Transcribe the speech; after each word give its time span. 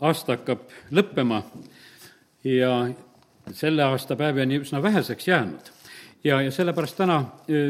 aasta 0.00 0.36
hakkab 0.36 0.66
lõppema 0.96 1.42
ja 2.44 2.72
selle 3.52 3.84
aasta 3.84 4.16
päevi 4.16 4.42
on 4.42 4.56
üsna 4.60 4.82
väheseks 4.82 5.28
jäänud. 5.28 5.70
ja, 6.24 6.42
ja 6.42 6.50
sellepärast 6.50 6.96
täna 6.96 7.24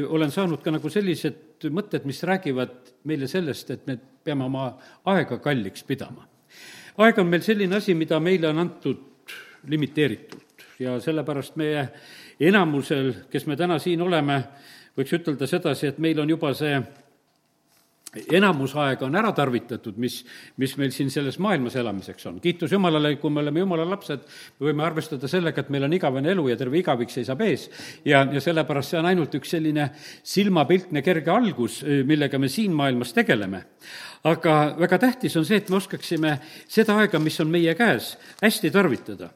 olen 0.09 0.31
saanud 0.31 0.63
ka 0.63 0.71
nagu 0.71 0.91
sellised 0.91 1.69
mõtted, 1.71 2.05
mis 2.05 2.23
räägivad 2.23 2.73
meile 3.05 3.29
sellest, 3.29 3.71
et 3.71 3.87
me 3.87 3.99
peame 4.25 4.45
oma 4.45 4.73
aega 5.05 5.39
kalliks 5.39 5.85
pidama. 5.85 6.27
aeg 6.99 7.19
on 7.19 7.27
meil 7.27 7.43
selline 7.43 7.77
asi, 7.77 7.95
mida 7.95 8.21
meile 8.21 8.49
on 8.49 8.59
antud 8.59 9.07
limiteeritult 9.69 10.65
ja 10.81 11.01
sellepärast 11.01 11.57
meie 11.57 11.89
enamusel, 12.41 13.13
kes 13.31 13.47
me 13.47 13.57
täna 13.57 13.79
siin 13.79 14.03
oleme, 14.03 14.43
võiks 14.97 15.13
ütelda 15.13 15.47
sedasi, 15.47 15.87
et 15.91 15.99
meil 15.99 16.21
on 16.21 16.31
juba 16.31 16.55
see 16.57 16.81
enamus 18.11 18.73
aega 18.79 19.07
on 19.07 19.15
ära 19.19 19.31
tarvitatud, 19.35 19.99
mis, 20.03 20.21
mis 20.59 20.73
meil 20.81 20.91
siin 20.95 21.13
selles 21.13 21.39
maailmas 21.43 21.77
elamiseks 21.79 22.27
on. 22.27 22.41
kiitus 22.43 22.73
Jumalale, 22.75 23.15
kui 23.23 23.31
me 23.31 23.43
oleme 23.45 23.63
Jumala 23.63 23.85
lapsed, 23.87 24.25
me 24.59 24.71
võime 24.71 24.83
arvestada 24.87 25.29
sellega, 25.31 25.63
et 25.63 25.71
meil 25.71 25.87
on 25.87 25.95
igavene 25.95 26.33
elu 26.35 26.49
ja 26.51 26.57
terve 26.59 26.81
igavik 26.81 27.13
seisab 27.15 27.43
ees. 27.47 27.69
ja, 28.05 28.25
ja 28.27 28.43
sellepärast 28.43 28.91
see 28.91 28.99
on 28.99 29.11
ainult 29.13 29.35
üks 29.39 29.55
selline 29.55 29.91
silmapiltne 30.27 31.05
kerge 31.07 31.31
algus, 31.31 31.81
millega 32.07 32.39
me 32.39 32.51
siin 32.51 32.75
maailmas 32.75 33.15
tegeleme. 33.15 33.63
aga 34.25 34.57
väga 34.79 34.99
tähtis 35.07 35.37
on 35.39 35.47
see, 35.47 35.61
et 35.63 35.71
me 35.71 35.79
oskaksime 35.79 36.37
seda 36.69 36.99
aega, 36.99 37.19
mis 37.23 37.39
on 37.41 37.51
meie 37.51 37.75
käes, 37.79 38.17
hästi 38.43 38.73
tarvitada. 38.75 39.31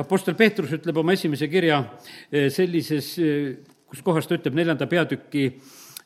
Apostel 0.00 0.34
Peetrus 0.34 0.72
ütleb 0.76 0.96
oma 0.98 1.12
esimese 1.12 1.46
kirja 1.48 1.84
sellises, 2.52 3.12
kus 3.90 4.02
kohas 4.04 4.26
ta 4.26 4.40
ütleb 4.40 4.56
neljanda 4.56 4.88
peatüki 4.90 5.44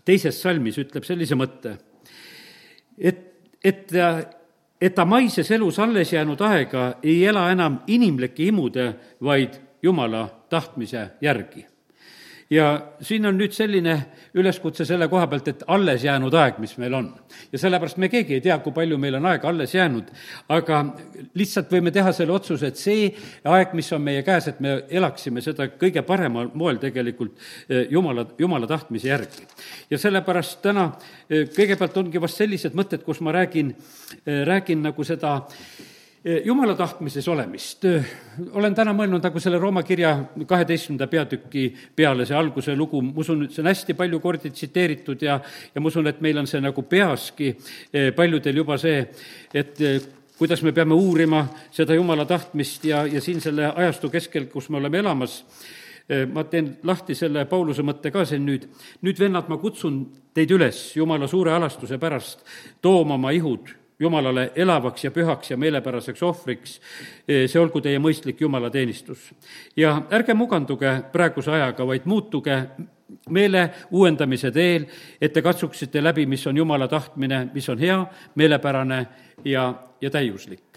teises 0.05 0.41
salmis 0.43 0.79
ütleb 0.79 1.05
sellise 1.05 1.37
mõtte, 1.39 1.77
et, 2.99 3.21
et 3.65 3.87
ta, 3.91 4.15
et 4.81 4.95
ta 4.95 5.05
maises 5.09 5.51
elus 5.51 5.79
alles 5.79 6.13
jäänud 6.13 6.41
aega 6.45 6.87
ei 7.03 7.23
ela 7.27 7.49
enam 7.53 7.83
inimlike 7.87 8.51
imude, 8.51 8.93
vaid 9.23 9.61
Jumala 9.85 10.27
tahtmise 10.49 11.11
järgi 11.21 11.67
ja 12.51 12.93
siin 13.01 13.27
on 13.27 13.39
nüüd 13.39 13.55
selline 13.55 13.95
üleskutse 14.37 14.85
selle 14.85 15.09
koha 15.09 15.27
pealt, 15.31 15.49
et 15.49 15.63
alles 15.71 16.05
jäänud 16.05 16.35
aeg, 16.39 16.59
mis 16.63 16.77
meil 16.79 16.95
on. 16.95 17.09
ja 17.53 17.59
sellepärast 17.59 17.97
me 17.97 18.09
keegi 18.09 18.39
ei 18.39 18.41
tea, 18.45 18.59
kui 18.63 18.73
palju 18.73 18.99
meil 18.99 19.19
on 19.19 19.27
aega 19.31 19.49
alles 19.49 19.75
jäänud, 19.75 20.11
aga 20.49 20.81
lihtsalt 21.35 21.73
võime 21.73 21.93
teha 21.95 22.13
selle 22.13 22.33
otsuse, 22.33 22.69
et 22.71 22.81
see 22.81 23.09
aeg, 23.45 23.75
mis 23.75 23.93
on 23.93 24.03
meie 24.05 24.23
käes, 24.27 24.49
et 24.49 24.61
me 24.61 24.77
elaksime 24.89 25.43
seda 25.45 25.69
kõige 25.81 26.05
paremal 26.07 26.51
moel 26.55 26.79
tegelikult 26.83 27.39
eh, 27.69 27.87
Jumala, 27.91 28.27
Jumala 28.39 28.69
tahtmise 28.71 29.09
järgi. 29.09 29.49
ja 29.91 29.99
sellepärast 29.99 30.61
täna 30.63 30.91
eh, 31.29 31.49
kõigepealt 31.57 31.97
ongi 32.03 32.21
vast 32.21 32.43
sellised 32.43 32.77
mõtted, 32.77 33.05
kus 33.05 33.21
ma 33.21 33.33
räägin, 33.33 33.75
eh, 34.27 34.45
räägin 34.47 34.83
nagu 34.85 35.05
seda 35.05 35.41
jumala 36.45 36.75
tahtmises 36.75 37.29
olemist. 37.29 37.85
olen 38.53 38.75
täna 38.75 38.95
mõelnud 38.97 39.23
nagu 39.23 39.41
selle 39.41 39.59
Rooma 39.61 39.83
kirja 39.85 40.15
kaheteistkümnenda 40.47 41.09
peatüki 41.13 41.65
peale, 41.97 42.25
see 42.27 42.37
alguse 42.37 42.77
lugu, 42.77 43.03
ma 43.03 43.13
usun, 43.21 43.45
et 43.45 43.53
see 43.53 43.61
on 43.63 43.69
hästi 43.69 43.97
palju 43.99 44.21
kordi 44.21 44.51
tsiteeritud 44.51 45.23
ja, 45.23 45.39
ja 45.75 45.81
ma 45.81 45.93
usun, 45.93 46.09
et 46.09 46.23
meil 46.25 46.41
on 46.41 46.49
see 46.49 46.63
nagu 46.65 46.83
peaski 46.89 47.53
paljudel 48.17 48.63
juba 48.63 48.79
see, 48.81 49.05
et 49.53 49.85
kuidas 50.39 50.65
me 50.65 50.73
peame 50.73 50.97
uurima 50.97 51.45
seda 51.71 51.95
jumala 51.95 52.25
tahtmist 52.25 52.89
ja, 52.89 53.05
ja 53.07 53.21
siin 53.21 53.45
selle 53.45 53.69
ajastu 53.75 54.09
keskel, 54.11 54.49
kus 54.49 54.71
me 54.73 54.81
oleme 54.81 55.05
elamas, 55.05 55.43
ma 56.33 56.49
teen 56.49 56.79
lahti 56.89 57.15
selle 57.15 57.45
Pauluse 57.49 57.85
mõtte 57.85 58.11
ka 58.13 58.25
siin 58.29 58.49
nüüd. 58.49 58.65
nüüd, 59.05 59.21
vennad, 59.21 59.49
ma 59.49 59.61
kutsun 59.61 60.03
teid 60.35 60.51
üles 60.57 60.91
Jumala 60.97 61.29
suure 61.29 61.53
alastuse 61.53 61.99
pärast 62.01 62.45
tooma 62.83 63.15
oma 63.15 63.31
ihud 63.33 63.84
Jumalale 63.99 64.51
elavaks 64.57 65.05
ja 65.05 65.11
pühaks 65.15 65.51
ja 65.51 65.57
meelepäraseks 65.57 66.23
ohvriks, 66.23 66.81
see 67.29 67.61
olgu 67.61 67.81
teie 67.81 68.01
mõistlik 68.03 68.41
jumalateenistus. 68.41 69.31
ja 69.77 70.03
ärge 70.11 70.35
muganduge 70.35 70.97
praeguse 71.13 71.51
ajaga, 71.51 71.87
vaid 71.87 72.05
muutuge 72.05 72.59
meele 73.31 73.71
uuendamise 73.91 74.51
teel, 74.51 74.87
et 75.21 75.33
te 75.33 75.43
katsuksite 75.43 76.03
läbi, 76.03 76.27
mis 76.27 76.47
on 76.47 76.57
Jumala 76.57 76.89
tahtmine, 76.89 77.49
mis 77.55 77.69
on 77.69 77.79
hea, 77.79 78.05
meelepärane 78.35 79.07
ja, 79.45 79.75
ja 80.01 80.11
täiuslik 80.11 80.74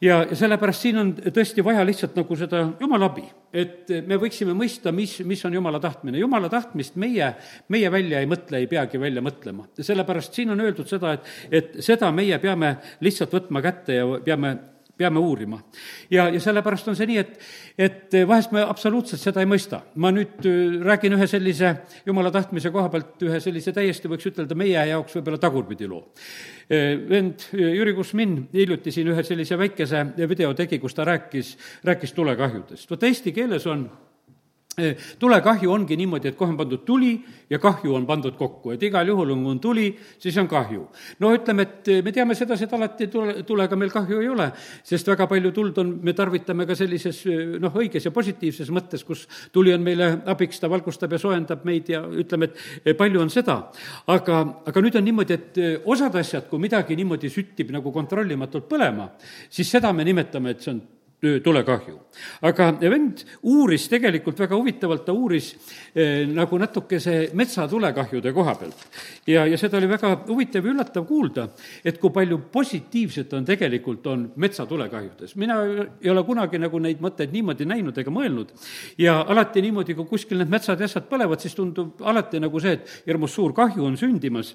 ja, 0.00 0.20
sellepärast 0.36 0.86
siin 0.86 1.00
on 1.00 1.12
tõesti 1.16 1.64
vaja 1.64 1.84
lihtsalt 1.86 2.16
nagu 2.18 2.36
seda 2.38 2.62
jumala 2.80 3.08
abi, 3.10 3.24
et 3.56 3.90
me 4.06 4.18
võiksime 4.20 4.54
mõista, 4.56 4.92
mis, 4.92 5.18
mis 5.24 5.44
on 5.48 5.56
jumala 5.56 5.80
tahtmine. 5.80 6.18
jumala 6.18 6.50
tahtmist 6.52 6.96
meie, 7.00 7.32
meie 7.72 7.90
välja 7.92 8.20
ei 8.20 8.30
mõtle, 8.30 8.60
ei 8.60 8.70
peagi 8.70 9.00
välja 9.00 9.22
mõtlema. 9.24 9.68
sellepärast 9.80 10.34
siin 10.34 10.52
on 10.54 10.60
öeldud 10.60 10.88
seda, 10.88 11.16
et, 11.16 11.34
et 11.50 11.76
seda 11.84 12.12
meie 12.12 12.38
peame 12.38 12.76
lihtsalt 13.00 13.32
võtma 13.32 13.62
kätte 13.64 14.00
ja 14.00 14.08
peame 14.24 14.56
peame 14.96 15.20
uurima. 15.20 15.60
ja, 16.10 16.28
ja 16.28 16.40
sellepärast 16.40 16.88
on 16.88 16.96
see 16.96 17.08
nii, 17.10 17.18
et, 17.20 17.36
et 17.78 18.16
vahest 18.28 18.52
me 18.56 18.62
absoluutselt 18.64 19.20
seda 19.20 19.42
ei 19.42 19.48
mõista. 19.50 19.82
ma 20.02 20.12
nüüd 20.14 20.46
äh, 20.48 20.78
räägin 20.86 21.16
ühe 21.18 21.28
sellise 21.30 21.74
jumala 22.06 22.32
tahtmise 22.34 22.72
koha 22.74 22.88
pealt 22.92 23.22
ühe 23.26 23.40
sellise 23.42 23.74
täiesti, 23.76 24.10
võiks 24.10 24.30
ütelda, 24.32 24.56
meie 24.58 24.86
jaoks 24.90 25.18
võib-olla 25.18 25.40
tagurpidi 25.42 25.88
loo. 25.90 26.02
Äh, 26.70 26.96
vend 27.08 27.48
äh, 27.52 27.70
Jüri 27.76 27.94
Kusmin 27.96 28.38
hiljuti 28.54 28.94
siin 28.94 29.12
ühe 29.12 29.24
sellise 29.26 29.58
väikese 29.60 30.04
video 30.28 30.54
tegi, 30.56 30.80
kus 30.82 30.96
ta 30.96 31.06
rääkis, 31.08 31.56
rääkis 31.84 32.16
tulekahjudest. 32.16 32.90
vot 32.90 33.08
eesti 33.10 33.34
keeles 33.36 33.66
on 33.70 33.88
tulekahju 35.18 35.70
ongi 35.72 35.96
niimoodi, 35.96 36.28
et 36.28 36.36
kohe 36.36 36.52
on 36.52 36.56
pandud 36.58 36.82
tuli 36.84 37.14
ja 37.50 37.58
kahju 37.58 37.94
on 37.96 38.04
pandud 38.06 38.34
kokku, 38.36 38.74
et 38.74 38.82
igal 38.84 39.08
juhul 39.08 39.30
on, 39.32 39.42
kui 39.44 39.52
on 39.54 39.60
tuli, 39.60 39.86
siis 40.20 40.36
on 40.36 40.48
kahju. 40.48 40.82
no 41.20 41.30
ütleme, 41.32 41.62
et 41.62 42.04
me 42.04 42.12
teame 42.12 42.34
sedasi, 42.36 42.66
et 42.66 42.74
alati 42.76 43.06
tule, 43.08 43.42
tulega 43.48 43.76
meil 43.76 43.90
kahju 43.94 44.20
ei 44.20 44.28
ole, 44.28 44.50
sest 44.84 45.08
väga 45.08 45.26
palju 45.30 45.52
tuld 45.56 45.78
on, 45.80 45.94
me 46.02 46.12
tarvitame 46.12 46.66
ka 46.68 46.76
sellises 46.76 47.22
noh, 47.62 47.72
õiges 47.72 48.04
ja 48.04 48.12
positiivses 48.12 48.68
mõttes, 48.74 49.04
kus 49.06 49.24
tuli 49.52 49.72
on 49.72 49.84
meile 49.86 50.10
abiks, 50.26 50.60
ta 50.60 50.68
valgustab 50.68 51.16
ja 51.16 51.22
soojendab 51.22 51.64
meid 51.64 51.88
ja 51.94 52.02
ütleme, 52.04 52.50
et 52.84 52.98
palju 52.98 53.22
on 53.22 53.32
seda. 53.32 53.62
aga, 54.12 54.42
aga 54.66 54.84
nüüd 54.84 55.00
on 55.00 55.08
niimoodi, 55.08 55.40
et 55.40 55.62
osad 55.88 56.20
asjad, 56.20 56.50
kui 56.50 56.60
midagi 56.60 56.96
niimoodi 56.96 57.32
süttib 57.32 57.72
nagu 57.72 57.92
kontrollimatult 57.94 58.68
põlema, 58.68 59.08
siis 59.48 59.70
seda 59.70 59.92
me 59.96 60.04
nimetame, 60.04 60.52
et 60.52 60.60
see 60.60 60.74
on 60.74 60.84
tulekahju. 61.44 61.98
aga 62.48 62.70
vend 62.80 63.22
uuris 63.42 63.88
tegelikult 63.92 64.38
väga 64.40 64.56
huvitavalt, 64.56 65.04
ta 65.06 65.12
uuris 65.12 65.50
eh, 65.94 66.24
nagu 66.28 66.58
natukese 66.58 67.30
metsatulekahjude 67.36 68.32
koha 68.32 68.54
pealt. 68.54 68.86
ja, 69.26 69.46
ja 69.46 69.58
seda 69.58 69.78
oli 69.78 69.88
väga 69.90 70.12
huvitav 70.28 70.64
ja 70.64 70.72
üllatav 70.72 71.06
kuulda, 71.06 71.48
et 71.84 72.00
kui 72.00 72.10
palju 72.10 72.38
positiivset 72.52 73.32
on 73.36 73.44
tegelikult, 73.44 74.06
on 74.06 74.30
metsatulekahjudes. 74.36 75.36
mina 75.36 75.58
ei 76.00 76.10
ole 76.10 76.24
kunagi 76.24 76.58
nagu 76.58 76.78
neid 76.78 77.02
mõtteid 77.04 77.32
niimoodi 77.32 77.68
näinud 77.68 77.98
ega 77.98 78.10
mõelnud 78.10 78.54
ja 78.98 79.20
alati 79.28 79.62
niimoodi, 79.62 79.94
kui 79.94 80.08
kuskil 80.08 80.40
need 80.40 80.52
metsad 80.52 80.80
ja 80.80 80.88
asjad 80.88 81.08
põlevad, 81.10 81.42
siis 81.42 81.54
tundub 81.54 82.02
alati 82.02 82.40
nagu 82.40 82.60
see, 82.60 82.78
et 82.78 82.96
hirmus 83.06 83.34
suur 83.36 83.54
kahju 83.56 83.84
on 83.84 83.96
sündimas. 84.00 84.54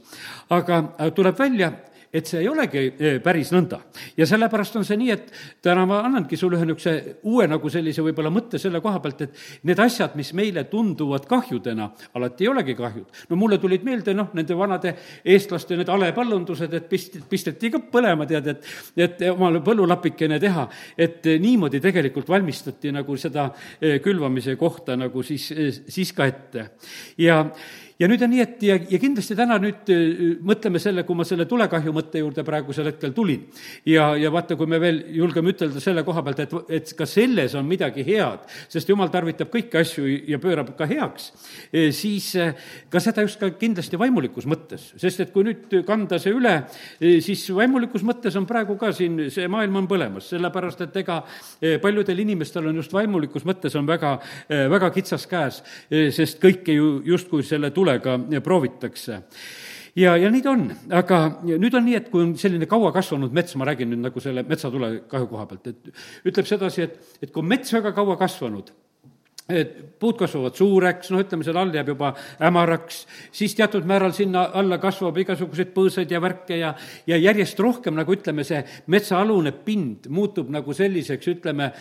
aga 0.49 0.83
tuleb 1.15 1.37
välja, 1.37 1.71
et 2.13 2.27
see 2.27 2.41
ei 2.43 2.49
olegi 2.51 2.83
e, 2.91 3.11
päris 3.23 3.51
nõnda. 3.53 3.79
ja 4.17 4.27
sellepärast 4.27 4.75
on 4.79 4.85
see 4.87 4.97
nii, 4.99 5.11
et 5.11 5.31
täna 5.63 5.85
ma 5.87 6.01
annangi 6.05 6.37
sulle 6.37 6.57
ühe 6.59 6.67
niisuguse 6.67 7.21
uue 7.29 7.47
nagu 7.47 7.69
sellise 7.69 8.03
võib-olla 8.03 8.31
mõtte 8.33 8.59
selle 8.59 8.81
koha 8.83 8.99
pealt, 9.03 9.21
et 9.21 9.41
need 9.67 9.79
asjad, 9.79 10.15
mis 10.19 10.33
meile 10.37 10.65
tunduvad 10.69 11.25
kahjudena, 11.29 11.89
alati 12.17 12.45
ei 12.45 12.51
olegi 12.51 12.75
kahjud. 12.75 13.23
no 13.29 13.39
mulle 13.39 13.57
tulid 13.57 13.85
meelde 13.87 14.13
noh, 14.17 14.31
nende 14.37 14.57
vanade 14.57 14.95
eestlaste 15.25 15.77
need 15.79 15.91
halepallundused, 15.91 16.73
et 16.73 16.89
pist-, 16.89 17.19
pisteti 17.29 17.71
ka 17.71 17.83
põlema, 17.91 18.27
tead, 18.27 18.47
et 18.47 18.69
et 19.01 19.23
omale 19.31 19.61
põllulapikene 19.65 20.39
teha, 20.41 20.65
et 20.97 21.25
niimoodi 21.41 21.81
tegelikult 21.83 22.29
valmistati 22.29 22.91
nagu 22.93 23.15
seda 23.19 23.49
e, 23.79 23.99
külvamise 24.03 24.55
kohta 24.59 24.97
nagu 24.99 25.23
siis, 25.25 25.51
e, 25.51 25.69
siis 25.71 26.11
ka 26.17 26.27
ette. 26.29 26.67
ja 27.17 27.43
ja 28.01 28.09
nüüd 28.09 28.23
on 28.25 28.31
nii, 28.33 28.41
et 28.41 28.63
ja, 28.65 28.75
ja 28.89 28.99
kindlasti 29.01 29.35
täna 29.37 29.57
nüüd 29.61 29.89
äh, 29.93 30.21
mõtleme 30.47 30.81
selle, 30.81 31.03
kui 31.05 31.17
ma 31.17 31.25
selle 31.27 31.45
tulekahju 31.49 31.93
mõtte 31.93 32.21
juurde 32.21 32.43
praegusel 32.45 32.89
hetkel 32.89 33.13
tulin. 33.13 33.43
ja, 33.85 34.11
ja 34.17 34.31
vaata, 34.33 34.57
kui 34.57 34.69
me 34.69 34.79
veel 34.81 35.03
julgeme 35.13 35.53
ütelda 35.53 35.81
selle 35.83 36.03
koha 36.07 36.23
pealt, 36.25 36.41
et, 36.41 36.55
et 36.79 36.93
ka 36.97 37.05
selles 37.09 37.53
on 37.59 37.67
midagi 37.69 38.05
head, 38.07 38.47
sest 38.71 38.89
jumal 38.89 39.11
tarvitab 39.13 39.51
kõiki 39.53 39.81
asju 39.81 40.07
ja 40.31 40.39
pöörab 40.41 40.73
ka 40.77 40.87
heaks, 40.89 41.29
äh, 41.69 41.91
siis 41.95 42.31
äh, 42.41 42.55
ka 42.89 43.01
seda 43.03 43.25
just 43.27 43.41
ka 43.41 43.51
kindlasti 43.59 43.99
vaimulikus 44.01 44.49
mõttes, 44.49 44.89
sest 45.01 45.21
et 45.27 45.33
kui 45.35 45.45
nüüd 45.45 45.69
kanda 45.85 46.17
see 46.21 46.33
üle, 46.33 46.55
siis 47.21 47.43
vaimulikus 47.53 48.03
mõttes 48.07 48.35
on 48.39 48.47
praegu 48.49 48.77
ka 48.81 48.91
siin, 48.95 49.27
see 49.33 49.47
maailm 49.51 49.81
on 49.83 49.89
põlemas, 49.89 50.31
sellepärast 50.31 50.81
et 50.87 50.97
ega 51.03 51.21
paljudel 51.81 52.23
inimestel 52.23 52.69
on 52.71 52.79
just 52.81 52.93
vaimulikus 52.93 53.45
mõttes 53.47 53.75
on 53.77 53.87
väga, 53.87 54.15
väga 54.49 54.89
kitsas 54.95 55.27
käes, 55.29 55.61
sest 56.15 56.41
kõike 56.41 56.75
ju 56.75 56.91
justkui 57.07 57.45
selle 57.45 57.71
tule 57.75 57.90
tulega 57.91 58.41
proovitakse. 58.43 59.21
Ja, 59.95 60.15
ja 60.15 60.29
nii 60.31 60.43
ta 60.43 60.53
on, 60.53 60.69
aga 60.95 61.17
nüüd 61.43 61.73
on 61.75 61.83
nii, 61.83 61.97
et 61.99 62.07
kui 62.11 62.23
on 62.23 62.31
selline 62.39 62.67
kaua 62.69 62.93
kasvanud 62.95 63.33
mets, 63.35 63.57
ma 63.59 63.67
räägin 63.67 63.89
nüüd 63.91 64.05
nagu 64.05 64.23
selle 64.23 64.45
metsatulekahju 64.47 65.27
koha 65.27 65.47
pealt, 65.49 65.67
et 65.67 66.29
ütleb 66.31 66.47
sedasi, 66.47 66.85
et, 66.85 67.17
et 67.19 67.33
kui 67.35 67.43
mets 67.43 67.73
väga 67.75 67.91
kaua 67.97 68.15
kasvanud, 68.21 68.71
puud 70.01 70.17
kasvavad 70.17 70.57
suureks, 70.57 71.11
noh, 71.13 71.21
ütleme, 71.21 71.45
seal 71.45 71.59
all 71.61 71.73
jääb 71.75 71.91
juba 71.93 72.11
hämaraks, 72.39 73.03
siis 73.35 73.53
teatud 73.57 73.85
määral 73.89 74.13
sinna 74.17 74.47
alla 74.57 74.79
kasvab 74.81 75.17
igasuguseid 75.21 75.73
põõsaid 75.75 76.11
ja 76.11 76.21
värke 76.23 76.57
ja, 76.57 76.73
ja 77.09 77.19
järjest 77.21 77.59
rohkem, 77.61 77.95
nagu 77.97 78.15
ütleme, 78.15 78.45
see 78.47 78.61
metsaalune 78.91 79.53
pind 79.65 80.09
muutub 80.09 80.49
nagu 80.53 80.73
selliseks, 80.75 81.29
ütleme, 81.35 81.71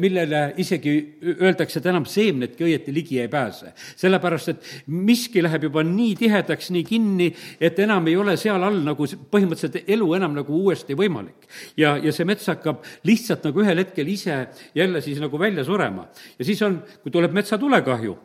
millele 0.00 0.42
isegi 0.62 0.94
öeldakse, 1.36 1.80
et 1.80 1.90
enam 1.92 2.06
seemnetki 2.08 2.66
õieti 2.66 2.94
ligi 2.94 3.20
ei 3.20 3.30
pääse. 3.32 3.72
sellepärast, 3.96 4.48
et 4.54 4.70
miski 4.86 5.42
läheb 5.44 5.68
juba 5.68 5.84
nii 5.86 6.14
tihedaks, 6.18 6.70
nii 6.74 6.84
kinni, 6.86 7.28
et 7.60 7.78
enam 7.84 8.06
ei 8.08 8.16
ole 8.16 8.36
seal 8.40 8.62
all 8.62 8.80
nagu 8.86 9.06
põhimõtteliselt 9.06 9.90
elu 9.96 10.08
enam 10.18 10.34
nagu 10.36 10.62
uuesti 10.62 10.96
võimalik. 10.96 11.48
ja, 11.76 11.96
ja 12.02 12.12
see 12.12 12.26
mets 12.28 12.46
hakkab 12.50 12.84
lihtsalt 13.06 13.44
nagu 13.46 13.62
ühel 13.62 13.82
hetkel 13.82 14.08
ise 14.08 14.38
jälle 14.74 15.00
siis 15.04 15.20
nagu 15.20 15.38
välja 15.38 15.64
surema. 15.64 16.08
ja 16.38 16.44
siis 16.44 16.62
on, 16.62 16.80
kui 17.02 17.12
tuleb 17.16 17.34
metsatulekahju, 17.36 18.16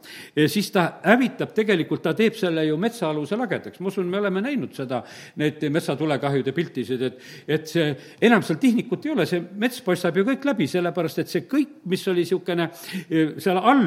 siis 0.52 0.72
ta 0.74 0.88
hävitab, 1.06 1.56
tegelikult 1.56 2.04
ta 2.06 2.16
teeb 2.18 2.36
selle 2.40 2.66
ju 2.68 2.78
metsaaluse 2.82 3.40
lagedaks. 3.40 3.80
ma 3.80 3.92
usun, 3.92 4.08
me 4.12 4.20
oleme 4.20 4.44
näinud 4.44 4.76
seda, 4.76 5.02
neid 5.40 5.64
metsatulekahjude 5.72 6.56
piltisid, 6.56 7.02
et, 7.08 7.22
et 7.48 7.68
see, 7.68 7.88
enam 8.22 8.44
seal 8.46 8.60
tihnikut 8.62 9.06
ei 9.06 9.16
ole, 9.16 9.26
see 9.30 9.42
mets 9.62 9.82
paistab 9.86 10.18
ju 10.18 10.26
kõik 10.28 10.46
läbi, 10.48 10.68
sellepärast 10.72 11.24
et 11.24 11.32
see 11.32 11.48
kõik, 11.50 11.82
mis 11.90 12.04
oli 12.12 12.26
niisugune 12.32 12.68
eh, 13.10 13.34
seal 13.42 13.60
all, 13.60 13.86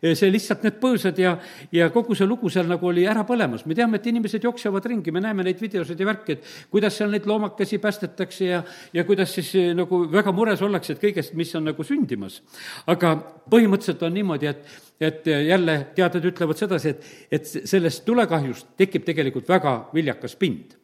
eh, 0.00 0.14
see 0.18 0.30
lihtsalt 0.32 0.64
need 0.66 0.78
põõsad 0.82 1.18
ja, 1.20 1.34
ja 1.74 1.90
kogu 1.94 2.16
see 2.18 2.28
lugu 2.28 2.50
seal 2.52 2.68
nagu 2.70 2.86
oli 2.86 3.06
ära 3.08 3.24
põlemas. 3.28 3.66
me 3.66 3.74
teame, 3.74 4.00
et 4.00 4.06
inimesed 4.06 4.44
jooksevad 4.44 4.86
ringi, 4.86 5.12
me 5.12 5.22
näeme 5.24 5.44
neid 5.46 5.60
videosid 5.60 6.00
ja 6.00 6.06
värki, 6.06 6.38
et 6.38 6.70
kuidas 6.70 6.96
seal 6.96 7.10
neid 7.10 7.26
loomakesi 7.26 7.78
päästetakse 7.78 8.44
ja, 8.44 8.62
ja 8.94 9.04
kuidas 9.04 9.34
siis 9.34 9.54
eh, 9.58 9.72
nagu 9.76 10.04
väga 10.10 10.32
mures 10.36 10.62
ollakse, 10.62 10.94
et 10.94 11.02
kõigest, 11.02 11.34
mis 11.38 11.54
on 11.58 11.68
nagu 11.70 11.86
sündimas. 11.86 12.40
aga 12.86 13.16
põhimõtteliselt 13.50 14.02
on 14.06 14.14
niimoodi, 14.14 14.29
et, 14.38 14.60
et 15.00 15.26
jälle 15.26 15.76
teaded 15.96 16.28
ütlevad 16.30 16.58
sedasi, 16.60 16.94
et, 16.94 17.08
et 17.32 17.46
sellest 17.48 18.04
tulekahjust 18.06 18.74
tekib 18.80 19.04
tegelikult 19.08 19.48
väga 19.48 19.74
viljakas 19.94 20.36
pind, 20.40 20.76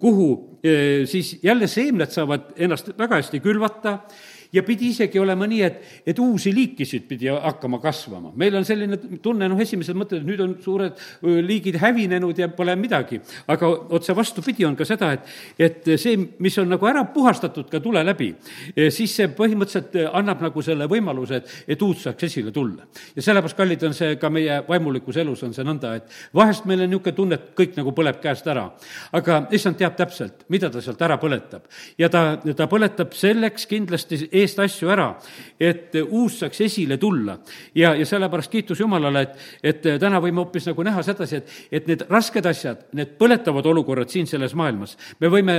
kuhu 0.00 0.28
eh, 0.62 1.04
siis 1.08 1.36
jälle 1.42 1.68
seemned 1.70 2.14
saavad 2.14 2.54
ennast 2.56 2.92
väga 2.98 3.20
hästi 3.20 3.42
külvata 3.44 3.98
ja 4.52 4.62
pidi 4.66 4.90
isegi 4.92 5.18
olema 5.18 5.46
nii, 5.48 5.62
et, 5.66 5.80
et 6.06 6.18
uusi 6.22 6.52
liikisid 6.54 7.06
pidi 7.08 7.30
hakkama 7.30 7.80
kasvama. 7.82 8.32
meil 8.36 8.54
on 8.56 8.64
selline 8.64 8.98
tunne, 9.22 9.48
noh, 9.48 9.60
esimesed 9.60 9.96
mõtted, 9.98 10.22
et 10.22 10.28
nüüd 10.28 10.42
on 10.44 10.54
suured 10.62 11.00
liigid 11.22 11.78
hävinenud 11.82 12.38
ja 12.38 12.48
pole 12.48 12.76
midagi. 12.76 13.20
aga 13.48 13.70
otse 13.96 14.16
vastupidi 14.16 14.64
on 14.64 14.76
ka 14.76 14.84
seda, 14.88 15.12
et, 15.16 15.32
et 15.58 15.90
see, 16.00 16.16
mis 16.38 16.58
on 16.58 16.68
nagu 16.70 16.86
ära 16.86 17.04
puhastatud 17.12 17.70
ka 17.70 17.80
tule 17.80 18.02
läbi, 18.04 18.32
siis 18.90 19.14
see 19.16 19.28
põhimõtteliselt 19.36 19.96
annab 20.12 20.42
nagu 20.46 20.62
selle 20.62 20.88
võimaluse, 20.90 21.40
et, 21.42 21.54
et 21.76 21.82
uut 21.82 21.98
saaks 22.00 22.28
esile 22.28 22.52
tulla. 22.54 22.86
ja 23.16 23.22
sellepärast, 23.22 23.56
kallid, 23.56 23.86
on 23.88 23.96
see 23.96 24.16
ka 24.20 24.30
meie 24.32 24.60
vaimulikus 24.68 25.20
elus 25.22 25.42
on 25.46 25.54
see 25.56 25.66
nõnda, 25.66 25.96
et 26.00 26.16
vahest 26.34 26.66
meil 26.68 26.84
on 26.84 26.90
niisugune 26.90 27.16
tunne, 27.16 27.38
et 27.38 27.52
kõik 27.58 27.76
nagu 27.78 27.92
põleb 27.96 28.20
käest 28.22 28.46
ära. 28.50 28.68
aga 29.16 29.40
issand 29.56 29.78
teab 29.80 29.96
täpselt, 29.98 30.46
mida 30.52 30.70
ta 30.70 30.82
sealt 30.84 31.02
ära 31.02 31.18
põletab. 31.20 31.66
ja 31.98 32.08
ta, 32.12 32.24
ta 32.56 32.68
põletab 32.70 33.14
selleks 33.16 33.66
kindlasti 33.70 34.28
eest 34.46 34.60
asju 34.62 34.90
ära, 34.92 35.10
et 35.60 35.94
uus 36.06 36.40
saaks 36.40 36.60
esile 36.66 36.96
tulla. 37.02 37.38
ja, 37.74 37.94
ja 37.94 38.06
sellepärast 38.06 38.50
kiitus 38.52 38.80
Jumalale, 38.80 39.22
et, 39.26 39.46
et 39.62 39.88
täna 40.00 40.20
võime 40.22 40.42
hoopis 40.44 40.68
nagu 40.70 40.86
näha 40.86 41.02
sedasi, 41.06 41.40
et, 41.40 41.54
et 41.80 41.90
need 41.90 42.06
rasked 42.10 42.46
asjad, 42.46 42.86
need 42.96 43.16
põletavad 43.20 43.66
olukorrad 43.66 44.12
siin 44.12 44.28
selles 44.30 44.54
maailmas, 44.58 44.96
me 45.20 45.30
võime 45.32 45.56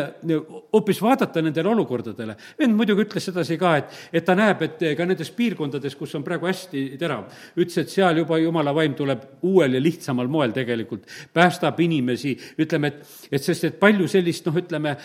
hoopis 0.74 1.02
vaadata 1.04 1.44
nendele 1.44 1.72
olukordadele. 1.74 2.38
vend 2.60 2.78
muidugi 2.78 3.06
ütles 3.06 3.30
sedasi 3.30 3.58
ka, 3.60 3.76
et, 3.82 3.98
et 4.14 4.26
ta 4.26 4.36
näeb, 4.38 4.64
et 4.66 4.84
ka 4.98 5.08
nendes 5.08 5.32
piirkondades, 5.36 5.96
kus 6.00 6.16
on 6.18 6.26
praegu 6.26 6.50
hästi 6.50 6.88
terav, 7.00 7.28
ütles, 7.58 7.78
et 7.84 7.94
seal 7.94 8.24
juba 8.24 8.40
Jumala 8.42 8.74
vaim 8.76 8.96
tuleb 8.98 9.44
uuel 9.48 9.78
ja 9.78 9.84
lihtsamal 9.84 10.30
moel 10.32 10.56
tegelikult, 10.56 11.08
päästab 11.34 11.80
inimesi, 11.84 12.36
ütleme, 12.60 12.94
et, 12.94 13.16
et 13.32 13.44
sest, 13.44 13.70
et 13.70 13.80
palju 13.80 14.08
sellist, 14.12 14.48
noh, 14.48 14.62
ütleme, 14.62 14.96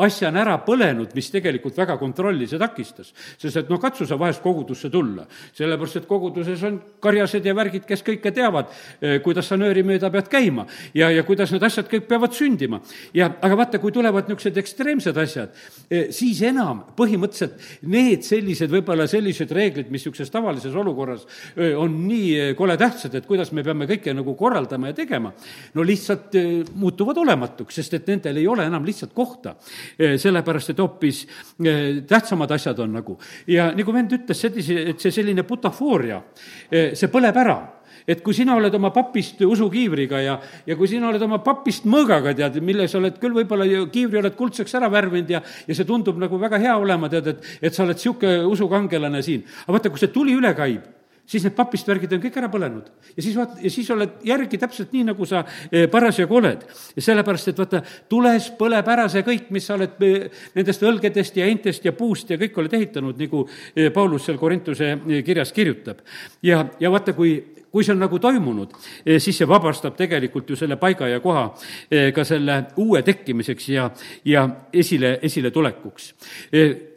asja 0.00 0.30
on 0.30 0.38
ära 0.40 0.54
põlenud, 0.64 1.12
mis 1.16 1.28
tegelikult 1.32 1.76
väga 1.76 1.96
kontrollis 2.00 2.52
ja 2.54 2.60
takistas. 2.60 3.12
sest 3.38 3.56
et 3.56 3.70
noh, 3.70 3.80
katsu 3.80 4.06
sa 4.06 4.16
vahest 4.18 4.42
kogudusse 4.42 4.90
tulla, 4.90 5.26
sellepärast 5.56 6.02
et 6.02 6.08
koguduses 6.08 6.62
on 6.68 6.78
karjased 7.02 7.44
ja 7.44 7.54
värgid, 7.54 7.84
kes 7.86 8.02
kõike 8.06 8.32
teavad, 8.34 8.72
eh, 9.00 9.18
kuidas 9.22 9.48
sa 9.48 9.56
nööri 9.56 9.82
mööda 9.82 10.10
pead 10.10 10.28
käima 10.32 10.66
ja, 10.94 11.10
ja 11.10 11.22
kuidas 11.22 11.52
need 11.52 11.62
asjad 11.62 11.88
kõik 11.90 12.06
peavad 12.08 12.32
sündima. 12.32 12.80
ja 13.14 13.30
aga 13.42 13.56
vaata, 13.56 13.78
kui 13.78 13.92
tulevad 13.92 14.28
niisugused 14.28 14.56
ekstreemsed 14.56 15.16
asjad, 15.16 15.52
eh, 15.90 16.10
siis 16.10 16.42
enam 16.42 16.84
põhimõtteliselt 16.96 17.82
need 17.82 18.24
sellised, 18.24 18.70
võib-olla 18.70 19.06
sellised 19.06 19.50
reeglid, 19.52 19.90
mis 19.90 20.02
niisuguses 20.02 20.30
tavalises 20.30 20.74
olukorras 20.74 21.26
eh, 21.56 21.76
on 21.76 22.08
nii 22.08 22.54
kole 22.58 22.76
tähtsad, 22.76 23.14
et 23.14 23.26
kuidas 23.26 23.52
me 23.52 23.62
peame 23.62 23.86
kõike 23.90 24.14
nagu 24.16 24.34
korraldama 24.34 24.92
ja 24.92 24.96
tegema, 24.96 25.32
no 25.74 25.82
lihtsalt 25.82 26.34
muutuvad 26.74 27.18
olematuks, 27.18 27.74
sest 27.74 27.94
et 27.94 28.08
nendel 28.08 28.40
ei 28.40 28.48
ole 28.48 28.64
enam 28.66 28.84
lihtsalt 28.86 29.12
kohta 29.14 29.54
sellepärast 29.98 30.72
et 30.72 30.80
hoopis 30.82 31.22
eh, 31.64 32.02
tähtsamad 32.08 32.50
asjad 32.56 32.78
on 32.84 32.98
nagu. 32.98 33.18
ja 33.46 33.70
nagu 33.76 33.94
vend 33.94 34.12
ütles, 34.18 34.44
et 34.44 35.00
see 35.00 35.14
selline 35.14 35.44
butafooria, 35.48 36.22
eh, 36.70 36.92
see 36.98 37.12
põleb 37.12 37.36
ära 37.44 37.60
et 38.08 38.22
kui 38.22 38.34
sina 38.34 38.56
oled 38.58 38.74
oma 38.74 38.90
papist 38.90 39.40
usukiivriga 39.46 40.20
ja, 40.22 40.38
ja 40.66 40.76
kui 40.78 40.88
sina 40.90 41.06
oled 41.10 41.22
oma 41.22 41.38
papist 41.44 41.84
mõõgaga, 41.86 42.32
tead, 42.34 42.58
mille 42.64 42.88
sa 42.90 42.98
oled 42.98 43.20
küll 43.22 43.36
võib-olla 43.36 43.66
ju 43.68 43.84
kiivri 43.94 44.18
oled 44.18 44.34
kuldseks 44.38 44.74
ära 44.78 44.90
värvinud 44.90 45.30
ja, 45.30 45.42
ja 45.68 45.76
see 45.76 45.86
tundub 45.86 46.18
nagu 46.18 46.40
väga 46.40 46.58
hea 46.62 46.74
olema, 46.80 47.10
tead, 47.12 47.30
et, 47.34 47.52
et 47.62 47.74
sa 47.74 47.84
oled 47.86 47.98
niisugune 48.00 48.42
usukangelane 48.50 49.22
siin. 49.22 49.46
aga 49.66 49.76
vaata, 49.76 49.94
kui 49.94 50.02
see 50.02 50.10
tuli 50.14 50.34
üle 50.34 50.50
käib 50.58 51.01
siis 51.26 51.44
need 51.46 51.54
papist 51.56 51.88
värgid 51.88 52.12
on 52.16 52.22
kõik 52.22 52.36
ära 52.40 52.48
põlenud. 52.52 52.88
ja 53.16 53.22
siis 53.22 53.36
vaat-, 53.36 53.58
ja 53.62 53.70
siis 53.70 53.90
oled 53.94 54.18
järgi 54.26 54.58
täpselt 54.58 54.92
nii, 54.94 55.04
nagu 55.12 55.26
sa 55.28 55.44
eh, 55.70 55.88
parasjagu 55.90 56.36
oled. 56.36 56.66
sellepärast, 56.98 57.52
et 57.52 57.62
vaata, 57.62 57.82
tules 58.08 58.50
põleb 58.58 58.92
ära 58.94 59.08
see 59.12 59.24
kõik, 59.26 59.50
mis 59.54 59.66
sa 59.66 59.76
oled 59.78 60.02
eh, 60.02 60.28
nendest 60.56 60.82
õlgedest 60.82 61.38
ja 61.38 61.48
eintest 61.48 61.88
ja 61.88 61.94
puust 61.96 62.30
ja 62.30 62.38
kõik 62.40 62.58
oled 62.58 62.76
ehitanud, 62.78 63.18
nagu 63.18 63.46
eh, 63.48 63.90
Paulus 63.94 64.28
seal 64.28 64.38
Korintuse 64.38 64.94
kirjas 65.24 65.52
kirjutab. 65.52 66.02
ja, 66.42 66.66
ja 66.80 66.92
vaata, 66.92 67.16
kui 67.16 67.40
kui 67.72 67.86
see 67.86 67.94
on 67.94 68.02
nagu 68.02 68.18
toimunud, 68.20 68.74
siis 69.16 69.38
see 69.40 69.46
vabastab 69.48 69.94
tegelikult 69.96 70.50
ju 70.52 70.58
selle 70.60 70.76
paiga 70.76 71.06
ja 71.08 71.22
koha 71.24 71.46
ka 72.12 72.24
selle 72.28 72.58
uue 72.76 73.00
tekkimiseks 73.00 73.68
ja, 73.72 73.86
ja 74.28 74.42
esile, 74.76 75.14
esiletulekuks. 75.24 76.10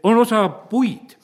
on 0.03 0.19
osa 0.19 0.41
puid 0.49 1.15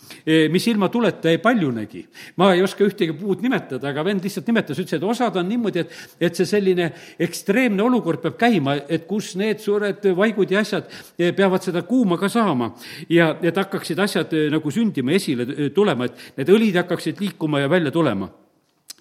mis 0.52 0.68
ilma 0.68 0.90
tuleta 0.90 1.30
ei 1.30 1.38
paljunegi. 1.42 2.06
ma 2.38 2.54
ei 2.54 2.62
oska 2.62 2.84
ühtegi 2.86 3.14
puud 3.18 3.42
nimetada, 3.42 3.90
aga 3.90 4.04
vend 4.06 4.24
lihtsalt 4.24 4.48
nimetas, 4.48 4.80
ütles, 4.80 4.98
et 4.98 5.04
osad 5.04 5.36
on 5.40 5.48
niimoodi, 5.50 5.84
et, 5.86 5.96
et 6.20 6.36
see 6.36 6.46
selline 6.46 6.92
ekstreemne 7.20 7.84
olukord 7.84 8.22
peab 8.24 8.38
käima, 8.40 8.76
et 8.90 9.08
kus 9.10 9.34
need 9.40 9.62
suured 9.64 10.06
vaigud 10.18 10.52
ja 10.52 10.62
asjad 10.62 10.88
eh, 11.18 11.32
peavad 11.36 11.64
seda 11.64 11.84
kuuma 11.88 12.18
ka 12.22 12.30
saama 12.32 12.74
ja 13.10 13.34
et 13.42 13.58
hakkaksid 13.58 14.00
asjad 14.00 14.34
eh, 14.38 14.48
nagu 14.54 14.72
sündima, 14.72 15.16
esile 15.18 15.72
tulema, 15.76 16.08
et 16.08 16.40
need 16.42 16.54
õlid 16.56 16.80
hakkaksid 16.84 17.22
liikuma 17.22 17.64
ja 17.64 17.72
välja 17.72 17.92
tulema 17.92 18.30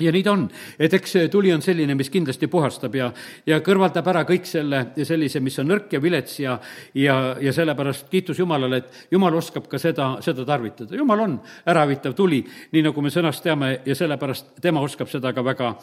ja 0.01 0.13
nii 0.13 0.25
ta 0.27 0.33
on, 0.33 0.47
et 0.79 0.95
eks 0.95 1.17
tuli 1.33 1.53
on 1.55 1.63
selline, 1.65 1.95
mis 1.99 2.11
kindlasti 2.13 2.49
puhastab 2.51 2.95
ja, 2.99 3.11
ja 3.47 3.61
kõrvaldab 3.65 4.11
ära 4.13 4.25
kõik 4.29 4.49
selle, 4.49 4.83
sellise, 5.05 5.43
mis 5.45 5.59
on 5.63 5.71
nõrk 5.71 5.93
ja 5.97 6.03
vilets 6.03 6.39
ja, 6.41 6.57
ja, 6.95 7.17
ja 7.41 7.55
sellepärast 7.57 8.09
kiitus 8.13 8.41
Jumalale, 8.41 8.83
et 8.83 9.15
Jumal 9.15 9.37
oskab 9.39 9.69
ka 9.71 9.79
seda, 9.81 10.13
seda 10.25 10.47
tarvitada. 10.49 10.97
Jumal 10.97 11.25
on 11.27 11.39
äravitav 11.71 12.15
tuli, 12.19 12.43
nii 12.73 12.87
nagu 12.89 13.05
me 13.05 13.13
sõnast 13.13 13.45
teame, 13.45 13.77
ja 13.87 13.97
sellepärast 13.97 14.57
tema 14.63 14.83
oskab 14.85 15.11
seda 15.13 15.35
ka 15.37 15.45
väga, 15.45 15.75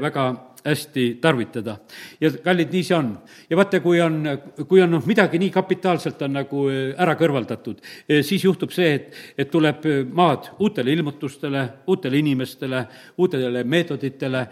väga 0.00 0.26
hästi 0.64 1.18
tarvitada. 1.20 1.76
ja 2.20 2.30
kallid, 2.44 2.72
nii 2.72 2.84
see 2.84 2.96
on. 2.96 3.10
ja 3.50 3.56
vaata, 3.56 3.80
kui 3.80 4.00
on, 4.00 4.18
kui 4.68 4.82
on 4.82 4.90
noh, 4.92 5.06
midagi 5.08 5.40
nii 5.40 5.50
kapitaalselt 5.54 6.20
on 6.26 6.36
nagu 6.36 6.66
äh, 6.68 6.80
ära 7.00 7.16
kõrvaldatud, 7.18 7.80
äh, 7.80 8.20
siis 8.26 8.44
juhtub 8.44 8.72
see, 8.74 8.92
et, 8.98 9.20
et 9.38 9.50
tuleb 9.50 9.86
äh, 9.88 10.02
maad 10.04 10.50
uutele 10.60 10.92
ilmutustele, 10.92 11.64
uutele 11.90 12.20
inimestele, 12.20 12.84
uutele 13.20 13.64
meetoditele, 13.64 14.44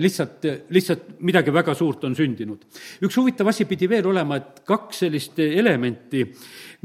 lihtsalt, 0.00 0.44
lihtsalt 0.72 1.08
midagi 1.26 1.52
väga 1.54 1.74
suurt 1.76 2.04
on 2.04 2.14
sündinud. 2.16 2.64
üks 3.04 3.16
huvitav 3.16 3.48
asi 3.52 3.64
pidi 3.64 3.88
veel 3.88 4.06
olema, 4.06 4.36
et 4.40 4.62
kaks 4.66 5.04
sellist 5.04 5.38
elementi, 5.40 6.24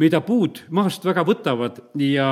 mida 0.01 0.21
puud 0.25 0.63
maast 0.71 1.05
väga 1.05 1.23
võtavad 1.27 1.79
ja 1.99 2.29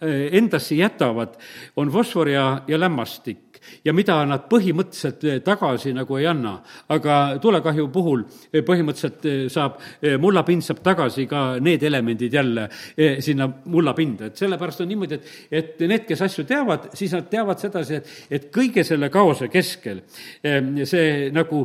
endasse 0.00 0.76
jätavad, 0.78 1.36
on 1.76 1.90
fosfor 1.92 2.30
ja, 2.32 2.46
ja 2.68 2.80
lämmastik 2.80 3.51
ja 3.84 3.92
mida 3.96 4.18
nad 4.28 4.46
põhimõtteliselt 4.50 5.24
eh, 5.28 5.40
tagasi 5.44 5.92
nagu 5.96 6.18
ei 6.18 6.26
anna. 6.26 6.54
aga 6.88 7.38
tulekahju 7.42 7.88
puhul 7.92 8.24
eh, 8.52 8.62
põhimõtteliselt 8.66 9.26
eh, 9.26 9.44
saab, 9.52 9.78
mullapind 10.20 10.64
saab 10.64 10.82
tagasi 10.84 11.26
ka 11.26 11.42
need 11.60 11.82
elemendid 11.82 12.32
jälle 12.32 12.68
sinna 13.22 13.48
mullapinda, 13.64 14.28
et 14.28 14.38
sellepärast 14.38 14.82
on 14.82 14.88
niimoodi, 14.88 15.14
et, 15.14 15.30
et 15.50 15.82
need, 15.88 16.04
kes 16.08 16.22
asju 16.26 16.44
teavad, 16.48 16.88
siis 16.98 17.12
nad 17.14 17.28
teavad 17.30 17.60
sedasi, 17.60 17.98
et, 17.98 18.10
et 18.30 18.48
kõige 18.54 18.84
selle 18.86 19.08
kaose 19.12 19.48
keskel 19.52 20.02
see 20.88 21.30
nagu, 21.34 21.62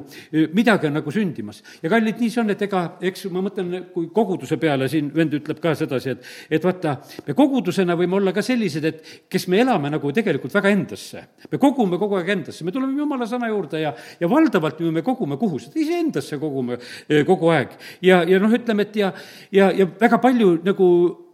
midagi 0.56 0.90
on 0.90 0.98
nagu 1.00 1.14
sündimas. 1.14 1.62
ja 1.82 1.90
kallid, 1.92 2.20
nii 2.22 2.32
see 2.34 2.42
on, 2.44 2.54
et 2.54 2.62
ega, 2.68 2.84
eks 3.10 3.28
ma 3.34 3.44
mõtlen, 3.46 3.90
kui 3.94 4.10
koguduse 4.14 4.58
peale 4.62 4.90
siin 4.92 5.10
vend 5.16 5.38
ütleb 5.40 5.62
ka 5.64 5.74
sedasi, 5.78 6.16
et, 6.16 6.32
et 6.58 6.68
vaata, 6.68 6.98
me 7.28 7.36
kogudusena 7.38 7.98
võime 8.00 8.20
olla 8.20 8.34
ka 8.36 8.44
sellised, 8.46 8.86
et 8.86 9.04
kes 9.32 9.48
me 9.52 9.62
elame 9.64 9.92
nagu 9.94 10.12
tegelikult 10.16 10.54
väga 10.58 10.72
endasse. 10.74 11.24
me 11.52 11.58
kogume 11.62 11.87
kogume 11.88 12.00
kogu 12.00 12.18
aeg 12.20 12.30
endasse, 12.36 12.66
me 12.66 12.72
tuleme 12.72 12.98
jumala 12.98 13.28
sõna 13.30 13.50
juurde 13.52 13.82
ja, 13.82 13.94
ja 14.20 14.30
valdavalt 14.30 14.80
ju 14.82 14.92
me 14.92 15.04
kogume 15.06 15.38
kuhu, 15.40 15.60
seda 15.60 15.80
iseendasse 15.80 16.40
kogume 16.42 16.78
eh, 17.08 17.24
kogu 17.26 17.52
aeg. 17.54 17.78
ja, 18.02 18.24
ja 18.28 18.40
noh, 18.40 18.52
ütleme, 18.52 18.88
et 18.88 18.96
ja, 18.96 19.14
ja, 19.52 19.72
ja 19.72 19.88
väga 20.00 20.20
palju 20.24 20.58
nagu 20.66 20.90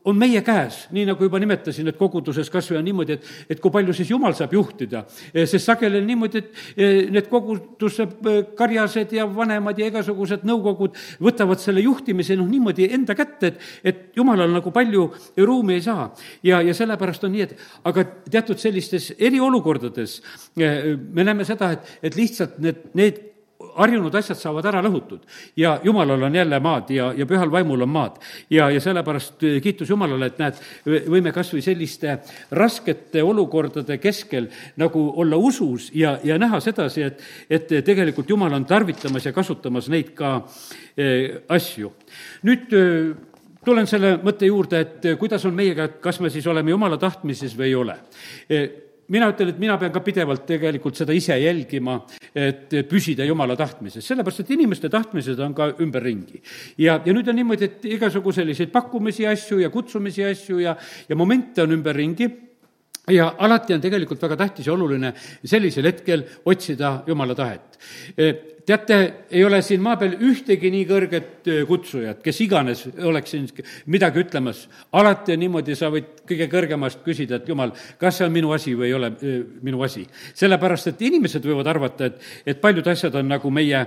on 0.06 0.18
meie 0.20 0.42
käes, 0.44 0.84
nii 0.92 1.06
nagu 1.08 1.28
juba 1.28 1.40
nimetasin, 1.40 1.88
et 1.88 1.98
koguduses 2.00 2.50
kas 2.52 2.68
või 2.72 2.80
on 2.82 2.88
niimoodi, 2.90 3.16
et, 3.16 3.30
et 3.56 3.62
kui 3.64 3.72
palju 3.72 3.96
siis 3.96 4.12
jumal 4.12 4.36
saab 4.36 4.56
juhtida. 4.56 5.04
Eh, 5.32 5.46
sest 5.50 5.70
sageli 5.70 6.02
on 6.02 6.08
niimoodi, 6.10 6.42
et 6.42 6.64
eh, 6.76 7.12
need 7.14 7.30
koguduse 7.32 8.08
eh, 8.08 8.40
karjased 8.58 9.16
ja 9.16 9.28
vanemad 9.32 9.80
ja 9.80 9.88
igasugused 9.92 10.44
nõukogud 10.48 11.00
võtavad 11.24 11.64
selle 11.64 11.86
juhtimise 11.86 12.38
noh, 12.40 12.50
niimoodi 12.52 12.90
enda 12.92 13.16
kätte, 13.18 13.54
et, 13.54 13.68
et 13.84 14.20
jumalal 14.20 14.52
nagu 14.52 14.76
palju 14.76 15.08
ruumi 15.40 15.80
ei 15.80 15.86
saa. 15.86 16.10
ja, 16.44 16.62
ja 16.62 16.76
sellepärast 16.76 17.24
on 17.24 17.36
nii, 17.38 17.48
et 17.48 17.56
aga 17.88 18.06
teatud 18.30 18.60
sellistes 18.60 19.14
eriolukordades 19.18 20.20
me 20.56 21.24
näeme 21.24 21.46
seda, 21.48 21.72
et, 21.78 21.94
et 22.04 22.18
lihtsalt 22.20 22.60
need, 22.64 22.90
need 22.98 23.22
harjunud 23.76 24.16
asjad 24.16 24.38
saavad 24.40 24.66
ära 24.70 24.82
lõhutud 24.84 25.24
ja 25.58 25.76
jumalal 25.84 26.24
on 26.28 26.36
jälle 26.36 26.60
maad 26.64 26.92
ja, 26.94 27.12
ja 27.18 27.26
pühal 27.30 27.52
vaimul 27.52 27.82
on 27.86 27.90
maad. 27.90 28.20
ja, 28.50 28.70
ja 28.70 28.82
sellepärast 28.82 29.44
eh, 29.44 29.60
kiitus 29.62 29.90
Jumalale, 29.90 30.30
et 30.32 30.40
näed, 30.42 30.62
võime 30.86 31.34
kas 31.36 31.54
või 31.54 31.64
selliste 31.66 32.18
raskete 32.52 33.24
olukordade 33.24 33.98
keskel 33.98 34.50
nagu 34.78 35.04
olla 35.22 35.38
usus 35.38 35.92
ja, 35.96 36.18
ja 36.24 36.38
näha 36.38 36.60
sedasi, 36.60 37.04
et, 37.04 37.22
et 37.50 37.76
tegelikult 37.86 38.30
Jumal 38.30 38.54
on 38.54 38.66
tarvitamas 38.66 39.26
ja 39.26 39.34
kasutamas 39.34 39.90
neid 39.90 40.14
ka 40.18 40.36
eh, 40.98 41.44
asju. 41.50 41.94
nüüd 42.44 42.74
eh, 42.78 43.14
tulen 43.66 43.88
selle 43.88 44.18
mõtte 44.24 44.48
juurde, 44.48 44.80
et 44.80 45.14
kuidas 45.20 45.46
on 45.46 45.56
meiega, 45.56 45.88
kas 46.04 46.20
me 46.20 46.30
siis 46.30 46.48
oleme 46.48 46.74
Jumala 46.74 46.98
tahtmises 46.98 47.58
või 47.58 47.72
ei 47.72 47.78
ole 47.80 48.00
mina 49.12 49.30
ütlen, 49.34 49.52
et 49.52 49.60
mina 49.60 49.76
pean 49.80 49.92
ka 49.94 50.02
pidevalt 50.04 50.46
tegelikult 50.48 50.98
seda 51.00 51.16
ise 51.16 51.36
jälgima, 51.40 51.98
et 52.36 52.72
püsida 52.90 53.26
jumala 53.28 53.58
tahtmises, 53.60 54.06
sellepärast 54.06 54.44
et 54.44 54.54
inimeste 54.56 54.90
tahtmised 54.92 55.40
on 55.44 55.54
ka 55.58 55.72
ümberringi. 55.84 56.42
ja, 56.78 57.02
ja 57.06 57.14
nüüd 57.14 57.28
on 57.28 57.36
niimoodi, 57.36 57.70
et 57.70 57.86
igasugu 57.98 58.32
selliseid 58.32 58.72
pakkumisi 58.72 59.28
asju 59.28 59.60
ja 59.60 59.70
kutsumisi 59.74 60.24
asju 60.26 60.60
ja, 60.64 60.78
ja 61.10 61.16
momente 61.16 61.64
on 61.64 61.72
ümberringi. 61.72 62.32
Ja 63.12 63.34
alati 63.44 63.74
on 63.76 63.82
tegelikult 63.84 64.22
väga 64.24 64.38
tähtis 64.40 64.68
ja 64.68 64.74
oluline 64.74 65.10
sellisel 65.44 65.90
hetkel 65.90 66.22
otsida 66.48 67.02
jumala 67.08 67.36
tahet 67.36 67.82
teate, 68.66 69.14
ei 69.32 69.44
ole 69.46 69.62
siin 69.62 69.82
maa 69.84 69.98
peal 70.00 70.16
ühtegi 70.24 70.70
nii 70.72 70.84
kõrget 70.88 71.50
kutsujat, 71.68 72.22
kes 72.24 72.40
iganes 72.46 72.84
oleks 73.04 73.34
siin 73.34 73.48
midagi 73.92 74.24
ütlemas. 74.24 74.68
alati 74.92 75.34
on 75.36 75.42
niimoodi, 75.44 75.76
sa 75.76 75.90
võid 75.92 76.24
kõige 76.28 76.48
kõrgemast 76.52 77.02
küsida, 77.04 77.42
et 77.42 77.50
jumal, 77.50 77.74
kas 78.00 78.18
see 78.18 78.28
on 78.28 78.32
minu 78.34 78.54
asi 78.56 78.76
või 78.76 78.88
ei 78.88 78.94
ole 78.94 79.12
minu 79.62 79.82
asi. 79.84 80.06
sellepärast, 80.34 80.88
et 80.94 81.02
inimesed 81.02 81.44
võivad 81.44 81.68
arvata, 81.68 82.06
et, 82.06 82.22
et 82.46 82.62
paljud 82.62 82.88
asjad 82.88 83.16
on 83.20 83.28
nagu 83.28 83.52
meie, 83.52 83.84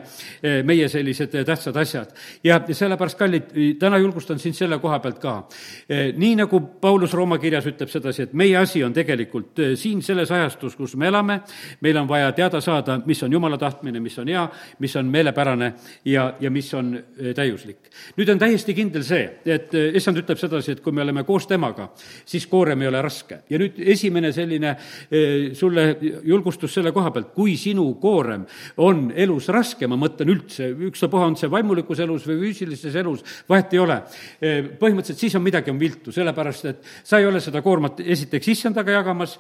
meie 0.65 0.89
sellised 0.93 1.33
tähtsad 1.33 1.77
asjad. 1.77 2.13
ja, 2.45 2.61
sellepärast, 2.69 3.19
kallid, 3.19 3.57
täna 3.81 3.99
julgustan 3.99 4.39
sind 4.39 4.55
selle 4.55 4.79
koha 4.79 5.01
pealt 5.01 5.19
ka. 5.23 5.37
nii 6.17 6.35
nagu 6.43 6.61
Paulus 6.81 7.15
Rooma 7.17 7.39
kirjas 7.39 7.67
ütleb 7.67 7.89
sedasi, 7.93 8.29
et 8.29 8.35
meie 8.35 8.57
asi 8.61 8.85
on 8.85 8.93
tegelikult 8.93 9.65
siin 9.77 10.03
selles 10.03 10.31
ajastus, 10.31 10.77
kus 10.77 10.97
me 10.97 11.09
elame, 11.09 11.41
meil 11.81 11.97
on 11.97 12.09
vaja 12.09 12.33
teada 12.37 12.61
saada, 12.61 13.01
mis 13.07 13.23
on 13.23 13.33
jumala 13.33 13.59
tahtmine, 13.59 14.01
mis 14.01 14.19
on 14.19 14.29
hea 14.29 14.47
mis 14.79 14.97
on 14.97 15.11
meelepärane 15.11 15.73
ja, 16.05 16.35
ja 16.41 16.51
mis 16.51 16.69
on 16.75 16.95
äh, 16.97 17.33
täiuslik. 17.37 17.91
nüüd 18.17 18.31
on 18.33 18.41
täiesti 18.41 18.75
kindel 18.77 19.05
see, 19.07 19.25
et 19.47 19.75
issand 19.97 20.21
ütleb 20.21 20.39
sedasi, 20.41 20.77
et 20.77 20.83
kui 20.85 20.95
me 20.95 21.03
oleme 21.05 21.25
koos 21.25 21.47
temaga, 21.49 21.89
siis 22.27 22.47
koorem 22.51 22.83
ei 22.83 22.91
ole 22.91 23.03
raske. 23.03 23.41
ja 23.51 23.61
nüüd 23.61 23.79
esimene 23.79 24.33
selline 24.33 24.75
äh, 24.75 25.53
sulle 25.57 25.87
julgustus 26.25 26.75
selle 26.75 26.93
koha 26.93 27.11
pealt, 27.15 27.33
kui 27.35 27.57
sinu 27.61 27.87
koorem 28.03 28.47
on 28.83 29.11
elus 29.17 29.49
raske, 29.55 29.87
ma 29.87 29.99
mõtlen 30.01 30.33
üldse, 30.33 30.71
ükstapuha, 30.91 31.31
on 31.31 31.39
see 31.39 31.51
vaimulikus 31.51 32.01
elus 32.05 32.27
või 32.29 32.41
füüsilises 32.47 32.95
elus, 32.97 33.25
vahet 33.49 33.73
ei 33.75 33.81
ole. 33.83 34.01
põhimõtteliselt 34.81 35.21
siis 35.21 35.35
on 35.39 35.45
midagi 35.45 35.71
on 35.71 35.79
viltu, 35.81 36.13
sellepärast 36.13 36.65
et 36.71 36.83
sa 37.05 37.21
ei 37.21 37.27
ole 37.27 37.41
seda 37.41 37.63
koormat 37.65 38.01
esiteks 38.01 38.49
issandaga 38.53 38.97
jagamas, 38.99 39.37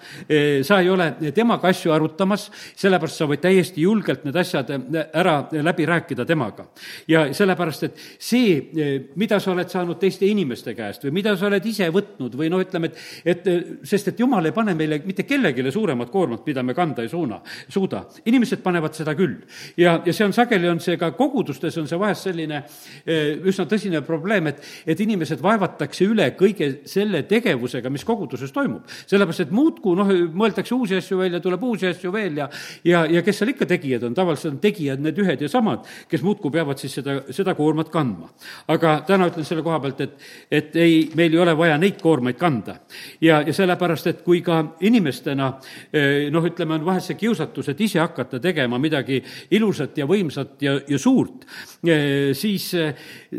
sa 0.67 0.81
ei 0.81 0.91
ole 0.91 1.11
temaga 1.35 1.71
asju 1.71 1.93
arutamas, 1.95 2.49
sellepärast 2.77 3.21
sa 3.21 3.29
võid 3.31 3.43
täiesti 3.45 3.85
julgelt 3.85 4.25
need 4.27 4.37
asjad 4.41 4.71
ära 5.17 5.37
läbi 5.53 5.87
rääkida 5.87 6.25
temaga. 6.25 6.67
ja 7.09 7.27
sellepärast, 7.35 7.83
et 7.83 8.01
see, 8.19 9.07
mida 9.17 9.41
sa 9.41 9.53
oled 9.53 9.71
saanud 9.71 9.99
teiste 10.01 10.27
inimeste 10.27 10.75
käest 10.75 11.05
või 11.07 11.17
mida 11.21 11.37
sa 11.37 11.49
oled 11.49 11.65
ise 11.67 11.89
võtnud 11.93 12.37
või 12.37 12.51
noh, 12.53 12.63
ütleme, 12.63 12.91
et, 12.91 13.01
et 13.25 13.87
sest 13.87 14.13
et 14.13 14.21
jumal 14.21 14.47
ei 14.47 14.55
pane 14.57 14.75
meile 14.75 15.01
mitte 15.05 15.27
kellelegi 15.27 15.71
suuremat 15.73 16.11
koormat, 16.13 16.45
mida 16.47 16.63
me 16.63 16.75
kanda 16.75 17.05
ei 17.05 17.09
suuna, 17.09 17.41
suuda. 17.69 18.05
inimesed 18.27 18.63
panevad 18.65 18.95
seda 18.95 19.15
küll. 19.19 19.37
ja, 19.77 20.01
ja 20.05 20.13
see 20.13 20.27
on 20.27 20.35
sageli, 20.37 20.69
on 20.69 20.81
see 20.81 20.97
ka 21.01 21.13
kogudustes, 21.17 21.79
on 21.81 21.89
see 21.89 21.99
vahest 22.01 22.29
selline 22.29 22.63
eh, 23.07 23.37
üsna 23.47 23.67
tõsine 23.71 24.03
probleem, 24.07 24.51
et, 24.53 24.63
et 24.87 25.01
inimesed 25.01 25.43
vaevatakse 25.43 26.07
üle 26.07 26.31
kõige 26.39 26.71
selle 26.89 27.23
tegevusega, 27.29 27.91
mis 27.93 28.05
koguduses 28.05 28.53
toimub. 28.53 28.87
sellepärast, 29.07 29.47
et 29.47 29.55
muudkui 29.55 29.97
noh, 29.99 30.13
mõeldakse 30.37 30.75
uusi 30.77 30.99
asju 31.01 31.21
välja, 31.21 31.41
tuleb 31.45 31.63
uusi 31.65 31.89
asju 31.91 32.13
veel 32.15 32.43
ja, 32.43 32.49
ja, 32.85 33.05
ja 33.11 33.23
kes 33.27 33.41
seal 33.41 33.55
ikka 33.55 33.69
tegijad 33.71 34.07
on, 34.09 34.15
tavaliselt 34.17 34.55
on 34.55 34.61
tegijad 34.63 35.03
need 35.07 35.19
ühed 35.23 35.43
ja 35.43 35.51
samad, 35.51 35.87
kes 36.11 36.25
muudkui 36.27 36.53
peavad 36.55 36.81
siis 36.81 36.97
seda, 36.99 37.19
seda 37.35 37.55
koormat 37.59 37.91
kandma. 37.93 38.31
aga 38.69 39.01
täna 39.07 39.29
ütlen 39.31 39.47
selle 39.47 39.65
koha 39.67 39.81
pealt, 39.81 40.01
et, 40.01 40.27
et 40.51 40.77
ei, 40.77 40.99
meil 41.17 41.35
ei 41.35 41.43
ole 41.43 41.57
vaja 41.59 41.79
neid 41.79 42.01
koormaid 42.03 42.39
kanda. 42.41 42.79
ja, 43.21 43.41
ja 43.47 43.55
sellepärast, 43.55 44.07
et 44.07 44.23
kui 44.27 44.43
ka 44.45 44.63
inimestena 44.87 45.53
eh, 45.93 46.29
noh, 46.33 46.45
ütleme, 46.45 46.77
on 46.79 46.87
vahest 46.87 47.13
see 47.13 47.21
kiusatus, 47.21 47.71
et 47.73 47.81
ise 47.87 48.01
hakata 48.03 48.41
tegema 48.43 48.79
midagi 48.83 49.23
ilusat 49.57 49.99
ja 49.99 50.07
võimsat 50.09 50.63
ja, 50.63 50.77
ja 50.89 50.99
suurt, 50.99 51.47
eh, 51.87 52.33
siis, 52.37 52.69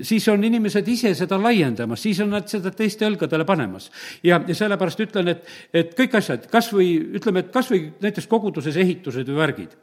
siis 0.01 0.27
on 0.33 0.43
inimesed 0.43 0.87
ise 0.87 1.13
seda 1.17 1.39
laiendamas, 1.41 2.01
siis 2.01 2.21
on 2.23 2.33
nad 2.35 2.47
seda 2.49 2.71
teiste 2.75 3.07
õlgadele 3.07 3.45
panemas. 3.47 3.91
ja, 4.23 4.41
ja 4.47 4.55
sellepärast 4.55 5.05
ütlen, 5.07 5.33
et, 5.35 5.45
et 5.73 5.95
kõik 5.97 6.17
asjad, 6.19 6.47
kas 6.51 6.71
või 6.73 6.95
ütleme, 7.19 7.45
et 7.45 7.53
kas 7.53 7.71
või 7.71 7.87
näiteks 8.01 8.27
koguduses 8.31 8.77
ehitused 8.77 9.27
või 9.29 9.41
värgid. 9.41 9.77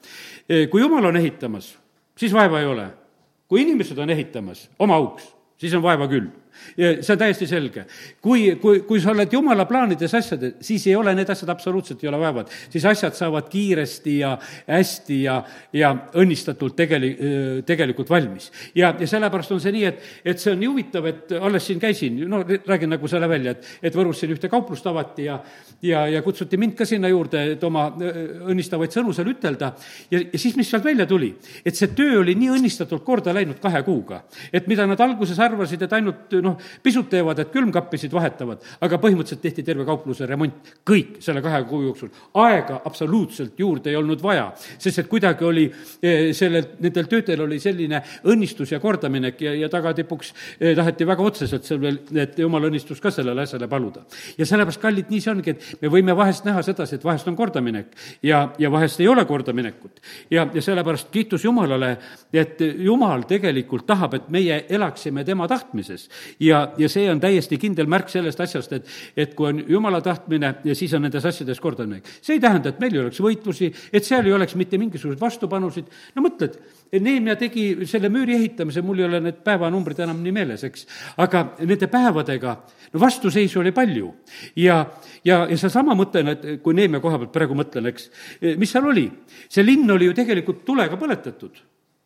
Eh, 0.49 0.67
kui 0.71 0.83
jumal 0.83 1.11
on 1.11 1.17
ehitamas, 1.21 1.74
siis 2.17 2.33
vaeva 2.33 2.61
ei 2.61 2.67
ole. 2.67 2.91
kui 3.49 3.63
inimesed 3.63 3.99
on 3.99 4.11
ehitamas 4.11 4.71
oma 4.79 4.95
auks, 4.95 5.35
siis 5.57 5.75
on 5.75 5.83
vaeva 5.83 6.09
küll 6.09 6.31
see 6.77 7.13
on 7.13 7.19
täiesti 7.19 7.47
selge. 7.47 7.87
kui, 8.23 8.57
kui, 8.63 8.81
kui 8.89 9.01
sa 9.01 9.13
oled 9.13 9.33
jumala 9.33 9.67
plaanides 9.69 10.15
asjades, 10.15 10.57
siis 10.65 10.87
ei 10.87 10.97
ole 10.97 11.15
need 11.15 11.31
asjad 11.31 11.51
absoluutselt 11.53 12.03
ei 12.05 12.09
ole 12.09 12.21
vaevad. 12.21 12.51
siis 12.71 12.85
asjad 12.85 13.15
saavad 13.15 13.49
kiiresti 13.51 14.19
ja 14.19 14.35
hästi 14.69 15.23
ja, 15.23 15.41
ja 15.73 15.95
õnnistatult 16.21 16.77
tegeli-, 16.77 17.15
tegelikult 17.67 18.11
valmis. 18.11 18.51
ja, 18.75 18.95
ja 18.99 19.07
sellepärast 19.07 19.53
on 19.55 19.61
see 19.63 19.75
nii, 19.75 19.85
et, 19.91 20.03
et 20.25 20.41
see 20.41 20.53
on 20.53 20.61
nii 20.61 20.71
huvitav, 20.71 21.09
et 21.11 21.35
alles 21.41 21.67
siin 21.67 21.81
käisin, 21.83 22.21
no 22.29 22.43
räägin 22.45 22.93
nagu 22.95 23.09
selle 23.11 23.29
välja, 23.31 23.55
et, 23.55 23.69
et 23.83 23.95
Võrus 23.95 24.21
siin 24.21 24.33
ühte 24.35 24.51
kauplust 24.53 24.87
avati 24.91 25.29
ja, 25.29 25.39
ja, 25.83 26.07
ja 26.11 26.23
kutsuti 26.25 26.59
mind 26.61 26.77
ka 26.79 26.87
sinna 26.89 27.09
juurde, 27.13 27.45
et 27.55 27.65
oma 27.67 27.87
õnnistavaid 27.95 28.95
sõnu 28.95 29.15
seal 29.17 29.31
ütelda. 29.35 29.73
ja, 30.11 30.21
ja 30.21 30.41
siis, 30.41 30.57
mis 30.57 30.71
sealt 30.71 30.85
välja 30.85 31.07
tuli, 31.07 31.33
et 31.65 31.77
see 31.77 31.93
töö 31.97 32.21
oli 32.23 32.37
nii 32.39 32.53
õnnistatult 32.59 33.05
korda 33.05 33.35
läinud 33.35 33.61
kahe 33.63 33.83
kuuga. 33.87 34.23
et 34.53 34.67
mida 34.71 34.87
nad 34.87 35.01
alguses 35.01 35.39
arvasid, 35.39 35.83
et 35.83 35.93
ainult 35.93 36.35
noh, 36.43 36.54
pisut 36.83 37.09
teevad, 37.11 37.39
et 37.39 37.53
külmkappisid 37.53 38.13
vahetavad, 38.15 38.63
aga 38.85 38.99
põhimõtteliselt 39.03 39.43
tehti 39.43 39.65
terve 39.67 39.87
kaupluse 39.89 40.27
remont, 40.29 40.73
kõik 40.87 41.19
selle 41.25 41.43
kahe 41.45 41.63
kuu 41.69 41.83
jooksul. 41.89 42.11
aega 42.35 42.81
absoluutselt 42.85 43.59
juurde 43.59 43.91
ei 43.91 43.97
olnud 43.97 44.23
vaja, 44.23 44.51
sest 44.79 44.99
et 45.03 45.09
kuidagi 45.09 45.45
oli 45.45 45.65
eh, 46.03 46.33
sellel, 46.37 46.75
nendel 46.81 47.09
töötel 47.11 47.45
oli 47.45 47.61
selline 47.61 48.03
õnnistus 48.31 48.73
ja 48.73 48.81
kordaminek 48.81 49.41
ja, 49.41 49.55
ja 49.55 49.69
tagatipuks 49.73 50.33
eh, 50.61 50.75
taheti 50.77 51.07
väga 51.07 51.23
otseselt 51.23 51.65
seal 51.65 51.81
veel, 51.83 52.01
et 52.21 52.39
jumala 52.39 52.71
õnnistus 52.71 53.03
ka 53.03 53.13
sellele 53.15 53.45
asjale 53.45 53.69
paluda. 53.69 54.05
ja 54.39 54.47
sellepärast, 54.47 54.81
kallid, 54.83 55.11
nii 55.11 55.21
see 55.21 55.33
ongi, 55.33 55.55
et 55.55 55.83
me 55.83 55.93
võime 55.93 56.17
vahest 56.17 56.47
näha 56.49 56.63
sedasi, 56.63 56.99
et 56.99 57.05
vahest 57.05 57.29
on 57.31 57.37
kordaminek 57.37 57.95
ja, 58.23 58.49
ja 58.59 58.71
vahest 58.71 59.01
ei 59.01 59.09
ole 59.09 59.25
kordaminekut. 59.29 60.01
ja, 60.31 60.47
ja 60.55 60.63
sellepärast 60.63 61.11
kiitus 61.15 61.45
Jumalale, 61.45 61.97
et 62.33 62.61
Jumal 62.61 63.25
tegelikult 63.29 63.87
tahab, 63.87 64.15
et 64.19 64.29
meie 64.33 64.65
elaksime 64.69 65.25
tema 65.25 65.49
tahtmises 65.49 66.09
ja, 66.45 66.61
ja 66.79 66.89
see 66.93 67.07
on 67.11 67.21
täiesti 67.23 67.59
kindel 67.61 67.89
märk 67.91 68.11
sellest 68.13 68.41
asjast, 68.45 68.73
et, 68.77 68.89
et 69.17 69.35
kui 69.37 69.49
on 69.51 69.63
jumala 69.69 70.01
tahtmine 70.05 70.55
siis 70.77 70.93
on 70.97 71.05
nendes 71.05 71.25
asjades 71.25 71.61
kordamine. 71.61 72.03
see 72.21 72.37
ei 72.37 72.43
tähenda, 72.43 72.73
et 72.73 72.81
meil 72.83 72.95
ei 72.95 73.03
oleks 73.05 73.21
võitlusi, 73.25 73.71
et 73.93 74.07
seal 74.07 74.27
ei 74.27 74.35
oleks 74.37 74.57
mitte 74.61 74.79
mingisuguseid 74.81 75.21
vastupanusid, 75.21 75.91
no 76.15 76.25
mõtled, 76.27 76.59
Neemia 76.95 77.35
tegi 77.35 77.87
selle 77.91 78.07
müüri 78.13 78.37
ehitamise, 78.37 78.83
mul 78.87 79.01
ei 79.01 79.07
ole 79.09 79.19
need 79.25 79.41
päevanumbrid 79.47 79.99
enam 80.05 80.21
nii 80.23 80.35
meeles, 80.37 80.63
eks, 80.69 80.87
aga 81.25 81.45
nende 81.65 81.89
päevadega 81.91 82.53
no 82.93 83.01
vastuseisu 83.03 83.61
oli 83.65 83.73
palju. 83.75 84.13
ja, 84.63 84.85
ja, 85.25 85.41
ja 85.51 85.59
seesama 85.59 85.97
mõte, 85.99 86.23
et 86.31 86.47
kui 86.63 86.77
Neemia 86.77 87.03
koha 87.03 87.19
pealt 87.23 87.35
praegu 87.35 87.59
mõtlen, 87.59 87.91
eks, 87.91 88.11
mis 88.61 88.71
seal 88.71 88.87
oli? 88.91 89.09
see 89.49 89.65
linn 89.67 89.91
oli 89.91 90.07
ju 90.11 90.15
tegelikult 90.15 90.65
tulega 90.67 90.99
põletatud. 91.01 91.59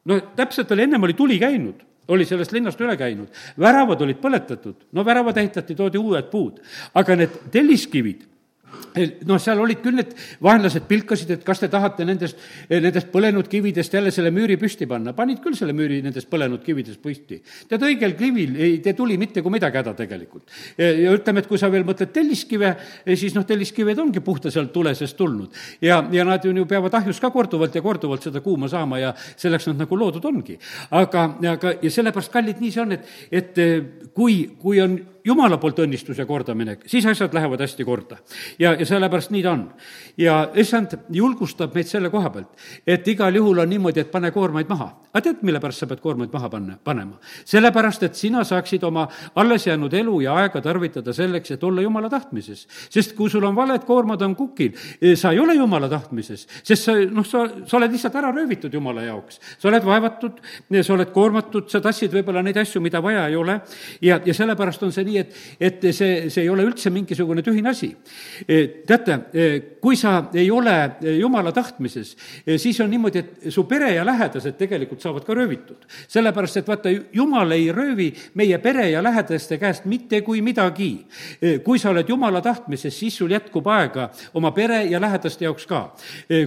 no 0.08 0.20
täpselt 0.36 0.72
oli, 0.72 0.88
ennem 0.88 1.04
oli 1.04 1.18
tuli 1.18 1.38
käinud 1.42 1.87
oli 2.08 2.24
sellest 2.28 2.52
linnast 2.56 2.80
üle 2.80 2.96
käinud, 2.98 3.28
väravad 3.60 4.02
olid 4.04 4.20
põletatud, 4.22 4.88
no 4.92 5.04
väravad 5.04 5.36
ehitati, 5.40 5.76
toodi 5.78 6.00
uued 6.00 6.30
puud, 6.32 6.60
aga 6.96 7.16
need 7.20 7.40
telliskivid 7.52 8.26
noh, 9.28 9.38
seal 9.42 9.60
olid 9.62 9.80
küll 9.82 9.98
need 9.98 10.14
vaenlased 10.44 10.86
pilkasid, 10.88 11.30
et 11.36 11.44
kas 11.46 11.62
te 11.62 11.68
tahate 11.72 12.06
nendest, 12.08 12.38
nendest 12.70 13.10
põlenud 13.12 13.48
kividest 13.50 13.94
jälle 13.94 14.12
selle 14.14 14.32
müüri 14.34 14.58
püsti 14.60 14.88
panna. 14.90 15.14
panid 15.16 15.40
küll 15.44 15.56
selle 15.58 15.74
müüri 15.76 16.00
nendest 16.04 16.28
põlenud 16.30 16.62
kividest 16.64 17.00
püsti. 17.02 17.40
tead, 17.68 17.84
õigel 17.84 18.16
kivil 18.18 18.56
ei 18.56 18.78
tee 18.84 18.94
tuli 18.98 19.18
mitte 19.20 19.42
kui 19.42 19.54
midagi 19.54 19.80
häda 19.80 19.94
tegelikult. 19.98 20.48
ja 20.78 21.12
ütleme, 21.14 21.44
et 21.44 21.50
kui 21.50 21.58
sa 21.58 21.70
veel 21.72 21.86
mõtled 21.88 22.12
telliskive, 22.14 22.74
siis 23.14 23.36
noh, 23.36 23.46
telliskived 23.48 23.98
ongi 23.98 24.22
puhta 24.24 24.50
sealt 24.54 24.72
tule 24.72 24.94
seest 24.98 25.16
tulnud. 25.16 25.52
ja, 25.80 26.02
ja 26.12 26.24
nad 26.24 26.44
ju 26.44 26.66
peavad 26.66 26.94
ahjus 27.00 27.20
ka 27.20 27.30
korduvalt 27.34 27.74
ja 27.74 27.82
korduvalt 27.82 28.22
seda 28.22 28.40
kuuma 28.44 28.68
saama 28.68 28.98
ja 28.98 29.14
selleks 29.36 29.68
nad 29.70 29.84
nagu 29.84 29.96
loodud 29.96 30.24
ongi. 30.24 30.58
aga, 30.90 31.28
aga, 31.54 31.76
ja 31.82 31.90
sellepärast, 31.90 32.32
kallid, 32.32 32.60
nii 32.60 32.72
see 32.72 32.82
on, 32.82 32.96
et, 32.96 33.14
et 33.30 33.62
kui, 34.14 34.42
kui 34.58 34.80
on 34.82 34.98
jumala 35.28 35.58
poolt 35.60 35.82
õnnistus 35.84 36.18
ja 36.18 36.26
kordaminek, 36.26 36.86
siis 36.88 37.06
asjad 37.06 37.34
lähevad 37.36 37.60
hästi 37.62 37.84
korda. 37.84 38.18
ja, 38.58 38.72
ja 38.78 38.86
sellepärast 38.86 39.32
nii 39.34 39.42
ta 39.44 39.52
on. 39.52 39.64
ja 40.18 40.38
issand 40.54 40.96
julgustab 41.14 41.74
meid 41.74 41.88
selle 41.90 42.10
koha 42.10 42.30
pealt, 42.30 42.64
et 42.86 43.08
igal 43.08 43.34
juhul 43.34 43.62
on 43.64 43.70
niimoodi, 43.70 44.00
et 44.00 44.10
pane 44.10 44.30
koormaid 44.34 44.68
maha. 44.68 44.88
aga 45.12 45.24
tead, 45.24 45.42
mille 45.46 45.60
pärast 45.60 45.84
sa 45.84 45.88
pead 45.90 46.00
koormaid 46.04 46.32
maha 46.32 46.50
panna, 46.52 46.78
panema? 46.84 47.18
sellepärast, 47.44 48.06
et 48.08 48.14
sina 48.18 48.44
saaksid 48.44 48.84
oma 48.88 49.06
alles 49.34 49.66
jäänud 49.66 49.94
elu 49.94 50.20
ja 50.24 50.36
aega 50.42 50.62
tarvitada 50.64 51.12
selleks, 51.12 51.50
et 51.56 51.64
olla 51.64 51.82
jumala 51.82 52.10
tahtmises. 52.10 52.66
sest 52.90 53.16
kui 53.16 53.30
sul 53.30 53.44
on 53.44 53.56
valed 53.56 53.84
koormad 53.88 54.22
on 54.22 54.36
kukil, 54.36 54.72
eh, 55.00 55.16
sa 55.16 55.32
ei 55.32 55.40
ole 55.40 55.54
jumala 55.54 55.88
tahtmises, 55.88 56.46
sest 56.62 56.88
sa, 56.88 56.96
noh, 57.10 57.26
sa, 57.26 57.44
sa 57.66 57.76
oled 57.76 57.92
lihtsalt 57.92 58.16
ära 58.20 58.32
röövitud 58.32 58.74
jumala 58.74 59.02
jaoks. 59.02 59.40
sa 59.58 59.68
oled 59.68 59.84
vaevatud, 59.84 60.40
sa 60.82 60.94
oled 60.94 61.12
koormatud, 61.12 61.68
sa 61.68 61.80
tassid 61.84 62.12
võib-olla 62.12 62.42
neid 62.42 62.56
asju, 62.56 62.80
mida 62.80 63.02
vaja 63.02 63.26
ei 63.28 63.36
ole 63.36 63.60
ja, 64.02 64.20
ja 64.24 64.34
sellepärast 64.34 64.82
on 64.82 64.92
see 64.94 65.04
nii, 65.04 65.17
et, 65.20 65.34
et 65.60 65.86
see, 65.92 66.28
see 66.30 66.44
ei 66.44 66.50
ole 66.52 66.64
üldse 66.66 66.90
mingisugune 66.94 67.42
tühine 67.44 67.72
asi. 67.72 67.90
E, 68.46 68.58
teate, 68.86 69.18
e, 69.32 69.48
kui 69.82 69.96
sa 69.98 70.28
ei 70.34 70.50
ole 70.50 70.74
jumala 71.18 71.52
tahtmises, 71.54 72.14
e, 72.44 72.58
siis 72.58 72.78
on 72.84 72.90
niimoodi, 72.92 73.22
et 73.22 73.52
su 73.54 73.64
pere 73.68 73.92
ja 73.94 74.04
lähedased 74.06 74.58
tegelikult 74.58 75.02
saavad 75.04 75.26
ka 75.26 75.36
röövitud. 75.36 75.86
sellepärast, 76.08 76.56
et 76.60 76.68
vaata, 76.68 76.92
jumal 77.12 77.52
ei 77.52 77.70
röövi 77.72 78.12
meie 78.34 78.58
pere 78.58 78.90
ja 78.90 79.02
lähedaste 79.02 79.58
käest 79.58 79.84
mitte 79.84 80.20
kui 80.22 80.42
midagi. 80.42 81.06
kui 81.64 81.78
sa 81.78 81.90
oled 81.90 82.08
jumala 82.08 82.40
tahtmises, 82.42 82.94
siis 82.98 83.16
sul 83.16 83.30
jätkub 83.30 83.66
aega 83.66 84.08
oma 84.34 84.50
pere 84.52 84.84
ja 84.84 85.00
lähedaste 85.00 85.44
jaoks 85.44 85.66
ka. 85.66 85.94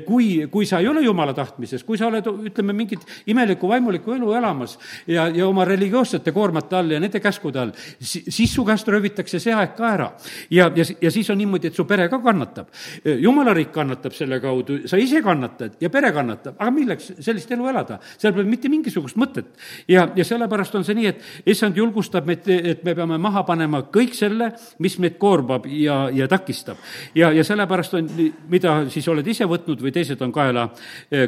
kui, 0.05 0.47
kui 0.51 0.65
sa 0.65 0.79
ei 0.79 0.87
ole 0.87 1.01
jumala 1.01 1.33
tahtmises, 1.33 1.83
kui 1.83 1.97
sa 1.97 2.07
oled, 2.07 2.25
ütleme, 2.25 2.73
mingit 2.73 3.05
imelikku 3.27 3.67
vaimulikku 3.67 4.13
elu 4.13 4.33
elamas 4.33 4.77
ja, 5.07 5.27
ja 5.27 5.47
oma 5.47 5.65
religioossete 5.65 6.31
koormate 6.31 6.75
all 6.75 6.91
ja 6.91 6.99
nende 6.99 7.19
käskude 7.19 7.59
all, 7.59 7.73
siis 7.99 8.50
su 8.51 8.65
käest 8.67 8.87
röövitakse 8.91 9.39
see 9.41 9.53
aeg 9.55 9.75
ka 9.77 9.87
ära. 9.93 10.09
ja, 10.49 10.69
ja, 10.75 10.85
ja 11.01 11.11
siis 11.11 11.29
on 11.29 11.39
niimoodi, 11.41 11.71
et 11.71 11.75
su 11.77 11.85
pere 11.87 12.07
ka 12.09 12.19
kannatab. 12.23 12.67
jumala 13.05 13.53
riik 13.53 13.71
kannatab 13.71 14.13
selle 14.15 14.39
kaudu, 14.43 14.81
sa 14.87 14.97
ise 14.97 15.21
kannatad 15.23 15.77
ja 15.81 15.89
pere 15.89 16.11
kannatab, 16.11 16.55
aga 16.59 16.71
milleks 16.71 17.11
sellist 17.19 17.51
elu 17.51 17.69
elada? 17.71 17.99
seal 18.17 18.33
pole 18.33 18.47
mitte 18.49 18.69
mingisugust 18.69 19.17
mõtet. 19.19 19.53
ja, 19.87 20.07
ja 20.15 20.25
sellepärast 20.25 20.75
on 20.75 20.85
see 20.87 20.97
nii, 20.97 21.07
et 21.11 21.51
issand 21.53 21.77
julgustab 21.77 22.27
meid, 22.27 22.47
et 22.47 22.83
me 22.83 22.95
peame 22.97 23.17
maha 23.21 23.43
panema 23.47 23.83
kõik 23.93 24.15
selle, 24.17 24.51
mis 24.79 24.97
meid 24.99 25.17
koormab 25.21 25.67
ja, 25.67 26.03
ja 26.13 26.27
takistab. 26.31 26.77
ja, 27.15 27.31
ja 27.31 27.45
sellepärast 27.47 27.97
on, 27.99 28.09
mida 28.51 28.77
siis 28.91 29.07
oled 29.11 29.27
ise 29.27 29.47
võtnud 29.49 29.81
või 29.81 29.93
teised 29.95 30.21
on 30.21 30.33
kaela, 30.35 30.69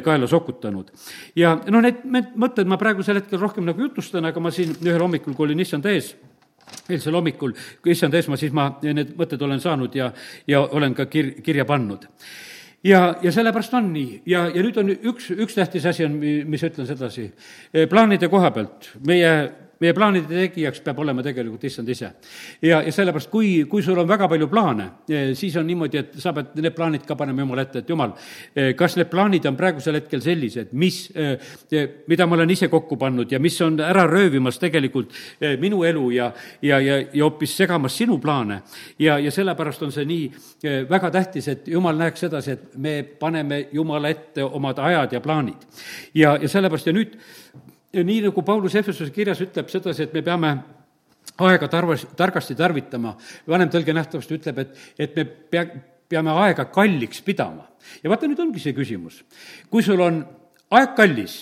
kaela 0.04 0.28
sokutanud. 0.30 0.92
ja 1.36 1.56
no 1.70 1.80
need, 1.84 2.04
need 2.04 2.36
mõtted 2.36 2.68
ma 2.68 2.78
praegusel 2.80 3.20
hetkel 3.20 3.40
rohkem 3.40 3.66
nagu 3.66 3.80
jutustan, 3.88 4.24
aga 4.28 4.40
ma 4.40 4.52
siin 4.54 4.76
ühel 4.82 5.02
hommikul, 5.02 5.34
kui 5.34 5.48
olin 5.48 5.64
issand 5.64 5.86
ees, 5.90 6.14
eilsel 6.88 7.16
hommikul, 7.16 7.54
kui 7.82 7.94
issand 7.94 8.14
esma, 8.14 8.38
siis 8.40 8.52
ma 8.56 8.68
need 8.84 9.14
mõtted 9.18 9.42
olen 9.44 9.60
saanud 9.62 9.94
ja, 9.96 10.10
ja 10.50 10.64
olen 10.64 10.94
ka 10.96 11.08
kir-, 11.10 11.34
kirja 11.44 11.64
pannud. 11.68 12.06
ja, 12.84 13.16
ja 13.22 13.32
sellepärast 13.32 13.74
on 13.74 13.92
nii 13.94 14.22
ja, 14.28 14.46
ja 14.52 14.62
nüüd 14.62 14.80
on 14.80 14.94
üks, 14.94 15.30
üks 15.32 15.56
tähtis 15.56 15.86
asi 15.86 16.04
on, 16.04 16.18
mis 16.20 16.64
ütlen 16.64 16.86
sedasi. 16.86 17.30
plaanide 17.90 18.28
koha 18.28 18.50
pealt, 18.50 18.90
meie 19.06 19.34
meie 19.84 19.94
plaanide 19.96 20.28
tegijaks 20.30 20.80
peab 20.84 21.00
olema 21.04 21.22
tegelikult 21.24 21.64
issand 21.68 21.88
ise. 21.92 22.10
ja, 22.62 22.80
ja 22.82 22.92
sellepärast, 22.92 23.30
kui, 23.32 23.50
kui 23.70 23.82
sul 23.84 23.98
on 24.00 24.08
väga 24.08 24.28
palju 24.30 24.48
plaane, 24.50 24.88
eh, 25.08 25.32
siis 25.36 25.56
on 25.60 25.66
niimoodi, 25.68 26.00
et 26.00 26.16
sa 26.22 26.32
pead 26.36 26.54
need 26.60 26.74
plaanid 26.76 27.04
ka 27.06 27.16
panema 27.18 27.44
Jumala 27.44 27.64
ette, 27.66 27.82
et 27.84 27.90
Jumal, 27.90 28.14
eh, 28.54 28.72
kas 28.78 28.96
need 28.98 29.10
plaanid 29.12 29.46
on 29.50 29.58
praegusel 29.58 29.98
hetkel 29.98 30.22
sellised, 30.24 30.72
mis, 30.72 31.00
eh, 31.14 31.36
mida 32.08 32.26
ma 32.26 32.38
olen 32.38 32.54
ise 32.54 32.68
kokku 32.72 32.96
pannud 33.00 33.32
ja 33.32 33.40
mis 33.42 33.60
on 33.64 33.78
ära 33.84 34.06
röövimas 34.08 34.58
tegelikult 34.62 35.12
minu 35.60 35.82
elu 35.84 36.04
ja, 36.14 36.30
ja, 36.62 36.78
ja, 36.80 36.98
ja 37.12 37.24
hoopis 37.24 37.56
segamas 37.56 37.96
sinu 37.98 38.18
plaane. 38.18 38.62
ja, 38.98 39.18
ja 39.18 39.30
sellepärast 39.30 39.82
on 39.82 39.92
see 39.92 40.04
nii 40.08 40.24
väga 40.88 41.10
tähtis, 41.10 41.48
et 41.48 41.68
Jumal 41.68 41.98
näeks 41.98 42.24
sedasi, 42.26 42.56
et 42.56 42.76
me 42.78 43.02
paneme 43.02 43.66
Jumala 43.72 44.08
ette 44.08 44.44
omad 44.44 44.78
ajad 44.78 45.12
ja 45.12 45.20
plaanid. 45.20 45.68
ja, 46.14 46.38
ja 46.40 46.48
sellepärast 46.48 46.86
ja 46.86 46.96
nüüd 46.96 47.18
nii 48.02 48.24
nagu 48.26 48.42
Paulus 48.42 48.74
Efesuse 48.74 49.12
kirjas 49.14 49.40
ütleb 49.44 49.70
sedasi, 49.70 50.08
et 50.08 50.14
me 50.14 50.22
peame 50.22 50.54
aega 51.44 51.68
tarvas, 51.68 52.06
targasti 52.16 52.56
tarvitama, 52.58 53.14
vanem 53.48 53.70
tõlge 53.72 53.94
nähtavasti 53.96 54.38
ütleb, 54.38 54.60
et, 54.62 54.76
et 54.98 55.16
me 55.16 55.24
pea, 55.24 55.64
peame 56.08 56.34
aega 56.44 56.66
kalliks 56.72 57.22
pidama. 57.24 57.66
ja 58.02 58.10
vaata, 58.10 58.28
nüüd 58.30 58.40
ongi 58.40 58.62
see 58.62 58.76
küsimus. 58.76 59.22
kui 59.70 59.82
sul 59.82 60.00
on 60.00 60.22
aeg 60.74 60.94
kallis, 60.96 61.36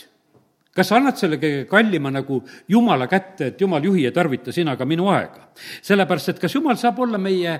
kas 0.72 0.88
sa 0.88 0.96
annad 0.96 1.18
selle 1.20 1.36
kõige 1.40 1.66
kallima 1.68 2.10
nagu 2.12 2.40
Jumala 2.68 3.08
kätte, 3.10 3.52
et 3.52 3.60
Jumal, 3.60 3.84
juhi 3.84 4.06
ja 4.06 4.12
tarvita 4.12 4.52
sina 4.52 4.76
ka 4.76 4.88
minu 4.88 5.10
aega? 5.12 5.50
sellepärast, 5.82 6.32
et 6.32 6.40
kas 6.40 6.54
Jumal 6.54 6.78
saab 6.80 7.02
olla 7.04 7.18
meie, 7.18 7.58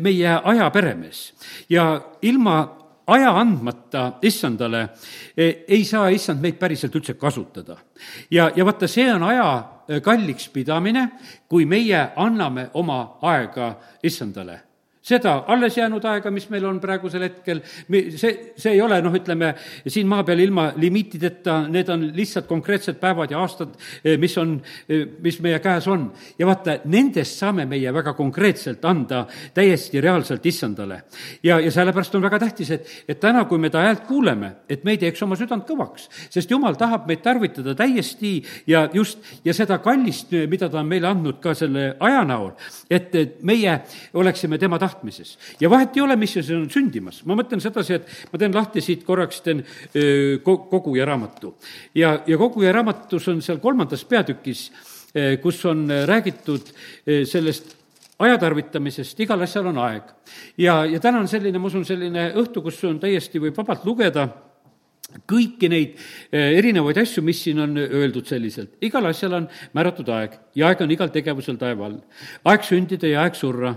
meie 0.00 0.36
aja 0.36 0.68
peremees 0.70 1.30
ja 1.70 1.94
ilma 2.22 2.79
aja 3.10 3.34
andmata 3.40 4.06
issandale, 4.22 4.86
e, 5.36 5.50
ei 5.68 5.84
saa 5.84 6.08
issand 6.14 6.42
meid 6.42 6.58
päriselt 6.60 6.94
üldse 6.94 7.14
kasutada. 7.18 7.76
ja, 8.30 8.50
ja 8.56 8.64
vaata, 8.64 8.88
see 8.88 9.10
on 9.12 9.22
aja 9.28 9.46
e, 9.88 10.00
kalliks 10.00 10.48
pidamine, 10.48 11.08
kui 11.48 11.66
meie 11.66 12.08
anname 12.16 12.70
oma 12.74 13.02
aega 13.22 13.74
issandale 14.02 14.69
seda 15.10 15.34
alles 15.50 15.76
jäänud 15.78 16.04
aega, 16.08 16.30
mis 16.34 16.46
meil 16.52 16.64
on 16.68 16.78
praegusel 16.82 17.24
hetkel, 17.26 17.62
see, 17.90 18.32
see 18.56 18.74
ei 18.74 18.80
ole 18.82 19.00
noh, 19.02 19.14
ütleme, 19.16 19.52
siin 19.90 20.08
maa 20.10 20.24
peal 20.26 20.42
ilma 20.44 20.70
limiitideta, 20.80 21.62
need 21.72 21.90
on 21.92 22.06
lihtsalt 22.16 22.48
konkreetsed 22.50 23.00
päevad 23.00 23.32
ja 23.34 23.40
aastad, 23.42 23.74
eh, 24.04 24.16
mis 24.20 24.36
on, 24.40 24.56
eh, 24.88 25.06
mis 25.22 25.40
meie 25.42 25.58
käes 25.62 25.88
on. 25.90 26.10
ja 26.38 26.46
vaata, 26.46 26.78
nendest 26.90 27.38
saame 27.38 27.66
meie 27.66 27.92
väga 27.94 28.14
konkreetselt 28.14 28.84
anda 28.84 29.26
täiesti 29.54 30.00
reaalselt 30.00 30.46
issandale. 30.46 31.02
ja, 31.42 31.60
ja 31.60 31.70
sellepärast 31.70 32.14
on 32.14 32.22
väga 32.22 32.38
tähtis, 32.38 32.70
et, 32.70 32.88
et 33.08 33.20
täna, 33.20 33.44
kui 33.44 33.58
me 33.58 33.70
ta 33.70 33.82
häält 33.84 34.06
kuuleme, 34.06 34.52
et 34.68 34.84
me 34.84 34.94
ei 34.96 34.98
teeks 34.98 35.22
oma 35.22 35.36
südant 35.36 35.66
kõvaks, 35.68 36.08
sest 36.30 36.50
jumal 36.50 36.78
tahab 36.78 37.06
meid 37.08 37.22
tarvitada 37.22 37.74
täiesti 37.74 38.38
ja 38.66 38.88
just, 38.92 39.18
ja 39.44 39.54
seda 39.54 39.78
kallist, 39.78 40.32
mida 40.50 40.68
ta 40.68 40.80
on 40.80 40.88
meile 40.88 41.10
andnud 41.10 41.40
ka 41.42 41.54
selle 41.54 41.94
aja 42.00 42.24
näol, 42.24 42.52
et, 42.90 43.14
et 43.14 43.42
meie 43.46 43.80
oleksime 44.14 44.58
tema 44.58 44.78
tahtnud 44.78 44.99
tahtmises. 45.00 45.38
ja 45.60 45.70
vahet 45.70 45.96
ei 45.96 46.02
ole, 46.02 46.16
mis 46.16 46.32
see 46.32 46.56
on 46.56 46.68
sündimas. 46.70 47.24
ma 47.24 47.34
mõtlen 47.34 47.60
sedasi, 47.60 47.94
et 47.94 48.06
ma 48.32 48.38
teen 48.38 48.54
lahti 48.54 48.80
siit 48.80 49.04
korraks, 49.04 49.40
teen 49.40 49.64
koguja 50.44 51.06
raamatu. 51.06 51.54
ja, 51.94 52.20
ja 52.26 52.38
koguja 52.38 52.72
raamatus 52.72 53.28
on 53.28 53.42
seal 53.42 53.58
kolmandas 53.58 54.04
peatükis, 54.04 54.70
kus 55.42 55.64
on 55.64 55.88
räägitud 56.06 56.70
sellest 57.24 57.76
aja 58.20 58.36
tarvitamisest, 58.38 59.20
igal 59.20 59.40
asjal 59.40 59.66
on 59.72 59.78
aeg. 59.78 60.02
ja, 60.58 60.84
ja 60.84 61.00
täna 61.00 61.20
on 61.20 61.28
selline, 61.28 61.58
ma 61.58 61.66
usun, 61.66 61.84
selline 61.84 62.32
õhtu, 62.34 62.62
kus 62.62 62.82
on 62.84 63.00
täiesti, 63.00 63.40
võib 63.40 63.56
vabalt 63.56 63.84
lugeda 63.84 64.28
kõiki 65.26 65.68
neid 65.70 65.96
erinevaid 66.30 67.00
asju, 67.02 67.22
mis 67.26 67.40
siin 67.42 67.58
on 67.64 67.76
öeldud 67.80 68.26
selliselt. 68.26 68.76
igal 68.80 69.06
asjal 69.10 69.34
on 69.40 69.48
määratud 69.74 70.08
aeg 70.08 70.36
ja 70.54 70.68
aeg 70.68 70.84
on 70.84 70.90
igal 70.90 71.10
tegevusel 71.10 71.58
taeva 71.58 71.88
all. 71.88 72.00
aeg 72.44 72.66
sündida 72.66 73.10
ja 73.10 73.24
aeg 73.24 73.34
surra 73.34 73.74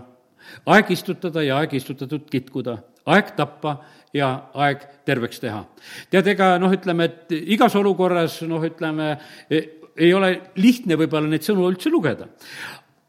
aeg 0.66 0.92
istutada 0.96 1.44
ja 1.44 1.58
aeg 1.62 1.76
istutatud 1.80 2.26
kitkuda, 2.32 2.78
aeg 3.06 3.34
tappa 3.38 3.78
ja 4.14 4.30
aeg 4.54 4.84
terveks 5.06 5.42
teha. 5.42 5.64
tead, 6.12 6.28
ega 6.36 6.58
noh, 6.62 6.72
ütleme, 6.74 7.10
et 7.10 7.34
igas 7.56 7.76
olukorras 7.76 8.42
noh, 8.48 8.64
ütleme, 8.64 9.18
e, 9.50 9.64
ei 9.98 10.14
ole 10.14 10.36
lihtne 10.56 10.98
võib-olla 11.00 11.30
neid 11.30 11.46
sõnu 11.46 11.68
üldse 11.70 11.92
lugeda. 11.94 12.28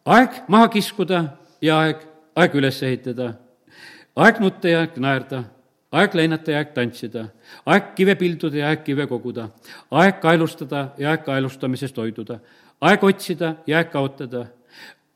aeg 0.05 0.45
maha 0.49 0.69
kiskuda 0.73 1.25
ja 1.63 1.81
aeg, 1.85 2.05
aeg 2.37 2.57
üles 2.61 2.83
ehitada, 2.83 3.35
aeg 4.17 4.41
nutta 4.41 4.69
ja 4.69 4.81
aeg 4.85 4.99
naerda, 5.01 5.45
aeg 5.95 6.17
leinata 6.19 6.53
ja 6.53 6.63
aeg 6.63 6.75
tantsida, 6.75 7.29
aeg 7.67 7.95
kive 7.97 8.17
pilduda 8.21 8.59
ja 8.59 8.73
aeg 8.73 8.85
kive 8.85 9.07
koguda, 9.11 9.49
aeg 9.91 10.21
kaelustada 10.21 10.91
ja 10.99 11.13
aeg 11.13 11.25
kaelustamisest 11.29 11.97
hoiduda, 12.01 12.41
aeg 12.81 13.05
otsida 13.05 13.57
ja 13.67 13.81
aeg 13.81 13.93
kaotada, 13.93 14.49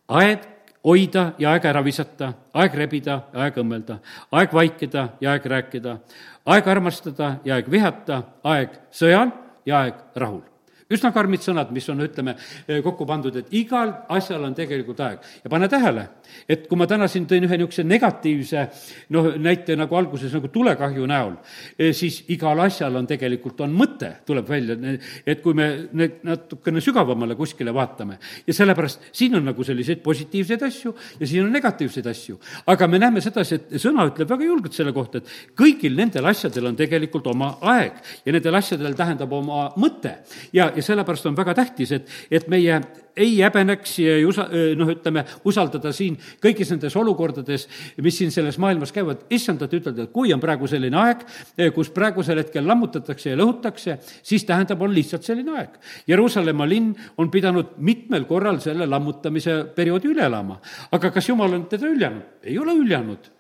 aeg 0.08 0.46
hoida 0.84 1.32
ja 1.38 1.52
aeg 1.52 1.64
ära 1.70 1.82
visata, 1.84 2.32
aeg 2.54 2.74
rebida 2.74 3.22
ja 3.32 3.46
aeg 3.46 3.58
õmmelda, 3.62 3.98
aeg 4.32 4.54
vaikida 4.54 5.08
ja 5.20 5.34
aeg 5.34 5.46
rääkida, 5.54 5.98
aeg 6.46 6.68
armastada 6.68 7.36
ja 7.44 7.58
aeg 7.58 7.70
vihata, 7.70 8.22
aeg 8.44 8.78
sõjal 8.90 9.32
ja 9.66 9.82
aeg 9.84 10.06
rahul. 10.16 10.42
Üsna 10.92 11.12
karmid 11.12 11.42
sõnad, 11.44 11.72
mis 11.74 11.88
on, 11.92 12.00
ütleme, 12.04 12.34
kokku 12.84 13.06
pandud, 13.08 13.34
et 13.36 13.52
igal 13.56 13.92
asjal 14.14 14.44
on 14.46 14.54
tegelikult 14.56 15.00
aeg. 15.04 15.24
ja 15.44 15.50
pane 15.50 15.68
tähele, 15.68 16.06
et 16.48 16.66
kui 16.68 16.78
ma 16.80 16.86
täna 16.88 17.08
siin 17.08 17.26
tõin 17.28 17.44
ühe 17.44 17.58
niisuguse 17.58 17.84
negatiivse 17.84 18.64
noh, 19.14 19.30
näite 19.36 19.76
nagu 19.76 19.96
alguses 19.96 20.32
nagu 20.32 20.48
tulekahju 20.52 21.06
näol, 21.06 21.36
siis 21.92 22.22
igal 22.32 22.60
asjal 22.64 22.96
on 22.96 23.06
tegelikult, 23.06 23.60
on 23.60 23.74
mõte, 23.76 24.10
tuleb 24.26 24.48
välja, 24.48 24.78
et 25.26 25.42
kui 25.44 25.56
me 25.56 25.68
need 25.92 26.22
natukene 26.26 26.80
sügavamale 26.84 27.36
kuskile 27.36 27.74
vaatame. 27.74 28.18
ja 28.46 28.54
sellepärast 28.54 29.10
siin 29.12 29.36
on 29.36 29.44
nagu 29.44 29.64
selliseid 29.64 30.00
positiivseid 30.02 30.62
asju 30.62 30.94
ja 31.20 31.26
siin 31.26 31.44
on 31.44 31.52
negatiivseid 31.52 32.06
asju. 32.06 32.38
aga 32.66 32.86
me 32.86 32.98
näeme 32.98 33.20
sedasi, 33.20 33.54
et 33.54 33.76
sõna 33.82 34.08
ütleb 34.08 34.28
väga 34.28 34.44
julgelt 34.44 34.72
selle 34.72 34.92
kohta, 34.92 35.18
et 35.18 35.52
kõigil 35.58 35.96
nendel 35.96 36.26
asjadel 36.26 36.70
on 36.72 36.76
tegelikult 36.76 37.26
oma 37.26 37.54
aeg 37.60 38.00
ja 38.24 38.32
nendel 38.32 38.54
asjadel 38.54 38.96
tähendab 38.96 39.32
oma 39.32 39.68
mõte. 39.76 40.18
ja, 40.52 40.70
ja 40.78 40.84
sellepärast 40.86 41.28
on 41.28 41.36
väga 41.36 41.54
tähtis, 41.58 41.92
et, 41.96 42.08
et 42.30 42.48
meie 42.50 42.78
ei 43.18 43.32
häbeneks 43.42 43.94
ja 44.02 44.14
ei 44.18 44.24
usa-, 44.26 44.46
noh, 44.78 44.90
ütleme, 44.92 45.24
usaldada 45.48 45.90
siin 45.94 46.16
kõigis 46.42 46.70
nendes 46.72 46.94
olukordades, 46.98 47.66
mis 48.04 48.18
siin 48.20 48.32
selles 48.34 48.60
maailmas 48.62 48.92
käivad, 48.94 49.24
issandat 49.34 49.74
ütelda, 49.74 50.06
et 50.06 50.14
kui 50.14 50.32
on 50.34 50.42
praegu 50.42 50.68
selline 50.70 50.98
aeg, 51.02 51.24
kus 51.74 51.90
praegusel 51.94 52.42
hetkel 52.42 52.66
lammutatakse 52.68 53.32
ja 53.32 53.38
lõhutakse, 53.38 53.98
siis 54.22 54.46
tähendab, 54.48 54.82
on 54.86 54.94
lihtsalt 54.94 55.26
selline 55.26 55.56
aeg. 55.58 55.78
Jeruusalemma 56.08 56.68
linn 56.68 56.92
on 57.18 57.32
pidanud 57.34 57.74
mitmel 57.84 58.28
korral 58.30 58.62
selle 58.62 58.86
lammutamise 58.86 59.60
perioodi 59.74 60.12
üle 60.12 60.26
elama. 60.28 60.60
aga 60.92 61.10
kas 61.10 61.28
jumal 61.28 61.52
on 61.54 61.66
teda 61.70 61.88
hüljanud? 61.88 62.22
ei 62.48 62.58
ole 62.58 62.74
hüljanud 62.78 63.30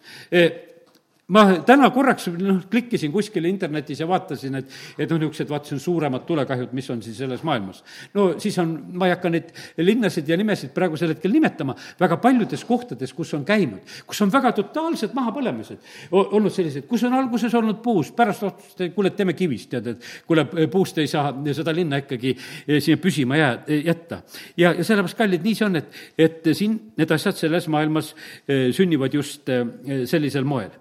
ma 1.34 1.42
täna 1.66 1.90
korraks 1.92 2.30
noh, 2.40 2.62
klikkisin 2.72 3.12
kuskile 3.12 3.50
internetis 3.50 4.00
ja 4.00 4.06
vaatasin, 4.08 4.54
et, 4.62 4.76
et 4.96 5.10
noh, 5.10 5.18
niisugused 5.20 5.50
vaatasin 5.50 5.80
suuremad 5.82 6.24
tulekahjud, 6.24 6.70
mis 6.76 6.88
on 6.90 7.02
siis 7.04 7.18
selles 7.20 7.42
maailmas. 7.44 7.82
no 8.14 8.30
siis 8.40 8.56
on, 8.62 8.72
ma 8.96 9.08
ei 9.08 9.12
hakka 9.12 9.32
neid 9.32 9.50
linnasid 9.76 10.28
ja 10.28 10.38
nimesid 10.40 10.72
praegusel 10.76 11.12
hetkel 11.12 11.34
nimetama, 11.34 11.74
väga 12.00 12.16
paljudes 12.22 12.64
kohtades, 12.64 13.12
kus 13.16 13.34
on 13.36 13.44
käinud, 13.48 13.84
kus 14.08 14.22
on 14.24 14.32
väga 14.32 14.54
totaalsed 14.56 15.12
mahapõlemised 15.18 15.92
olnud 16.16 16.54
sellised, 16.54 16.88
kus 16.88 17.04
on 17.04 17.18
alguses 17.20 17.54
olnud 17.60 17.82
puus, 17.84 18.12
pärast 18.16 18.48
otsustasid, 18.48 18.96
kuule, 18.96 19.12
teeme 19.12 19.36
kivist, 19.36 19.68
tead, 19.74 19.92
et 19.92 20.08
kuule, 20.26 20.46
puust 20.72 21.02
ei 21.02 21.12
saa 21.12 21.34
seda 21.52 21.76
linna 21.76 22.00
ikkagi 22.00 22.32
eh, 22.32 22.80
sinna 22.80 23.02
püsima 23.04 23.36
jää, 23.36 23.52
jätta. 23.90 24.22
ja, 24.56 24.72
ja 24.72 24.80
sellepärast, 24.80 25.20
kallid, 25.20 25.44
nii 25.44 25.60
see 25.60 25.68
on, 25.68 25.76
et, 25.82 26.02
et 26.16 26.50
siin 26.56 26.80
need 26.96 27.16
asjad 27.20 27.36
selles 27.36 27.68
maailmas 27.68 28.14
eh, 28.48 28.70
sünnivad 28.72 29.12
just 29.20 29.52
eh, 29.52 29.66
sellisel 30.08 30.48
moel 30.48 30.72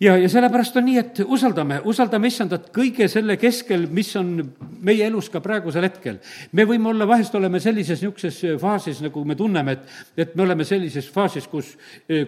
ja, 0.00 0.16
ja 0.16 0.28
sellepärast 0.28 0.76
on 0.76 0.84
nii, 0.86 0.96
et 1.00 1.20
usaldame, 1.24 1.78
usaldame 1.88 2.28
issandat 2.28 2.68
kõige 2.74 3.08
selle 3.08 3.38
keskel, 3.40 3.86
mis 3.92 4.10
on 4.18 4.34
meie 4.84 5.06
elus 5.06 5.30
ka 5.32 5.40
praegusel 5.40 5.86
hetkel. 5.86 6.18
me 6.52 6.66
võime 6.68 6.90
olla, 6.90 7.06
vahest 7.08 7.34
oleme 7.34 7.60
sellises 7.60 8.02
niisuguses 8.02 8.60
faasis, 8.60 9.00
nagu 9.04 9.24
me 9.24 9.36
tunneme, 9.36 9.72
et, 9.72 9.94
et 10.16 10.34
me 10.36 10.44
oleme 10.44 10.64
sellises 10.68 11.08
faasis, 11.12 11.46
kus, 11.48 11.72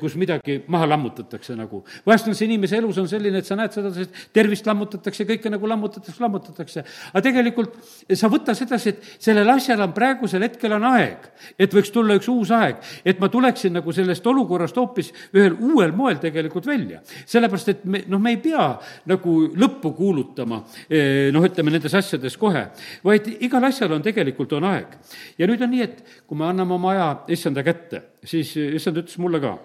kus 0.01 0.17
midagi 0.17 0.63
maha 0.69 0.89
lammutatakse 0.95 1.57
nagu. 1.57 1.83
vahest 2.07 2.29
on 2.29 2.39
see 2.39 2.49
inimese 2.49 2.79
elus 2.81 2.99
on 2.99 3.09
selline, 3.09 3.43
et 3.43 3.47
sa 3.47 3.59
näed 3.59 3.77
sedasi, 3.77 4.09
et 4.09 4.23
tervist 4.33 4.67
lammutatakse, 4.67 5.29
kõike 5.29 5.53
nagu 5.53 5.69
lammutatakse, 5.69 6.23
lammutatakse. 6.25 6.85
aga 7.13 7.25
tegelikult 7.29 7.77
sa 8.15 8.33
võta 8.33 8.57
sedasi, 8.57 8.95
et 8.95 9.13
sellel 9.29 9.49
asjal 9.53 9.85
on 9.85 9.93
praegusel 9.93 10.47
hetkel 10.47 10.73
on 10.79 10.89
aeg, 10.95 11.29
et 11.59 11.75
võiks 11.75 11.93
tulla 11.93 12.17
üks 12.17 12.33
uus 12.33 12.55
aeg, 12.57 12.81
et 13.05 13.21
ma 13.21 13.29
tuleksin 13.29 13.77
nagu 13.77 13.93
sellest 13.93 14.27
olukorrast 14.27 14.77
hoopis 14.81 15.13
ühel 15.37 15.53
uuel 15.61 15.93
moel 15.93 16.17
tegelikult 16.23 16.67
välja. 16.67 17.03
sellepärast 17.27 17.58
sellepärast 17.59 17.68
et 17.68 17.85
me, 17.85 18.03
noh, 18.09 18.21
me 18.23 18.35
ei 18.35 18.40
pea 18.42 18.66
nagu 19.11 19.35
lõppu 19.59 19.92
kuulutama, 19.97 20.62
eh, 20.88 21.31
noh, 21.35 21.44
ütleme 21.44 21.73
nendes 21.75 21.94
asjades 21.94 22.37
kohe, 22.37 22.68
vaid 23.05 23.29
igal 23.40 23.64
asjal 23.64 23.92
on 23.92 24.03
tegelikult, 24.03 24.53
on 24.53 24.64
aeg. 24.64 24.99
ja 25.38 25.47
nüüd 25.47 25.62
on 25.62 25.71
nii, 25.71 25.83
et 25.83 26.05
kui 26.27 26.38
me 26.38 26.47
anname 26.49 26.75
oma 26.75 26.92
aja 26.92 27.09
issanda 27.29 27.64
kätte, 27.66 28.03
siis 28.25 28.55
issand 28.57 29.03
ütles 29.03 29.18
mulle 29.18 29.40
ka 29.40 29.57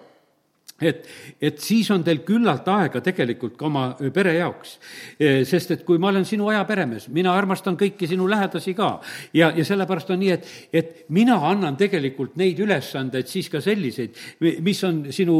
et, 0.82 1.06
et 1.40 1.60
siis 1.62 1.86
on 1.94 2.02
teil 2.02 2.24
küllalt 2.26 2.66
aega 2.66 2.98
tegelikult 3.04 3.54
ka 3.58 3.66
oma 3.68 3.84
pere 4.14 4.32
jaoks. 4.34 4.72
sest 5.46 5.70
et 5.70 5.84
kui 5.86 6.00
ma 6.02 6.08
olen 6.10 6.24
sinu 6.26 6.48
aja 6.50 6.64
peremees, 6.66 7.06
mina 7.14 7.30
armastan 7.34 7.76
kõiki 7.78 8.08
sinu 8.10 8.26
lähedasi 8.30 8.74
ka 8.74 8.88
ja, 9.34 9.52
ja 9.54 9.64
sellepärast 9.64 10.10
on 10.10 10.18
nii, 10.18 10.32
et, 10.34 10.48
et 10.72 11.04
mina 11.14 11.36
annan 11.46 11.78
tegelikult 11.78 12.34
neid 12.40 12.58
ülesandeid 12.58 13.30
siis 13.30 13.48
ka 13.52 13.60
selliseid, 13.62 14.18
mis 14.66 14.82
on 14.84 15.04
sinu 15.14 15.36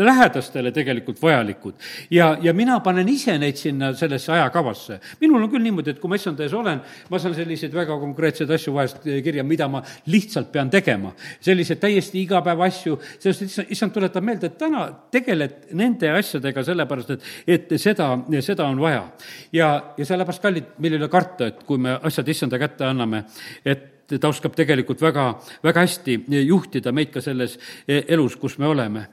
lähedastele 0.00 0.72
tegelikult 0.72 1.20
vajalikud. 1.22 1.76
ja, 2.10 2.32
ja 2.40 2.54
mina 2.56 2.78
panen 2.80 3.08
ise 3.08 3.36
neid 3.38 3.60
sinna 3.60 3.92
sellesse 3.94 4.32
ajakavasse. 4.32 5.00
minul 5.20 5.44
on 5.44 5.52
küll 5.52 5.66
niimoodi, 5.68 5.92
et 5.92 6.00
kui 6.00 6.08
ma 6.08 6.16
issanda 6.16 6.46
ees 6.46 6.56
olen, 6.56 6.80
ma 7.10 7.20
saan 7.20 7.36
selliseid 7.36 7.76
väga 7.76 7.98
konkreetseid 8.00 8.56
asju 8.56 8.74
vahest 8.74 9.04
kirja, 9.04 9.44
mida 9.44 9.68
ma 9.68 9.84
lihtsalt 10.06 10.48
pean 10.52 10.70
tegema. 10.70 11.12
selliseid 11.40 11.84
täiesti 11.84 12.24
igapäevaasju, 12.24 12.98
sellest 13.18 13.48
issand, 13.50 13.76
issand 13.76 13.92
tuletab 13.92 14.24
meelde, 14.24 14.48
et 14.48 14.58
täna 14.70 14.86
tegeled 15.12 15.70
nende 15.78 16.10
asjadega 16.14 16.64
sellepärast, 16.66 17.14
et, 17.16 17.30
et 17.46 17.72
seda, 17.80 18.12
seda 18.44 18.68
on 18.70 18.80
vaja. 18.82 19.04
ja, 19.52 19.70
ja 19.98 20.06
sellepärast, 20.06 20.42
kallid, 20.42 20.74
meil 20.78 20.96
ei 20.96 21.02
ole 21.02 21.10
karta, 21.10 21.50
et 21.50 21.64
kui 21.66 21.80
me 21.82 21.96
asjad 21.98 22.28
issanda 22.30 22.60
kätte 22.60 22.86
anname, 22.86 23.24
et 23.64 23.88
ta 24.10 24.26
oskab 24.26 24.56
tegelikult 24.58 25.02
väga, 25.02 25.26
väga 25.62 25.84
hästi 25.86 26.16
juhtida 26.42 26.90
meid 26.94 27.12
ka 27.14 27.22
selles 27.22 27.54
elus, 27.86 28.34
kus 28.40 28.58
me 28.58 28.66
oleme. 28.66 29.06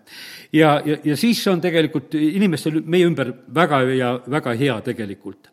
ja, 0.53 0.79
ja, 0.85 0.97
ja 1.03 1.17
siis 1.17 1.43
on 1.47 1.61
tegelikult 1.61 2.15
inimestel 2.17 2.81
meie 2.85 3.05
ümber 3.05 3.33
väga 3.53 3.83
ja 3.93 4.15
väga 4.25 4.55
hea 4.57 4.79
tegelikult 4.81 5.51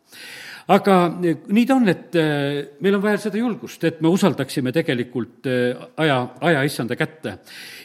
aga 0.73 0.95
nii 1.21 1.65
ta 1.69 1.75
on, 1.77 1.89
et 1.93 2.15
meil 2.81 2.97
on 2.97 3.03
vaja 3.03 3.19
seda 3.27 3.37
julgust, 3.37 3.83
et 3.85 4.01
me 4.01 4.09
usaldaksime 4.09 4.73
tegelikult 4.73 5.45
aja, 5.45 6.17
aja 6.41 6.63
issanda 6.65 6.97
kätte 6.97 7.37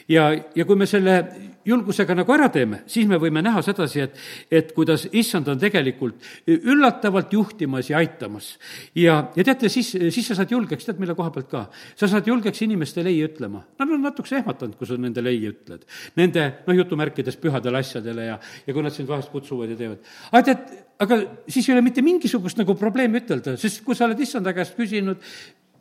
ja, 0.09 0.31
ja 0.33 0.65
kui 0.65 0.79
me 0.79 0.87
selle 0.89 1.19
julgusega 1.65 2.15
nagu 2.17 2.33
ära 2.33 2.49
teeme, 2.53 2.81
siis 2.89 3.07
me 3.09 3.19
võime 3.21 3.43
näha 3.45 3.61
sedasi, 3.65 4.03
et, 4.05 4.19
et 4.51 4.71
kuidas 4.75 5.07
issand 5.11 5.49
on 5.51 5.59
tegelikult 5.61 6.21
üllatavalt 6.47 7.33
juhtimas 7.33 7.91
ja 7.91 7.99
aitamas. 8.01 8.53
ja, 8.97 9.17
ja 9.35 9.45
teate, 9.47 9.69
siis, 9.69 9.93
siis 10.13 10.27
sa 10.27 10.37
saad 10.39 10.51
julgeks, 10.51 10.87
tead, 10.87 11.01
mille 11.01 11.15
koha 11.17 11.31
pealt 11.33 11.49
ka? 11.51 11.63
sa 11.95 12.09
saad 12.11 12.27
julgeks 12.27 12.63
inimestele 12.65 13.11
ei 13.13 13.23
ütlema. 13.25 13.63
Nad 13.79 13.91
on 13.91 14.05
natukese 14.05 14.39
ehmatanud, 14.41 14.77
kui 14.79 14.89
sa 14.89 14.97
nendele 14.99 15.33
ei 15.33 15.43
ütled. 15.51 15.85
Nende, 16.19 16.47
noh, 16.67 16.77
jutumärkides 16.81 17.37
pühadele 17.41 17.81
asjadele 17.81 18.29
ja, 18.31 18.39
ja 18.67 18.75
kui 18.75 18.85
nad 18.85 18.95
sind 18.95 19.09
vahest 19.11 19.31
kutsuvad 19.33 19.73
ja 19.73 19.79
teevad. 19.79 20.11
aga 20.31 20.43
tead, 20.51 20.77
aga 21.01 21.17
siis 21.49 21.67
ei 21.67 21.75
ole 21.75 21.85
mitte 21.85 22.03
mingisugust 22.05 22.59
nagu 22.61 22.75
probleemi 22.79 23.21
ütelda, 23.21 23.55
sest 23.59 23.83
kui 23.85 23.97
sa 23.97 24.07
oled 24.07 24.19
issanda 24.21 24.53
käest 24.57 24.77
küsinud, 24.77 25.21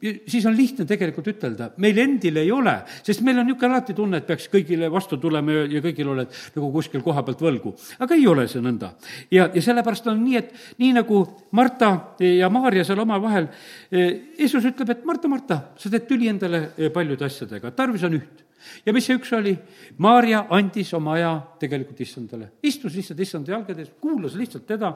siis 0.01 0.47
on 0.49 0.57
lihtne 0.57 0.87
tegelikult 0.89 1.29
ütelda, 1.33 1.71
meil 1.83 1.99
endil 2.01 2.41
ei 2.41 2.51
ole, 2.55 2.75
sest 3.07 3.23
meil 3.27 3.41
on 3.41 3.49
niisugune 3.49 3.75
alati 3.75 3.97
tunne, 3.97 4.21
et 4.21 4.29
peaks 4.29 4.49
kõigile 4.53 4.89
vastu 4.93 5.19
tulema 5.21 5.55
ja, 5.55 5.65
ja 5.77 5.85
kõigil 5.85 6.13
oled 6.13 6.37
nagu 6.57 6.71
kuskil 6.75 7.05
koha 7.05 7.25
pealt 7.27 7.45
võlgu. 7.45 7.75
aga 8.01 8.17
ei 8.17 8.27
ole 8.31 8.47
see 8.49 8.65
nõnda. 8.65 8.95
ja, 9.31 9.51
ja 9.55 9.63
sellepärast 9.63 10.09
on 10.13 10.23
nii, 10.25 10.37
et 10.41 10.53
nii 10.81 10.93
nagu 10.97 11.23
Marta 11.57 11.93
ja 12.25 12.49
Maarja 12.53 12.85
seal 12.89 13.05
omavahel, 13.05 13.51
eh, 13.93 14.35
Jeesus 14.39 14.65
ütleb, 14.73 14.95
et 14.95 15.05
Marta, 15.05 15.29
Marta, 15.29 15.63
sa 15.77 15.93
teed 15.93 16.09
tüli 16.09 16.31
endale 16.33 16.71
eh, 16.77 16.89
paljude 16.95 17.29
asjadega, 17.29 17.75
tarvis 17.77 18.07
on 18.09 18.17
üht 18.21 18.47
ja 18.87 18.95
mis 18.95 19.07
see 19.07 19.19
üks 19.19 19.33
oli? 19.37 19.55
Maarja 20.01 20.45
andis 20.57 20.93
oma 20.97 21.15
aja 21.17 21.33
tegelikult 21.61 22.01
issandale, 22.05 22.51
istus 22.67 22.95
lihtsalt 22.97 23.21
issanda 23.21 23.55
jalgades, 23.55 23.91
kuulas 24.01 24.37
lihtsalt 24.39 24.67
teda 24.69 24.93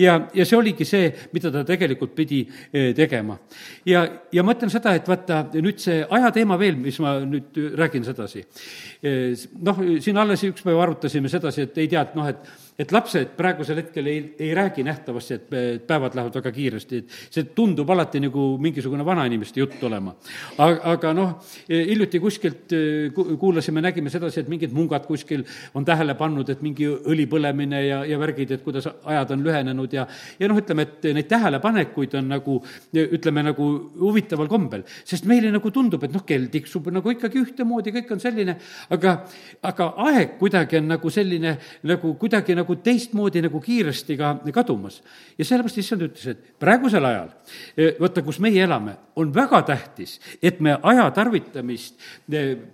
ja, 0.00 0.18
ja 0.34 0.46
see 0.46 0.58
oligi 0.58 0.86
see, 0.88 1.10
mida 1.34 1.52
ta 1.54 1.64
tegelikult 1.66 2.14
pidi 2.16 2.42
eh, 2.72 2.92
tegema. 2.96 3.38
ja, 3.86 4.06
ja 4.32 4.44
ma 4.46 4.56
ütlen 4.56 4.72
seda, 4.72 4.94
et 4.96 5.08
vaata, 5.08 5.42
nüüd 5.56 5.80
see 5.82 6.02
ajateema 6.04 6.58
veel, 6.60 6.78
mis 6.80 7.00
ma 7.04 7.16
nüüd 7.24 7.56
räägin 7.76 8.06
sedasi. 8.06 8.44
Eh, 9.02 9.34
noh, 9.64 9.82
siin 10.02 10.20
alles 10.20 10.44
üks 10.48 10.64
päev 10.66 10.80
arutasime 10.82 11.30
sedasi, 11.32 11.66
et 11.66 11.82
ei 11.82 11.90
tea, 11.92 12.06
et 12.06 12.16
noh, 12.18 12.28
et 12.30 12.65
et 12.78 12.92
lapsed 12.92 13.32
praegusel 13.36 13.80
hetkel 13.80 14.08
ei, 14.10 14.18
ei 14.38 14.54
räägi 14.54 14.84
nähtavasti, 14.84 15.34
et 15.34 15.86
päevad 15.88 16.16
lähevad 16.16 16.34
väga 16.36 16.52
kiiresti, 16.52 16.98
et 17.00 17.14
see 17.32 17.46
tundub 17.56 17.88
alati 17.90 18.20
nagu 18.20 18.48
mingisugune 18.60 19.04
vanainimeste 19.04 19.62
jutt 19.62 19.82
olema. 19.88 20.12
aga, 20.58 20.80
aga 20.92 21.12
noh, 21.16 21.32
hiljuti 21.68 22.20
kuskilt 22.20 22.74
kuulasime, 23.40 23.80
nägime 23.84 24.12
sedasi, 24.12 24.42
et 24.42 24.50
mingid 24.52 24.74
mungad 24.76 25.06
kuskil 25.08 25.44
on 25.74 25.84
tähele 25.88 26.14
pannud, 26.18 26.50
et 26.52 26.62
mingi 26.64 26.88
õli 26.88 27.24
põlemine 27.30 27.80
ja, 27.86 28.02
ja 28.04 28.18
värgid, 28.20 28.52
et 28.52 28.64
kuidas 28.64 28.88
ajad 28.88 29.32
on 29.36 29.44
lühenenud 29.46 29.96
ja, 29.96 30.06
ja 30.40 30.50
noh, 30.50 30.60
ütleme, 30.60 30.84
et 30.86 31.08
neid 31.16 31.30
tähelepanekuid 31.32 32.18
on 32.20 32.28
nagu, 32.34 32.58
ütleme 32.92 33.46
nagu 33.46 33.70
huvitaval 34.00 34.50
kombel, 34.52 34.84
sest 35.04 35.24
meile 35.28 35.50
nagu 35.54 35.72
tundub, 35.72 36.04
et 36.04 36.12
noh, 36.12 36.26
kell 36.28 36.50
tiksub 36.52 36.90
nagu 36.92 37.14
ikkagi 37.14 37.40
ühtemoodi, 37.40 37.94
kõik 37.96 38.12
on 38.16 38.22
selline, 38.22 38.58
aga, 38.92 39.16
aga 39.64 39.90
aeg 40.10 40.36
kuidagi 40.40 40.82
on 40.82 40.92
nagu 40.92 41.12
selline, 41.12 41.56
nagu 41.88 42.12
kuidagi 42.20 42.56
nagu 42.56 42.65
nagu 42.66 42.76
teistmoodi 42.82 43.44
nagu 43.46 43.60
kiiresti 43.62 44.16
ka 44.18 44.34
kadumas. 44.52 45.02
ja 45.38 45.44
sellepärast 45.44 45.78
issand 45.78 46.02
ütles, 46.02 46.26
et 46.26 46.58
praegusel 46.58 47.04
ajal, 47.04 47.28
vaata, 48.00 48.22
kus 48.24 48.40
meie 48.42 48.64
elame, 48.64 48.96
on 49.16 49.30
väga 49.34 49.62
tähtis, 49.68 50.18
et 50.42 50.60
me 50.60 50.74
aja 50.82 51.10
tarvitamist 51.14 51.94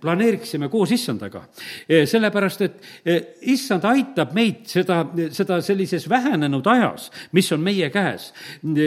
planeeriksime 0.01 0.69
koos 0.69 0.91
issandaga. 0.91 1.43
sellepärast, 1.87 2.61
et 2.61 3.37
issand 3.41 3.85
aitab 3.85 4.33
meid 4.33 4.65
seda, 4.67 5.03
seda 5.31 5.61
sellises 5.61 6.09
vähenenud 6.09 6.67
ajas, 6.67 7.11
mis 7.31 7.51
on 7.51 7.61
meie 7.61 7.89
käes, 7.93 8.31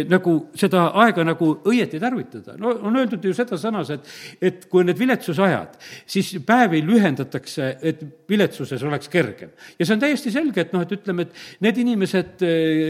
nagu 0.09 0.37
seda 0.55 0.91
aega 1.05 1.25
nagu 1.25 1.53
õieti 1.65 2.01
tarvitada. 2.01 2.57
no 2.59 2.75
on 2.83 2.97
öeldud 2.97 3.25
ju 3.25 3.35
seda 3.35 3.61
sõnas, 3.61 3.93
et, 3.95 4.09
et 4.41 4.67
kui 4.73 4.85
need 4.85 4.99
viletsusajad, 4.99 5.79
siis 6.07 6.35
päevi 6.47 6.83
lühendatakse, 6.87 7.77
et 7.83 8.03
viletsuses 8.29 8.83
oleks 8.83 9.09
kergem. 9.09 9.53
ja 9.79 9.87
see 9.87 9.95
on 9.95 10.01
täiesti 10.03 10.33
selge, 10.33 10.67
et 10.67 10.73
noh, 10.73 10.83
et 10.83 10.96
ütleme, 10.97 11.27
et 11.27 11.63
need 11.65 11.79
inimesed, 11.85 12.45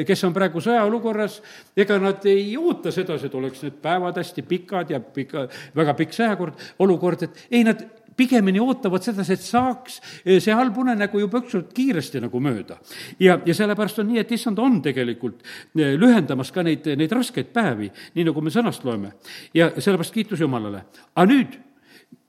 kes 0.08 0.24
on 0.28 0.34
praegu 0.36 0.62
sõjaolukorras, 0.64 1.40
ega 1.76 1.98
nad 2.02 2.24
ei 2.30 2.56
oota 2.60 2.94
sedasi, 2.94 3.28
et 3.28 3.36
oleks 3.38 3.62
need 3.66 3.78
päevad 3.82 4.18
hästi 4.22 4.46
pikad 4.46 4.90
ja 4.94 5.00
pika, 5.00 5.46
väga 5.76 5.94
pikk 5.98 6.16
sõjakord, 6.16 6.66
olukord, 6.82 7.26
et 7.26 7.46
ei, 7.50 7.64
nad 7.66 7.84
pigemini 8.16 8.60
ootavad 8.60 9.04
sedasi, 9.04 9.36
et 9.36 9.44
saaks 9.44 9.98
see 10.24 10.54
halb 10.56 10.78
unenägu 10.80 11.20
juba 11.20 11.40
ükskord 11.42 11.72
kiiresti 11.76 12.22
nagu 12.24 12.40
mööda. 12.40 12.78
ja, 13.20 13.38
ja 13.44 13.54
sellepärast 13.54 14.00
on 14.00 14.10
nii, 14.12 14.22
et 14.22 14.32
issand 14.32 14.58
on 14.62 14.80
tegelikult 14.84 15.42
lühendamas 15.76 16.52
ka 16.52 16.64
neid, 16.66 16.88
neid 16.96 17.12
raskeid 17.12 17.52
päevi, 17.54 17.90
nii 18.16 18.28
nagu 18.30 18.44
me 18.44 18.52
sõnast 18.54 18.84
loeme. 18.88 19.12
ja 19.54 19.70
sellepärast 19.76 20.14
kiitus 20.14 20.40
Jumalale. 20.40 20.86
aga 21.14 21.28
nüüd, 21.28 21.58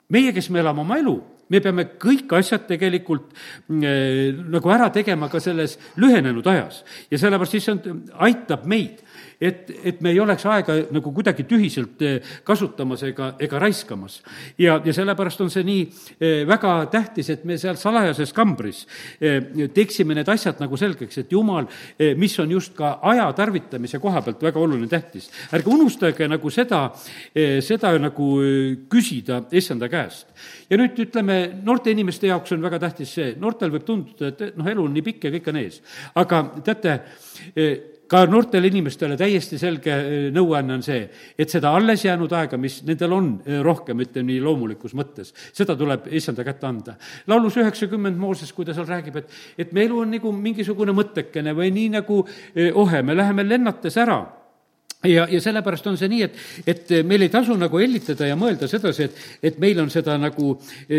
meie, 0.10 0.34
kes 0.36 0.50
me 0.50 0.60
elame 0.64 0.84
oma 0.84 1.00
elu, 1.00 1.16
me 1.50 1.62
peame 1.64 1.88
kõik 2.00 2.34
asjad 2.38 2.68
tegelikult 2.70 3.32
äh, 3.32 4.34
nagu 4.36 4.74
ära 4.74 4.90
tegema 4.94 5.30
ka 5.32 5.42
selles 5.44 5.78
lühenenud 6.00 6.48
ajas. 6.48 6.84
ja 7.12 7.18
sellepärast 7.18 7.60
issand 7.60 7.92
aitab 8.14 8.66
meid 8.66 9.04
et, 9.42 9.70
et 9.84 10.02
me 10.02 10.12
ei 10.12 10.20
oleks 10.20 10.46
aega 10.50 10.76
nagu 10.94 11.12
kuidagi 11.14 11.46
tühiselt 11.48 12.02
eh, 12.06 12.18
kasutamas 12.46 13.04
ega, 13.06 13.32
ega 13.40 13.60
raiskamas. 13.62 14.22
ja, 14.58 14.80
ja 14.84 14.94
sellepärast 14.94 15.42
on 15.46 15.52
see 15.54 15.66
nii 15.68 15.84
eh, 16.18 16.42
väga 16.48 16.74
tähtis, 16.92 17.30
et 17.34 17.46
me 17.46 17.58
seal 17.62 17.78
salajases 17.78 18.34
kambris 18.34 18.84
eh, 19.22 19.70
teeksime 19.74 20.18
need 20.18 20.30
asjad 20.30 20.62
nagu 20.64 20.78
selgeks, 20.78 21.22
et 21.22 21.32
jumal, 21.32 21.68
mis 22.18 22.34
on 22.42 22.52
just 22.52 22.74
ka 22.78 22.98
aja 23.12 23.28
tarvitamise 23.38 24.00
koha 24.02 24.22
pealt 24.26 24.42
väga 24.44 24.60
oluline, 24.62 24.88
tähtis. 24.90 25.30
ärge 25.54 25.70
unustage 25.72 26.28
nagu 26.30 26.50
seda, 26.54 26.80
seda 27.34 27.94
nagu 28.02 28.28
küsida 28.90 29.42
issanda 29.52 29.90
käest. 29.92 30.28
ja 30.70 30.80
nüüd 30.80 30.98
ütleme, 31.08 31.38
noorte 31.64 31.92
inimeste 31.92 32.30
jaoks 32.32 32.56
on 32.56 32.64
väga 32.64 32.80
tähtis 32.88 33.14
see, 33.18 33.36
noortel 33.40 33.74
võib 33.74 33.86
tunduda, 33.88 34.32
et 34.32 34.58
noh, 34.58 34.68
elu 34.68 34.88
on 34.88 34.98
nii 34.98 35.06
pikk 35.06 35.28
ja 35.28 35.34
kõik 35.36 35.52
on 35.52 35.62
ees. 35.62 35.82
aga 36.16 36.44
teate, 36.66 36.98
ka 38.08 38.24
noortele 38.30 38.70
inimestele 38.72 39.18
täiesti 39.20 39.60
selge 39.60 39.94
eh, 39.94 40.28
nõuanne 40.36 40.78
on 40.78 40.86
see, 40.86 41.04
et 41.38 41.52
seda 41.52 41.74
alles 41.76 42.06
jäänud 42.06 42.34
aega, 42.38 42.60
mis 42.62 42.80
nendel 42.88 43.16
on 43.18 43.30
eh, 43.46 43.60
rohkem, 43.66 44.02
ütleme 44.06 44.32
nii 44.32 44.42
loomulikus 44.44 44.96
mõttes, 44.98 45.34
seda 45.56 45.76
tuleb 45.80 46.10
issanda 46.16 46.46
kätte 46.48 46.68
anda. 46.70 46.98
laulus 47.28 47.60
üheksakümmend 47.60 48.18
Mooses, 48.18 48.54
kui 48.54 48.66
ta 48.66 48.76
seal 48.78 48.88
räägib, 48.90 49.22
et, 49.22 49.38
et 49.58 49.72
me 49.76 49.86
elu 49.86 50.02
on 50.04 50.12
nagu 50.16 50.32
mingisugune 50.34 50.96
mõttekene 50.98 51.56
või 51.58 51.72
nii 51.76 51.94
nagu 52.00 52.24
eh, 52.56 52.72
ohe, 52.74 53.04
me 53.04 53.18
läheme 53.18 53.48
lennates 53.48 53.98
ära 54.02 54.22
ja, 55.06 55.28
ja 55.30 55.42
sellepärast 55.42 55.88
on 55.88 55.98
see 56.00 56.10
nii, 56.12 56.26
et, 56.26 56.38
et 56.74 56.92
meil 57.08 57.26
ei 57.26 57.32
tasu 57.34 57.56
nagu 57.60 57.80
hellitada 57.82 58.30
ja 58.30 58.38
mõelda 58.40 58.70
sedasi, 58.70 59.08
et, 59.08 59.24
et 59.52 59.60
meil 59.62 59.80
on 59.84 59.92
seda 59.94 60.18
nagu, 60.20 60.56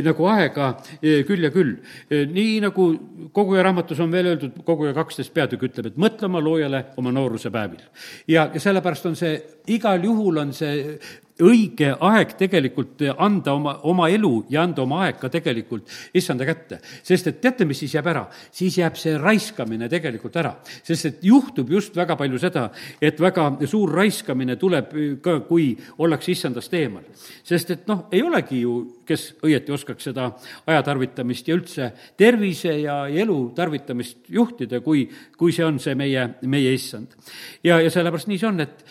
nagu 0.06 0.28
aega 0.30 0.70
e, 1.00 1.22
küll 1.28 1.46
ja 1.48 1.52
küll. 1.54 1.74
Nii 2.08 2.58
nagu 2.64 2.88
koguja 3.34 3.64
raamatus 3.66 4.00
on 4.04 4.12
veel 4.14 4.32
öeldud, 4.32 4.60
koguja 4.66 4.94
kaksteist 4.96 5.34
peatükk 5.34 5.68
ütleb, 5.70 5.90
et 5.90 6.00
mõtle 6.00 6.28
oma 6.30 6.42
loojale 6.44 6.84
oma 7.00 7.12
nooruse 7.14 7.50
päevil. 7.54 7.82
ja, 8.28 8.48
ja 8.54 8.60
sellepärast 8.62 9.10
on 9.10 9.16
see, 9.18 9.38
igal 9.74 10.04
juhul 10.04 10.44
on 10.44 10.54
see 10.56 10.98
õige 11.44 11.92
aeg 12.00 12.34
tegelikult 12.38 13.02
anda 13.16 13.54
oma, 13.54 13.74
oma 13.88 14.08
elu 14.10 14.32
ja 14.50 14.62
anda 14.66 14.82
oma 14.82 15.02
aeg 15.06 15.18
ka 15.20 15.30
tegelikult 15.32 15.88
issanda 16.16 16.46
kätte. 16.48 16.80
sest 17.02 17.26
et 17.30 17.40
teate, 17.40 17.64
mis 17.64 17.78
siis 17.78 17.94
jääb 17.94 18.06
ära? 18.10 18.26
siis 18.52 18.78
jääb 18.78 18.96
see 18.98 19.16
raiskamine 19.18 19.88
tegelikult 19.88 20.36
ära. 20.36 20.56
sest 20.82 21.06
et 21.06 21.18
juhtub 21.22 21.70
just 21.70 21.96
väga 21.96 22.16
palju 22.16 22.38
seda, 22.38 22.68
et 23.00 23.20
väga 23.20 23.50
suur 23.66 23.92
raiskamine 23.94 24.56
tuleb 24.56 24.94
ka, 25.22 25.40
kui 25.48 25.70
ollakse 25.98 26.32
issandast 26.32 26.74
eemal. 26.74 27.04
sest 27.44 27.70
et 27.70 27.86
noh, 27.88 28.06
ei 28.12 28.22
olegi 28.22 28.62
ju, 28.62 28.78
kes 29.06 29.34
õieti 29.42 29.72
oskaks 29.72 30.10
seda 30.10 30.30
aja 30.66 30.82
tarvitamist 30.82 31.48
ja 31.48 31.56
üldse 31.56 31.92
tervise 32.16 32.74
ja 32.80 33.04
elu 33.08 33.38
tarvitamist 33.56 34.26
juhtida, 34.28 34.80
kui, 34.80 35.06
kui 35.36 35.52
see 35.52 35.64
on 35.64 35.78
see 35.78 35.94
meie, 35.94 36.28
meie 36.42 36.74
issand. 36.74 37.14
ja, 37.62 37.80
ja 37.80 37.90
sellepärast 37.90 38.28
nii 38.28 38.42
see 38.42 38.50
on, 38.50 38.66
et 38.66 38.84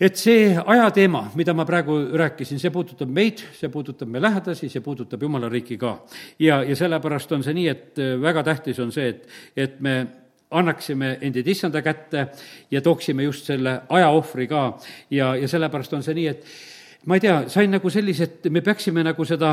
et 0.00 0.18
see 0.20 0.52
ajateema, 0.56 1.30
mida 1.38 1.54
ma 1.56 1.64
praegu 1.68 1.96
rääkisin, 2.20 2.60
see 2.60 2.72
puudutab 2.72 3.10
meid, 3.12 3.40
see 3.56 3.70
puudutab 3.72 4.10
meie 4.12 4.22
lähedasi, 4.22 4.68
see 4.72 4.84
puudutab 4.84 5.22
Jumala 5.22 5.48
riiki 5.48 5.78
ka. 5.80 5.96
ja, 6.38 6.62
ja 6.62 6.76
sellepärast 6.76 7.32
on 7.32 7.44
see 7.46 7.56
nii, 7.56 7.66
et 7.72 7.98
äh, 8.02 8.14
väga 8.20 8.44
tähtis 8.44 8.80
on 8.80 8.92
see, 8.92 9.08
et, 9.14 9.28
et 9.56 9.80
me 9.80 9.96
annaksime 10.50 11.16
endid 11.26 11.48
issanda 11.48 11.82
kätte 11.82 12.28
ja 12.70 12.80
tooksime 12.80 13.24
just 13.26 13.48
selle 13.48 13.80
ajaohvri 13.88 14.46
ka 14.46 14.62
ja, 15.10 15.34
ja 15.36 15.48
sellepärast 15.48 15.96
on 15.98 16.04
see 16.06 16.14
nii, 16.14 16.26
et 16.30 16.44
ma 17.06 17.14
ei 17.14 17.20
tea, 17.22 17.34
sain 17.46 17.70
nagu 17.70 17.90
sellise, 17.90 18.26
et 18.26 18.46
me 18.50 18.60
peaksime 18.66 19.04
nagu 19.06 19.24
seda 19.26 19.52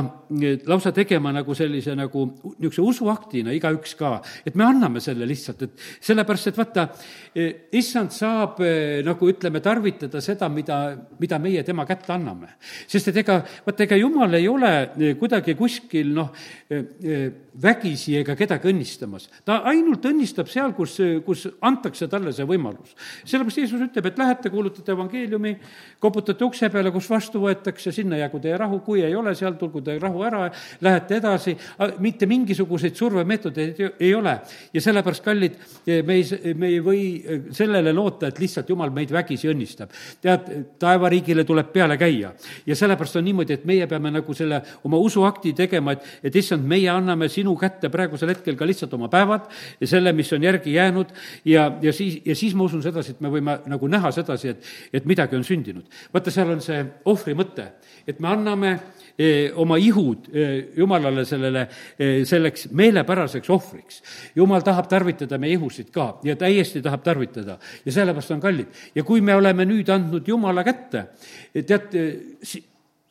lausa 0.66 0.90
tegema 0.96 1.30
nagu 1.36 1.54
sellise 1.54 1.94
nagu 1.94 2.24
niisuguse 2.58 2.82
usuaktina, 2.82 3.54
igaüks 3.54 3.94
ka, 4.00 4.16
et 4.42 4.58
me 4.58 4.66
anname 4.66 5.02
selle 5.04 5.28
lihtsalt, 5.30 5.62
et 5.68 5.84
sellepärast, 6.02 6.50
et 6.50 6.58
vaata, 6.58 6.88
eh, 7.38 7.52
issand 7.78 8.10
saab 8.16 8.64
eh, 8.66 9.04
nagu 9.06 9.30
ütleme, 9.30 9.62
tarvitada 9.62 10.22
seda, 10.26 10.50
mida, 10.50 10.80
mida 11.22 11.38
meie 11.44 11.62
tema 11.68 11.86
kätte 11.86 12.16
anname. 12.16 12.56
sest 12.88 13.12
et 13.12 13.22
ega, 13.22 13.38
vaata, 13.68 13.86
ega 13.86 14.02
jumal 14.02 14.34
ei 14.34 14.50
ole 14.50 14.74
eh, 14.82 15.14
kuidagi 15.20 15.54
kuskil 15.60 16.10
noh, 16.18 16.34
vägisi 17.62 18.16
ega 18.18 18.34
kedagi 18.36 18.72
õnnistamas. 18.72 19.30
ta 19.46 19.60
ainult 19.70 20.06
õnnistab 20.10 20.50
seal, 20.50 20.74
kus, 20.74 20.98
kus 21.26 21.46
antakse 21.62 22.10
talle 22.10 22.34
see 22.34 22.50
võimalus. 22.50 22.98
sellepärast 23.30 23.62
Jeesus 23.62 23.86
ütleb, 23.92 24.10
et 24.10 24.18
lähete, 24.18 24.50
kuulutate 24.50 24.98
evangeeliumi, 24.98 25.56
koputate 26.02 26.50
ukse 26.50 26.74
peale, 26.74 26.90
kus 26.92 27.10
vastu 27.14 27.43
võetakse, 27.44 27.92
sinna 27.96 28.18
jäägu 28.20 28.40
teie 28.44 28.58
rahu, 28.58 28.80
kui 28.86 29.04
ei 29.04 29.16
ole 29.16 29.36
seal, 29.38 29.58
tulgu 29.60 29.82
teie 29.86 30.02
rahu 30.02 30.24
ära, 30.26 30.48
lähete 30.82 31.20
edasi, 31.20 31.56
mitte 32.04 32.28
mingisuguseid 32.30 32.96
survemeetodeid 32.98 33.82
ei 34.00 34.14
ole. 34.16 34.38
ja 34.74 34.82
sellepärast, 34.82 35.24
kallid, 35.24 35.58
me 36.06 36.18
ei, 36.20 36.54
me 36.58 36.68
ei 36.68 36.80
või 36.84 37.04
sellele 37.52 37.94
loota, 37.94 38.28
et 38.28 38.40
lihtsalt 38.40 38.70
Jumal 38.70 38.94
meid 38.94 39.12
vägisi 39.12 39.50
õnnistab. 39.52 39.92
tead, 40.22 40.50
taevariigile 40.80 41.44
tuleb 41.44 41.72
peale 41.74 41.98
käia 41.98 42.34
ja 42.66 42.76
sellepärast 42.76 43.20
on 43.20 43.26
niimoodi, 43.28 43.54
et 43.54 43.66
meie 43.66 43.88
peame 43.88 44.12
nagu 44.12 44.34
selle 44.38 44.62
oma 44.84 44.98
usuakti 44.98 45.54
tegema, 45.58 45.96
et, 45.96 46.06
et 46.24 46.36
issand, 46.36 46.66
meie 46.68 46.90
anname 46.92 47.30
sinu 47.32 47.56
kätte 47.60 47.90
praegusel 47.94 48.34
hetkel 48.34 48.58
ka 48.60 48.68
lihtsalt 48.68 48.94
oma 48.98 49.10
päevad 49.12 49.50
ja 49.80 49.88
selle, 49.90 50.14
mis 50.14 50.32
on 50.34 50.44
järgi 50.44 50.74
jäänud 50.74 51.14
ja, 51.46 51.70
ja 51.82 51.94
siis, 51.94 52.20
ja 52.26 52.36
siis 52.36 52.56
ma 52.56 52.68
usun 52.68 52.84
sedasi, 52.84 53.16
et 53.16 53.22
me 53.24 53.32
võime 53.34 53.58
nagu 53.70 53.88
näha 53.92 54.12
sedasi, 54.16 54.54
et, 54.54 54.72
et 54.94 55.06
midagi 55.10 55.38
on 55.38 55.46
sündinud. 55.48 55.86
vaata, 56.14 56.32
seal 56.32 56.52
on 56.56 56.62
see 56.64 56.84
ohvri 57.06 57.23
ohvri 57.24 57.36
mõte, 57.38 57.66
et 58.08 58.20
me 58.20 58.28
anname 58.28 58.72
eh, 59.16 59.52
oma 59.60 59.78
ihud 59.80 60.28
eh, 60.34 60.74
Jumalale 60.78 61.24
sellele, 61.26 61.64
eh, 61.98 62.24
selleks 62.28 62.68
meelepäraseks 62.76 63.54
ohvriks. 63.54 64.02
Jumal 64.36 64.66
tahab 64.66 64.90
tarvitada 64.92 65.40
meie 65.40 65.56
ihusid 65.56 65.92
ka 65.94 66.20
ja 66.28 66.36
täiesti 66.36 66.84
tahab 66.84 67.06
tarvitada 67.06 67.58
ja 67.86 67.96
sellepärast 67.96 68.36
on 68.36 68.44
kallid. 68.44 68.68
ja 68.96 69.04
kui 69.04 69.22
me 69.22 69.36
oleme 69.36 69.66
nüüd 69.66 69.90
andnud 69.94 70.28
Jumala 70.28 70.64
kätte, 70.68 71.08
tead, 71.54 71.96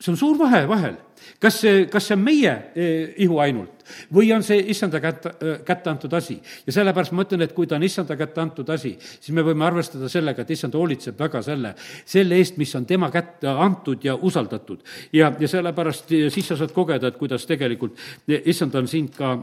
see 0.03 0.11
on 0.11 0.19
suur 0.19 0.39
vahe 0.39 0.65
vahel 0.67 0.99
kas 1.39 1.59
see, 1.61 1.85
kas 1.91 2.07
see 2.07 2.17
on 2.17 2.23
meie 2.23 2.51
eh, 2.75 3.13
ihu 3.23 3.39
ainult 3.43 3.83
või 4.15 4.29
on 4.33 4.43
see 4.45 4.61
issanda 4.71 5.01
kätte, 5.03 5.33
eh, 5.43 5.57
kätte 5.65 5.91
antud 5.91 6.13
asi? 6.15 6.37
ja 6.65 6.75
sellepärast 6.75 7.13
ma 7.15 7.25
ütlen, 7.25 7.43
et 7.45 7.53
kui 7.55 7.67
ta 7.67 7.77
on 7.77 7.85
issanda 7.85 8.15
kätte 8.19 8.41
antud 8.41 8.69
asi, 8.73 8.93
siis 8.99 9.33
me 9.35 9.43
võime 9.45 9.65
arvestada 9.67 10.09
sellega, 10.11 10.43
et 10.43 10.53
issand 10.55 10.75
hoolitseb 10.77 11.19
väga 11.19 11.41
selle, 11.45 11.73
selle 12.05 12.39
eest, 12.39 12.57
mis 12.61 12.73
on 12.79 12.87
tema 12.89 13.11
kätte 13.13 13.51
antud 13.51 14.03
ja 14.05 14.15
usaldatud. 14.15 14.83
ja, 15.13 15.33
ja 15.39 15.51
sellepärast 15.51 16.11
ja 16.15 16.31
siis 16.33 16.47
sa 16.51 16.57
saad 16.59 16.73
kogeda, 16.75 17.11
et 17.11 17.19
kuidas 17.19 17.47
tegelikult 17.49 17.99
eh, 18.27 18.41
issand 18.51 18.75
on 18.79 18.87
sind 18.87 19.15
ka, 19.17 19.35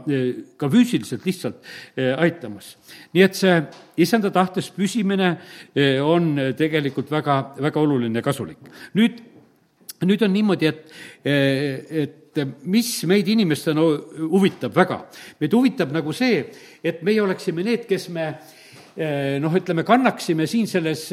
ka 0.57 0.69
füüsiliselt 0.69 1.25
lihtsalt 1.25 1.71
aitamas. 2.17 2.75
nii 3.13 3.23
et 3.23 3.37
see 3.37 3.57
issanda 4.01 4.31
tahtes 4.33 4.71
püsimine 4.73 5.35
on 6.01 6.33
tegelikult 6.57 7.11
väga, 7.11 7.41
väga 7.61 7.79
oluline 7.79 8.19
ja 8.19 8.25
kasulik. 8.25 8.57
nüüd 8.97 9.30
nüüd 10.07 10.23
on 10.25 10.33
niimoodi, 10.33 10.71
et, 10.71 10.95
et 11.25 12.41
mis 12.69 12.89
meid 13.09 13.27
inimestena 13.31 13.83
huvitab 14.31 14.75
väga? 14.75 15.03
meid 15.41 15.53
huvitab 15.57 15.93
nagu 15.93 16.15
see, 16.15 16.45
et 16.83 17.03
meie 17.05 17.21
oleksime 17.23 17.65
need, 17.67 17.85
kes 17.89 18.09
me 18.13 18.31
noh, 19.41 19.53
ütleme, 19.55 19.85
kannaksime 19.87 20.45
siin 20.49 20.67
selles, 20.67 21.05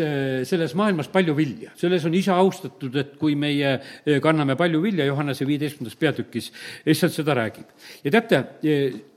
selles 0.48 0.74
maailmas 0.78 1.10
palju 1.12 1.34
vilja. 1.36 1.70
selles 1.78 2.04
on 2.08 2.14
isa 2.14 2.34
austatud, 2.38 2.96
et 2.98 3.14
kui 3.20 3.36
meie 3.38 3.76
kanname 4.22 4.56
palju 4.58 4.80
vilja, 4.82 5.06
Johannese 5.06 5.46
viieteistkümnendas 5.46 5.98
peatükis, 5.98 6.50
issand 6.86 7.14
seda 7.14 7.36
räägib. 7.38 7.70
ja 8.04 8.10
teate, 8.10 8.42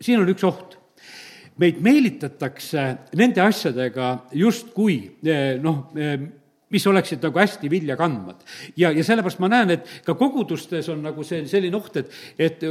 siin 0.01 0.21
on 0.21 0.29
üks 0.29 0.45
oht 0.45 0.77
meid 1.61 1.81
meelitatakse 1.83 2.85
nende 3.17 3.41
asjadega 3.43 4.13
justkui 4.37 4.99
noh, 5.61 5.83
mis 6.71 6.87
oleksid 6.87 7.23
nagu 7.23 7.39
hästi 7.39 7.69
vilja 7.71 7.97
kandvad. 7.99 8.41
ja, 8.75 8.91
ja 8.91 9.03
sellepärast 9.03 9.39
ma 9.43 9.51
näen, 9.51 9.75
et 9.77 9.87
ka 10.05 10.15
kogudustes 10.19 10.89
on 10.89 11.01
nagu 11.05 11.23
see 11.27 11.45
selline 11.47 11.77
oht, 11.77 11.97
et, 12.01 12.19
et 12.39 12.67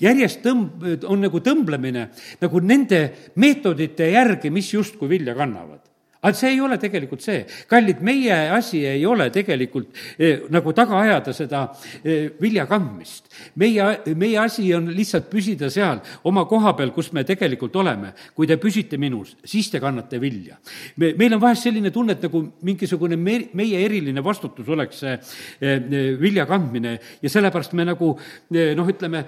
järjest 0.00 0.44
tõmb-, 0.44 1.06
on 1.08 1.24
nagu 1.24 1.40
tõmblemine 1.40 2.08
nagu 2.40 2.60
nende 2.60 3.02
meetodite 3.36 4.10
järgi, 4.12 4.50
mis 4.50 4.72
justkui 4.74 5.08
vilja 5.16 5.36
kannavad 5.38 5.93
aga 6.24 6.38
see 6.38 6.54
ei 6.54 6.60
ole 6.64 6.78
tegelikult 6.80 7.22
see. 7.24 7.44
kallid, 7.68 8.00
meie 8.04 8.32
asi 8.56 8.80
ei 8.88 9.04
ole 9.06 9.28
tegelikult 9.32 9.92
eh, 10.18 10.44
nagu 10.52 10.72
taga 10.76 11.00
ajada 11.02 11.34
seda 11.36 11.64
eh, 12.02 12.30
vilja 12.40 12.66
kandmist. 12.70 13.28
meie, 13.60 13.88
meie 14.16 14.38
asi 14.40 14.70
on 14.74 14.88
lihtsalt 14.94 15.28
püsida 15.30 15.70
seal 15.72 16.00
oma 16.24 16.46
koha 16.48 16.74
peal, 16.78 16.94
kus 16.96 17.12
me 17.12 17.24
tegelikult 17.28 17.76
oleme. 17.76 18.14
kui 18.34 18.48
te 18.48 18.56
püsite 18.60 18.98
minus, 19.00 19.36
siis 19.44 19.68
te 19.70 19.80
kannate 19.82 20.20
vilja. 20.22 20.56
me, 20.96 21.12
meil 21.18 21.36
on 21.36 21.42
vahest 21.42 21.68
selline 21.68 21.92
tunne, 21.92 22.16
et 22.16 22.24
nagu 22.24 22.44
mingisugune 22.64 23.18
me, 23.20 23.38
meie 23.52 23.84
eriline 23.84 24.24
vastutus 24.24 24.68
oleks 24.68 25.04
see 25.04 25.18
eh, 25.60 26.16
vilja 26.20 26.48
kandmine 26.48 26.96
ja 27.22 27.32
sellepärast 27.32 27.76
me 27.76 27.88
nagu 27.90 28.14
eh, 28.54 28.72
noh, 28.78 28.88
ütleme, 28.88 29.24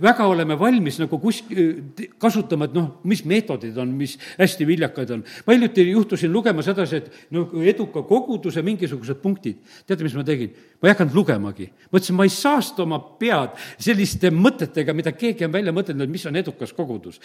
väga 0.00 0.28
oleme 0.28 0.58
valmis 0.60 1.00
nagu 1.00 1.18
kus-, 1.22 1.44
kasutama, 2.20 2.68
et 2.68 2.76
noh, 2.76 2.92
mis 3.08 3.24
meetodid 3.28 3.76
on, 3.80 3.96
mis 3.96 4.18
hästi 4.36 4.68
viljakad 4.68 5.16
on. 5.16 5.24
ma 5.46 5.56
hiljuti 5.56 5.88
juhtusin 5.88 6.33
lugema 6.34 6.62
sedasi, 6.66 7.00
et 7.00 7.32
no 7.34 7.46
eduka 7.62 8.02
koguduse 8.06 8.62
mingisugused 8.66 9.20
punktid. 9.22 9.62
teate, 9.86 10.04
mis 10.04 10.14
ma 10.18 10.24
tegin? 10.26 10.50
ma 10.82 10.88
ei 10.88 10.92
hakanud 10.92 11.14
lugemagi. 11.16 11.68
mõtlesin, 11.92 12.16
ma 12.18 12.26
ei 12.26 12.32
saasta 12.34 12.82
oma 12.84 12.98
pead 13.20 13.54
selliste 13.78 14.30
mõtetega, 14.34 14.94
mida 14.96 15.14
keegi 15.16 15.46
on 15.46 15.54
välja 15.54 15.72
mõtelnud, 15.72 16.10
mis 16.10 16.26
on 16.26 16.36
edukas 16.36 16.74
kogudus. 16.76 17.20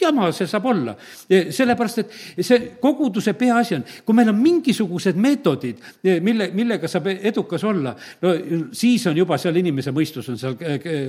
jama 0.00 0.30
see 0.32 0.46
saab 0.46 0.70
olla. 0.72 0.96
sellepärast, 1.28 1.98
et 1.98 2.16
see 2.40 2.60
koguduse 2.80 3.34
peaasi 3.34 3.78
on, 3.80 3.86
kui 4.04 4.16
meil 4.16 4.32
on 4.32 4.40
mingisugused 4.40 5.16
meetodid, 5.20 5.82
mille, 6.22 6.50
millega 6.54 6.88
saab 6.88 7.10
edukas 7.16 7.64
olla, 7.64 7.96
no 8.22 8.34
siis 8.72 9.06
on 9.06 9.16
juba 9.16 9.38
seal 9.38 9.56
inimese 9.56 9.92
mõistus 9.92 10.30
on 10.30 10.38
seal 10.38 10.56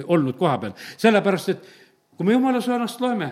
olnud 0.08 0.38
koha 0.38 0.58
peal. 0.58 0.74
sellepärast, 0.98 1.50
et 1.54 1.76
kui 2.18 2.26
me 2.26 2.34
jumala 2.34 2.62
sõnast 2.64 3.02
loeme, 3.02 3.32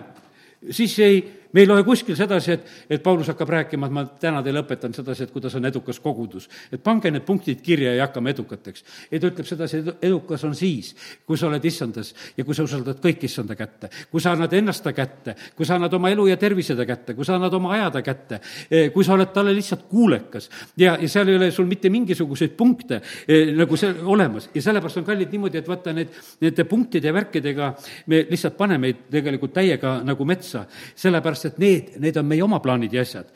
siis 0.70 0.94
ei 1.02 1.18
me 1.56 1.62
ei 1.64 1.68
loe 1.68 1.84
kuskil 1.88 2.16
sedasi, 2.18 2.52
et, 2.52 2.66
et 2.90 3.02
Paulus 3.02 3.30
hakkab 3.32 3.48
rääkima, 3.48 3.88
et 3.88 3.94
ma 3.96 4.02
täna 4.20 4.42
teile 4.44 4.60
õpetan 4.60 4.92
sedasi, 4.92 5.24
et 5.24 5.30
kuidas 5.32 5.54
on 5.56 5.64
edukas 5.64 5.96
kogudus. 6.04 6.50
et 6.72 6.82
pange 6.84 7.08
need 7.10 7.24
punktid 7.24 7.62
kirja 7.64 7.94
ja 7.96 8.04
hakkame 8.04 8.34
edukateks. 8.34 8.84
ei, 9.10 9.20
ta 9.20 9.30
ütleb 9.30 9.48
sedasi, 9.48 9.80
edukas 10.04 10.44
on 10.44 10.52
siis, 10.54 10.92
kui 11.24 11.38
sa 11.40 11.48
oled 11.48 11.64
issandas 11.64 12.12
ja 12.36 12.44
kui 12.44 12.54
sa 12.54 12.66
usaldad 12.66 13.00
kõik 13.00 13.24
issanda 13.24 13.56
kätte, 13.56 13.88
kui 14.10 14.20
sa 14.20 14.34
annad 14.36 14.52
ennast 14.52 14.84
ta 14.84 14.92
kätte, 14.92 15.36
kui 15.56 15.64
sa 15.64 15.78
annad 15.80 15.94
oma 15.96 16.10
elu 16.12 16.26
ja 16.28 16.36
tervise 16.36 16.76
ta 16.76 16.84
kätte, 16.88 17.14
kui 17.16 17.24
sa 17.24 17.38
annad 17.40 17.56
oma 17.56 17.72
aja 17.72 17.88
ta 17.94 18.04
kätte, 18.04 18.40
eh, 18.70 18.90
kui 18.92 19.04
sa 19.04 19.16
oled 19.16 19.32
talle 19.32 19.56
lihtsalt 19.56 19.88
kuulekas 19.88 20.50
ja, 20.76 20.98
ja 21.00 21.08
seal 21.08 21.32
ei 21.32 21.40
ole 21.40 21.50
sul 21.50 21.70
mitte 21.70 21.88
mingisuguseid 21.88 22.52
punkte 22.58 23.00
eh, 23.00 23.54
nagu 23.56 23.80
see 23.80 23.94
olemas 24.04 24.50
ja 24.52 24.66
sellepärast 24.68 25.00
on 25.00 25.08
kallid 25.08 25.32
niimoodi, 25.32 25.64
et 25.64 25.72
vaata 25.72 25.96
need, 25.96 26.12
nende 26.44 26.68
punktide 26.68 27.08
ja 27.08 27.16
värkidega 27.16 27.72
me 28.12 28.26
lihtsalt 28.28 28.60
paneme 28.60 28.92
tegelikult 29.08 29.56
täiega 29.56 29.96
nagu 30.04 30.28
metsa, 30.28 30.66
sellepärast 30.94 31.45
sellepärast 31.46 31.54
et 31.54 31.58
need, 31.58 32.00
need 32.00 32.16
on 32.16 32.26
meie 32.26 32.44
oma 32.44 32.60
plaanid 32.60 32.92
ja 32.92 33.02
asjad 33.02 33.30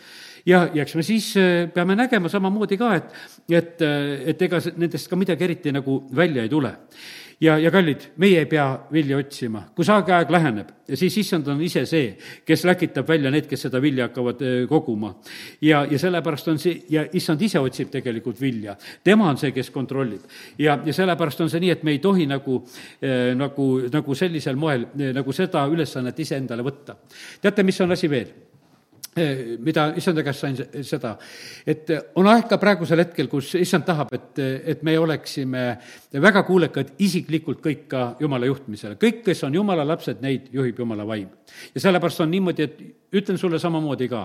ja, 0.46 0.68
ja 0.74 0.82
eks 0.82 0.96
me 0.96 1.04
siis 1.06 1.32
äh, 1.36 1.68
peame 1.72 1.96
nägema 1.96 2.28
samamoodi 2.28 2.78
ka, 2.80 2.94
et, 2.96 3.10
et, 3.48 3.82
äh, 3.82 4.28
et 4.32 4.42
ega 4.42 4.60
nendest 4.76 5.10
ka 5.10 5.16
midagi 5.16 5.44
eriti 5.44 5.72
nagu 5.72 6.02
välja 6.16 6.42
ei 6.42 6.48
tule. 6.48 6.72
Ja, 7.40 7.56
ja 7.58 7.70
kallid, 7.72 8.04
meie 8.20 8.42
ei 8.42 8.48
pea 8.48 8.66
vilja 8.92 9.18
otsima, 9.20 9.62
kui 9.76 9.86
saageaeg 9.86 10.30
läheneb, 10.32 10.72
siis 10.98 11.16
issand 11.22 11.48
on 11.48 11.60
ise 11.64 11.84
see, 11.88 12.10
kes 12.46 12.64
läkitab 12.68 13.08
välja 13.08 13.32
need, 13.32 13.48
kes 13.50 13.66
seda 13.66 13.80
vilja 13.82 14.08
hakkavad 14.08 14.44
koguma. 14.68 15.14
ja, 15.60 15.84
ja 15.90 15.98
sellepärast 15.98 16.52
on 16.52 16.60
see, 16.60 16.82
ja 16.92 17.06
issand 17.12 17.42
ise 17.42 17.60
otsib 17.60 17.90
tegelikult 17.90 18.40
vilja. 18.40 18.76
tema 19.04 19.30
on 19.30 19.38
see, 19.40 19.52
kes 19.56 19.70
kontrollib. 19.70 20.28
ja, 20.58 20.78
ja 20.84 20.92
sellepärast 20.92 21.40
on 21.40 21.50
see 21.50 21.64
nii, 21.64 21.70
et 21.70 21.82
me 21.82 21.96
ei 21.96 21.98
tohi 21.98 22.26
nagu, 22.26 22.60
nagu, 23.36 23.70
nagu 23.92 24.14
sellisel 24.14 24.56
moel 24.56 24.86
nagu 25.14 25.32
seda 25.32 25.66
ülesannet 25.70 26.18
iseendale 26.20 26.66
võtta. 26.66 26.96
teate, 27.40 27.62
mis 27.62 27.80
on 27.80 27.96
asi 27.96 28.10
veel? 28.10 28.49
Eh, 29.16 29.56
mida 29.58 29.88
issanda 29.98 30.22
käest 30.22 30.44
sain 30.44 30.54
seda, 30.86 31.16
et 31.66 31.88
on 32.20 32.28
aeg 32.30 32.44
ka 32.46 32.60
praegusel 32.62 33.00
hetkel, 33.02 33.26
kus 33.26 33.48
issand 33.58 33.82
tahab, 33.82 34.12
et, 34.14 34.38
et 34.70 34.84
me 34.86 34.94
oleksime 35.02 35.64
väga 36.22 36.44
kuulekad 36.46 36.92
isiklikult 37.02 37.58
kõik 37.64 37.88
ka 37.90 38.04
jumala 38.22 38.46
juhtimisele. 38.46 38.94
kõik, 39.02 39.24
kes 39.26 39.42
on 39.48 39.58
jumala 39.58 39.82
lapsed, 39.82 40.22
neid 40.22 40.46
juhib 40.54 40.78
jumala 40.78 41.08
vaim. 41.08 41.26
ja 41.74 41.82
sellepärast 41.82 42.22
on 42.22 42.30
niimoodi, 42.30 42.62
et 42.62 42.78
ütlen 43.18 43.38
sulle 43.38 43.58
samamoodi 43.58 44.08
ka, 44.08 44.22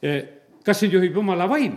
eh, 0.00 0.24
kas 0.64 0.80
sind 0.80 0.96
juhib 0.96 1.20
jumala 1.20 1.48
vaim 1.48 1.76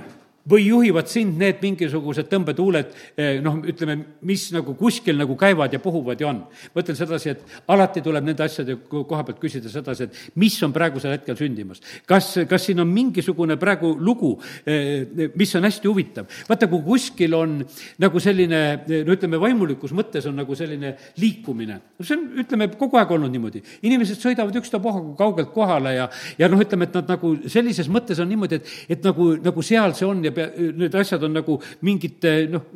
või 0.50 0.66
juhivad 0.68 1.08
sind 1.08 1.38
need 1.40 1.62
mingisugused 1.64 2.28
tõmbetuuled, 2.32 2.92
eh, 3.16 3.40
noh, 3.44 3.62
ütleme, 3.64 3.96
mis 4.28 4.50
nagu 4.52 4.76
kuskil 4.76 5.16
nagu 5.18 5.38
käivad 5.40 5.74
ja 5.74 5.80
puhuvad 5.80 6.20
ja 6.20 6.28
on. 6.28 6.44
ma 6.76 6.82
ütlen 6.82 6.98
sedasi, 6.98 7.30
et 7.30 7.42
alati 7.68 8.02
tuleb 8.02 8.24
nende 8.24 8.44
asjade 8.44 8.76
koha 8.90 9.24
pealt 9.24 9.40
küsida 9.40 9.70
sedasi, 9.70 10.04
et 10.04 10.36
mis 10.36 10.56
on 10.64 10.74
praegusel 10.74 11.16
hetkel 11.16 11.38
sündimas. 11.38 11.80
kas, 12.06 12.40
kas 12.50 12.66
siin 12.66 12.80
on 12.80 12.88
mingisugune 12.88 13.58
praegu 13.58 13.96
lugu, 14.00 14.40
eh, 14.66 15.08
mis 15.36 15.56
on 15.56 15.64
hästi 15.64 15.88
huvitav. 15.88 16.28
vaata, 16.50 16.68
kui 16.68 16.82
kuskil 16.84 17.34
on 17.34 17.66
nagu 18.00 18.20
selline, 18.20 18.84
no 19.06 19.14
ütleme, 19.16 19.40
vaimulikus 19.40 19.92
mõttes 19.92 20.28
on 20.28 20.36
nagu 20.36 20.56
selline 20.56 20.96
liikumine, 21.18 21.80
no 22.00 22.06
see 22.06 22.18
on, 22.18 22.28
ütleme, 22.44 22.68
kogu 22.78 22.98
aeg 22.98 23.12
olnud 23.12 23.32
niimoodi. 23.32 23.64
inimesed 23.82 24.20
sõidavad 24.20 24.56
ükstapuha 24.56 25.16
kaugelt 25.18 25.54
kohale 25.54 25.96
ja, 25.96 26.10
ja 26.38 26.50
noh, 26.50 26.60
ütleme, 26.60 26.84
et 26.84 26.94
nad 26.94 27.08
nagu 27.08 27.38
sellises 27.48 27.88
mõttes 27.88 28.20
on 28.20 28.28
niimoodi, 28.28 28.56
et, 28.56 28.68
et 28.90 29.04
nagu, 29.04 29.38
nagu 29.40 29.62
seal 29.62 29.94
see 29.96 30.06
on 30.06 30.24
ja 30.24 30.33
pea, 30.36 30.52
need 30.74 30.96
asjad 30.96 31.24
on 31.24 31.34
nagu 31.40 31.60
mingite 31.82 32.36
noh, 32.52 32.68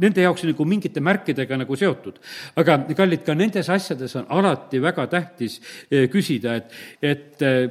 nende 0.00 0.24
jaoks 0.24 0.46
nagu 0.48 0.66
mingite 0.68 1.02
märkidega 1.02 1.58
nagu 1.60 1.76
seotud. 1.76 2.18
aga 2.56 2.78
kallid, 2.96 3.24
ka 3.26 3.34
nendes 3.34 3.68
asjades 3.68 4.16
on 4.16 4.26
alati 4.28 4.80
väga 4.82 5.06
tähtis 5.10 5.60
eh, 5.90 6.08
küsida, 6.12 6.56
et, 6.56 6.72
et 7.02 7.42
eh, 7.42 7.66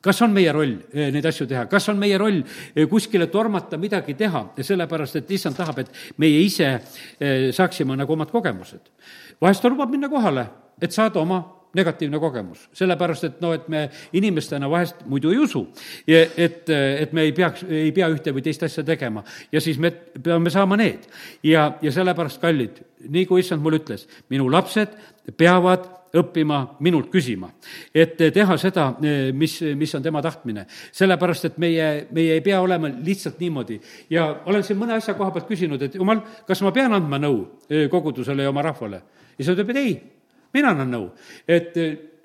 kas 0.00 0.22
on 0.24 0.34
meie 0.34 0.52
roll 0.52 0.76
eh, 0.92 1.10
neid 1.12 1.26
asju 1.26 1.46
teha, 1.46 1.66
kas 1.70 1.88
on 1.92 2.00
meie 2.00 2.18
roll 2.18 2.42
kuskile 2.90 3.30
tormata, 3.32 3.78
midagi 3.78 4.16
teha, 4.18 4.44
sellepärast 4.58 5.20
et 5.20 5.30
issand 5.36 5.56
tahab, 5.56 5.84
et 5.84 6.18
meie 6.18 6.42
ise 6.44 6.72
saaksime 7.56 7.96
nagu 7.96 8.16
omad 8.16 8.32
kogemused. 8.32 8.90
vahest 9.40 9.62
ta 9.62 9.72
lubab 9.72 9.90
minna 9.90 10.08
kohale, 10.08 10.46
et 10.80 10.92
saada 10.92 11.20
oma 11.20 11.42
negatiivne 11.76 12.18
kogemus, 12.18 12.64
sellepärast 12.76 13.28
et 13.28 13.38
noh, 13.42 13.54
et 13.54 13.68
me 13.70 13.84
inimestena 14.16 14.70
vahest 14.70 15.04
muidu 15.10 15.30
ei 15.34 15.38
usu, 15.38 15.62
et, 16.06 16.68
et 16.70 17.14
me 17.16 17.28
ei 17.28 17.32
peaks, 17.36 17.64
ei 17.68 17.92
pea 17.94 18.10
ühte 18.10 18.34
või 18.34 18.44
teist 18.46 18.64
asja 18.66 18.84
tegema 18.86 19.22
ja 19.52 19.62
siis 19.62 19.78
me 19.78 19.92
peame 19.92 20.50
saama 20.50 20.78
need. 20.80 21.06
ja, 21.46 21.72
ja 21.82 21.92
sellepärast, 21.94 22.40
kallid, 22.42 22.82
nii 23.08 23.26
kui 23.26 23.44
issand 23.44 23.62
mulle 23.62 23.80
ütles, 23.82 24.06
minu 24.30 24.50
lapsed 24.50 24.98
peavad 25.38 25.88
õppima 26.16 26.60
minult 26.82 27.10
küsima, 27.12 27.52
et 27.94 28.16
teha 28.18 28.56
seda, 28.58 28.88
mis, 29.34 29.56
mis 29.78 29.94
on 29.94 30.02
tema 30.02 30.22
tahtmine. 30.22 30.66
sellepärast, 30.92 31.44
et 31.44 31.58
meie, 31.58 31.90
meie 32.10 32.34
ei 32.38 32.42
pea 32.42 32.60
olema 32.60 32.90
lihtsalt 32.90 33.38
niimoodi 33.40 33.80
ja 34.10 34.42
olen 34.46 34.64
siin 34.66 34.78
mõne 34.78 34.98
asja 34.98 35.14
koha 35.14 35.30
pealt 35.30 35.46
küsinud, 35.48 35.82
et 35.82 35.94
jumal, 35.94 36.24
kas 36.46 36.62
ma 36.66 36.72
pean 36.74 36.92
andma 36.98 37.18
nõu 37.22 37.44
kogudusele 37.90 38.42
ja 38.42 38.50
oma 38.50 38.66
rahvale? 38.66 39.02
ja 39.38 39.44
see 39.44 39.54
ütleb, 39.54 39.70
et 39.70 39.84
ei 39.84 39.94
mina 40.54 40.72
annan 40.74 40.90
nõu, 40.90 41.10
et 41.48 41.76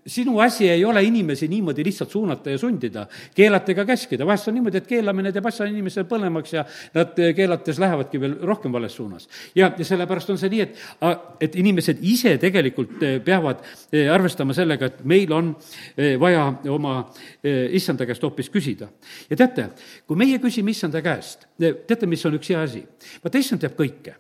sinu 0.06 0.40
asi 0.40 0.70
ei 0.70 0.86
ole 0.86 1.04
inimesi 1.04 1.48
niimoodi 1.48 1.84
lihtsalt 1.86 2.12
suunata 2.12 2.50
ja 2.50 2.58
sundida, 2.58 3.08
keelata 3.36 3.72
ega 3.74 3.86
käskida, 3.86 4.26
vahest 4.26 4.48
on 4.48 4.54
niimoodi, 4.60 4.78
et 4.78 4.88
keelamine 4.88 5.32
teeb 5.34 5.48
asja 5.50 5.66
inimesele 5.70 6.06
põlemaks 6.10 6.54
ja 6.54 6.66
nad 6.94 7.18
keelates 7.36 7.80
lähevadki 7.82 8.22
veel 8.22 8.36
rohkem 8.46 8.74
vales 8.74 8.96
suunas. 8.96 9.28
ja, 9.56 9.72
ja 9.78 9.86
sellepärast 9.86 10.30
on 10.30 10.38
see 10.38 10.52
nii, 10.54 10.62
et, 10.62 10.84
et 11.48 11.58
inimesed 11.58 12.04
ise 12.06 12.36
tegelikult 12.42 13.02
eh, 13.04 13.18
peavad 13.26 13.66
eh, 13.92 14.12
arvestama 14.14 14.54
sellega, 14.54 14.92
et 14.92 15.02
meil 15.06 15.34
on 15.34 15.56
eh, 15.98 16.20
vaja 16.22 16.52
oma 16.70 16.96
issanda 17.46 18.06
käest 18.06 18.24
hoopis 18.24 18.50
küsida. 18.54 18.88
ja 19.30 19.38
teate, 19.38 19.70
kui 20.06 20.18
meie 20.18 20.38
küsime 20.44 20.72
issanda 20.72 21.02
käest, 21.02 21.48
teate, 21.60 22.08
mis 22.10 22.26
on 22.28 22.36
üks 22.38 22.52
hea 22.52 22.62
asi? 22.62 22.84
vaata, 23.24 23.40
issand 23.40 23.64
teab 23.64 23.78
kõike. 23.80 24.18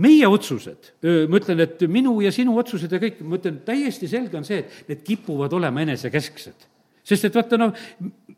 meie 0.00 0.28
otsused, 0.28 0.92
ma 1.02 1.40
ütlen, 1.40 1.64
et 1.66 1.86
minu 1.88 2.16
ja 2.24 2.32
sinu 2.34 2.56
otsused 2.60 2.92
ja 2.92 3.00
kõik, 3.02 3.22
ma 3.26 3.40
ütlen, 3.40 3.62
täiesti 3.66 4.08
selge 4.10 4.40
on 4.40 4.46
see, 4.48 4.62
et 4.64 4.92
need 4.92 5.06
kipuvad 5.06 5.52
olema 5.56 5.84
enesekesksed 5.86 6.68
sest 7.10 7.28
et 7.28 7.36
vaata, 7.36 7.58
noh, 7.60 7.74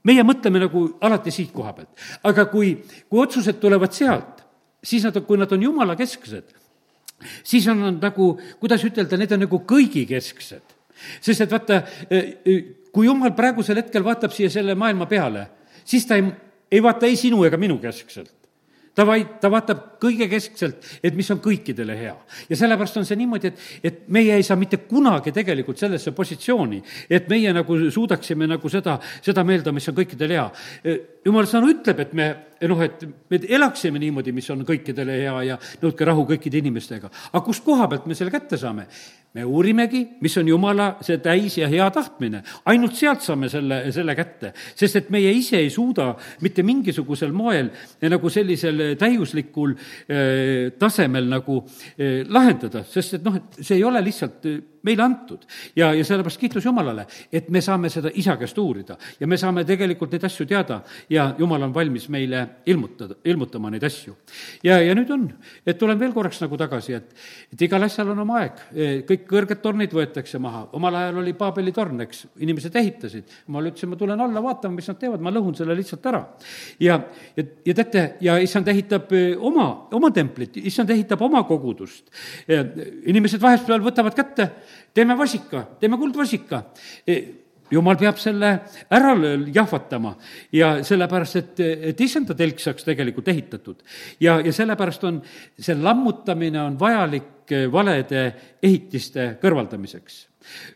meie 0.09 0.25
mõtleme 0.27 0.63
nagu 0.63 0.85
alati 1.05 1.33
siit 1.35 1.53
koha 1.55 1.75
pealt. 1.77 1.91
aga 2.29 2.47
kui, 2.51 2.75
kui 3.09 3.23
otsused 3.23 3.59
tulevad 3.61 3.95
sealt, 3.97 4.43
siis 4.83 5.05
nad, 5.07 5.19
kui 5.27 5.41
nad 5.41 5.53
on 5.53 5.63
jumala 5.63 5.97
kesksed, 5.99 6.55
siis 7.47 7.67
on 7.71 7.83
nad 7.87 7.99
nagu, 8.03 8.33
kuidas 8.61 8.85
ütelda, 8.87 9.19
need 9.19 9.35
on 9.37 9.45
nagu 9.47 9.63
kõigikesksed. 9.69 10.79
sest 11.21 11.45
et 11.45 11.51
vaata, 11.51 11.83
e, 12.09 12.23
e, 12.45 12.57
kui 12.93 13.07
jumal 13.09 13.35
praegusel 13.37 13.81
hetkel 13.83 14.05
vaatab 14.07 14.33
siia 14.35 14.51
selle 14.51 14.77
maailma 14.79 15.09
peale, 15.11 15.47
siis 15.85 16.07
ta 16.07 16.19
ei, 16.19 16.29
ei 16.73 16.83
vaata 16.83 17.07
ei 17.07 17.19
sinu 17.21 17.45
ega 17.45 17.61
minu 17.61 17.79
keskselt 17.83 18.33
ta 18.95 19.05
vaid, 19.09 19.39
ta 19.41 19.49
vaatab 19.53 19.85
kõige 20.03 20.29
keskselt, 20.31 20.85
et 21.05 21.17
mis 21.17 21.29
on 21.33 21.41
kõikidele 21.43 21.97
hea. 21.97 22.15
ja 22.49 22.59
sellepärast 22.59 22.99
on 23.01 23.07
see 23.09 23.17
niimoodi, 23.17 23.49
et, 23.53 23.63
et 23.89 24.01
meie 24.13 24.37
ei 24.37 24.45
saa 24.45 24.59
mitte 24.61 24.83
kunagi 24.89 25.33
tegelikult 25.33 25.81
sellesse 25.81 26.13
positsiooni, 26.17 26.83
et 27.09 27.29
meie 27.33 27.53
nagu 27.57 27.79
suudaksime 27.91 28.49
nagu 28.51 28.73
seda, 28.73 28.99
seda 29.25 29.45
meelda, 29.49 29.73
mis 29.73 29.89
on 29.89 29.97
kõikidele 29.97 30.39
hea. 30.39 30.49
jumal 31.25 31.49
sõna 31.49 31.73
ütleb, 31.73 32.05
et 32.05 32.13
me 32.13 32.29
noh, 32.69 32.83
et 32.85 33.03
me 33.31 33.41
elaksime 33.49 34.01
niimoodi, 34.03 34.33
mis 34.35 34.51
on 34.55 34.63
kõikidele 34.67 35.19
hea 35.23 35.35
ja 35.53 35.59
nõudke 35.83 36.07
rahu 36.07 36.27
kõikide 36.29 36.63
inimestega. 36.63 37.11
aga 37.33 37.45
kust 37.45 37.65
koha 37.65 37.89
pealt 37.89 38.07
me 38.07 38.15
selle 38.19 38.31
kätte 38.35 38.59
saame? 38.61 38.87
me 39.33 39.45
uurimegi, 39.49 40.03
mis 40.21 40.35
on 40.37 40.49
Jumala 40.49 40.89
see 41.01 41.17
täis 41.25 41.57
ja 41.57 41.69
hea 41.69 41.87
tahtmine. 41.91 42.43
ainult 42.69 42.97
sealt 42.97 43.23
saame 43.25 43.49
selle, 43.49 43.79
selle 43.93 44.15
kätte, 44.15 44.53
sest 44.77 44.97
et 44.97 45.11
meie 45.11 45.33
ise 45.33 45.57
ei 45.57 45.71
suuda 45.71 46.13
mitte 46.45 46.63
mingisugusel 46.63 47.33
moel 47.33 47.71
nagu 48.13 48.31
sellisel 48.31 48.83
täiuslikul 49.01 49.73
eh, 49.73 50.73
tasemel 50.79 51.31
nagu 51.31 51.63
eh, 51.97 52.23
lahendada, 52.29 52.85
sest 52.85 53.19
et 53.19 53.25
noh, 53.25 53.41
et 53.41 53.65
see 53.65 53.79
ei 53.79 53.85
ole 53.89 54.05
lihtsalt 54.05 54.51
eh, 54.51 54.61
meile 54.83 55.03
antud. 55.03 55.45
ja, 55.77 55.93
ja 55.95 56.05
sellepärast 56.05 56.41
kiitus 56.41 56.65
Jumalale, 56.65 57.07
et 57.33 57.49
me 57.51 57.61
saame 57.61 57.91
seda 57.91 58.11
isa 58.15 58.37
käest 58.37 58.59
uurida 58.59 58.97
ja 59.21 59.27
me 59.27 59.37
saame 59.37 59.65
tegelikult 59.65 60.13
neid 60.13 60.25
asju 60.25 60.47
teada 60.47 60.81
ja 61.11 61.33
Jumal 61.39 61.63
on 61.63 61.75
valmis 61.75 62.09
meile 62.09 62.47
ilmutada, 62.67 63.17
ilmutama 63.25 63.71
neid 63.71 63.85
asju. 63.87 64.17
ja, 64.65 64.81
ja 64.83 64.95
nüüd 64.95 65.11
on, 65.15 65.29
et 65.67 65.79
tulen 65.79 65.99
veel 66.01 66.13
korraks 66.13 66.41
nagu 66.43 66.59
tagasi, 66.59 66.97
et, 66.99 67.15
et 67.53 67.67
igal 67.69 67.83
asjal 67.87 68.13
on 68.15 68.25
oma 68.25 68.41
aeg, 68.43 68.63
kõik 69.09 69.27
kõrged 69.31 69.63
tornid 69.63 69.95
võetakse 69.95 70.41
maha, 70.43 70.67
omal 70.77 70.99
ajal 71.03 71.23
oli 71.23 71.35
Paabeli 71.39 71.73
torn, 71.75 72.03
eks, 72.05 72.27
inimesed 72.43 72.77
ehitasid, 72.77 73.37
jumal 73.47 73.71
ütles, 73.71 73.89
ma 73.89 73.99
tulen 74.01 74.21
alla 74.21 74.43
vaatama, 74.45 74.77
mis 74.77 74.89
nad 74.91 74.99
teevad, 75.01 75.23
ma 75.23 75.33
lõhun 75.35 75.57
selle 75.59 75.77
lihtsalt 75.79 76.07
ära. 76.11 76.23
ja, 76.83 76.99
ja, 77.37 77.47
ja 77.67 77.77
teate, 77.79 78.05
ja 78.25 78.39
issand 78.43 78.69
ehitab 78.73 79.13
eh, 79.17 79.33
oma, 79.39 79.69
oma 79.95 80.11
templit, 80.15 80.59
issand 80.63 80.91
ehitab 80.91 81.23
oma 81.23 81.45
kogudust. 81.49 82.11
inimesed 82.49 83.41
vahest 83.43 83.69
veel 83.69 83.83
võtavad 83.85 84.17
kätte 84.17 84.51
teeme 84.95 85.17
vasika, 85.19 85.65
teeme 85.81 85.99
kuldvasika 86.01 86.63
e, 87.07 87.19
jumal 87.73 87.97
peab 88.01 88.19
selle 88.21 88.51
ära 88.93 89.13
jahvatama 89.55 90.15
ja 90.53 90.75
sellepärast, 90.85 91.37
et, 91.41 91.63
et 91.93 92.01
issanda 92.05 92.37
telk 92.39 92.61
saaks 92.61 92.85
tegelikult 92.85 93.29
ehitatud. 93.33 93.83
ja, 94.21 94.39
ja 94.41 94.53
sellepärast 94.53 95.05
on, 95.09 95.23
see 95.59 95.77
lammutamine 95.81 96.61
on 96.63 96.79
vajalik 96.81 97.31
valede 97.73 98.25
ehitiste 98.63 99.37
kõrvaldamiseks. 99.43 100.27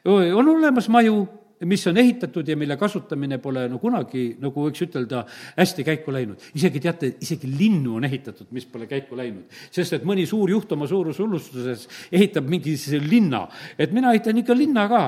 on 0.07 0.49
olemas 0.49 0.89
maju, 0.89 1.27
mis 1.65 1.87
on 1.87 1.97
ehitatud 1.97 2.49
ja 2.49 2.57
mille 2.57 2.77
kasutamine 2.77 3.39
pole 3.41 3.65
no 3.73 3.79
kunagi, 3.81 4.27
nagu 4.41 4.67
võiks 4.67 4.83
ütelda, 4.85 5.23
hästi 5.57 5.85
käiku 5.87 6.13
läinud. 6.13 6.43
isegi 6.55 6.81
teate, 6.85 7.13
isegi 7.25 7.49
linnu 7.49 7.97
on 7.97 8.05
ehitatud, 8.05 8.51
mis 8.53 8.67
pole 8.69 8.87
käiku 8.87 9.17
läinud. 9.17 9.47
sest 9.71 9.97
et 9.97 10.05
mõni 10.05 10.27
suur 10.27 10.51
juht 10.51 10.73
oma 10.73 10.87
suurushullustuses 10.87 11.89
ehitab 12.13 12.49
mingi 12.49 12.77
linna, 13.01 13.47
et 13.79 13.93
mina 13.93 14.13
ehitan 14.13 14.37
ikka 14.43 14.57
linna 14.57 14.89
ka, 14.89 15.03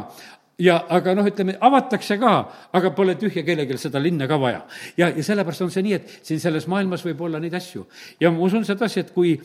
ja 0.59 0.79
aga 0.91 1.15
noh, 1.15 1.27
ütleme, 1.29 1.55
avatakse 1.63 2.17
ka, 2.19 2.33
aga 2.75 2.91
pole 2.97 3.15
tühja 3.19 3.45
kellelgi 3.47 3.79
seda 3.79 4.01
linna 4.03 4.27
ka 4.31 4.39
vaja. 4.41 4.65
ja, 4.99 5.11
ja 5.15 5.25
sellepärast 5.25 5.63
on 5.67 5.71
see 5.71 5.85
nii, 5.87 5.99
et 5.99 6.17
siin 6.27 6.41
selles 6.43 6.67
maailmas 6.71 7.05
võib 7.07 7.23
olla 7.27 7.39
neid 7.43 7.55
asju. 7.55 7.85
ja 8.21 8.33
ma 8.35 8.43
usun 8.47 8.67
sedasi, 8.67 9.05
et 9.05 9.13
kui, 9.15 9.37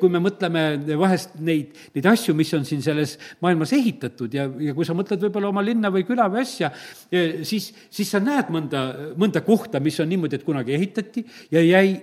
kui 0.00 0.12
me 0.12 0.20
mõtleme 0.22 0.64
vahest 1.00 1.38
neid, 1.40 1.72
neid 1.96 2.10
asju, 2.12 2.34
mis 2.36 2.52
on 2.56 2.66
siin 2.68 2.84
selles 2.84 3.16
maailmas 3.40 3.72
ehitatud 3.76 4.36
ja, 4.36 4.46
ja 4.68 4.76
kui 4.76 4.88
sa 4.88 4.96
mõtled 4.96 5.24
võib-olla 5.24 5.48
oma 5.48 5.64
linna 5.64 5.92
või 5.92 6.04
küla 6.08 6.28
või 6.32 6.44
asja, 6.44 6.72
siis, 7.08 7.70
siis 7.88 8.12
sa 8.12 8.20
näed 8.22 8.52
mõnda, 8.52 8.84
mõnda 9.20 9.44
kohta, 9.46 9.80
mis 9.80 9.96
on 10.02 10.10
niimoodi, 10.12 10.36
et 10.36 10.46
kunagi 10.46 10.76
ehitati 10.76 11.24
ja 11.56 11.64
jäi 11.64 11.96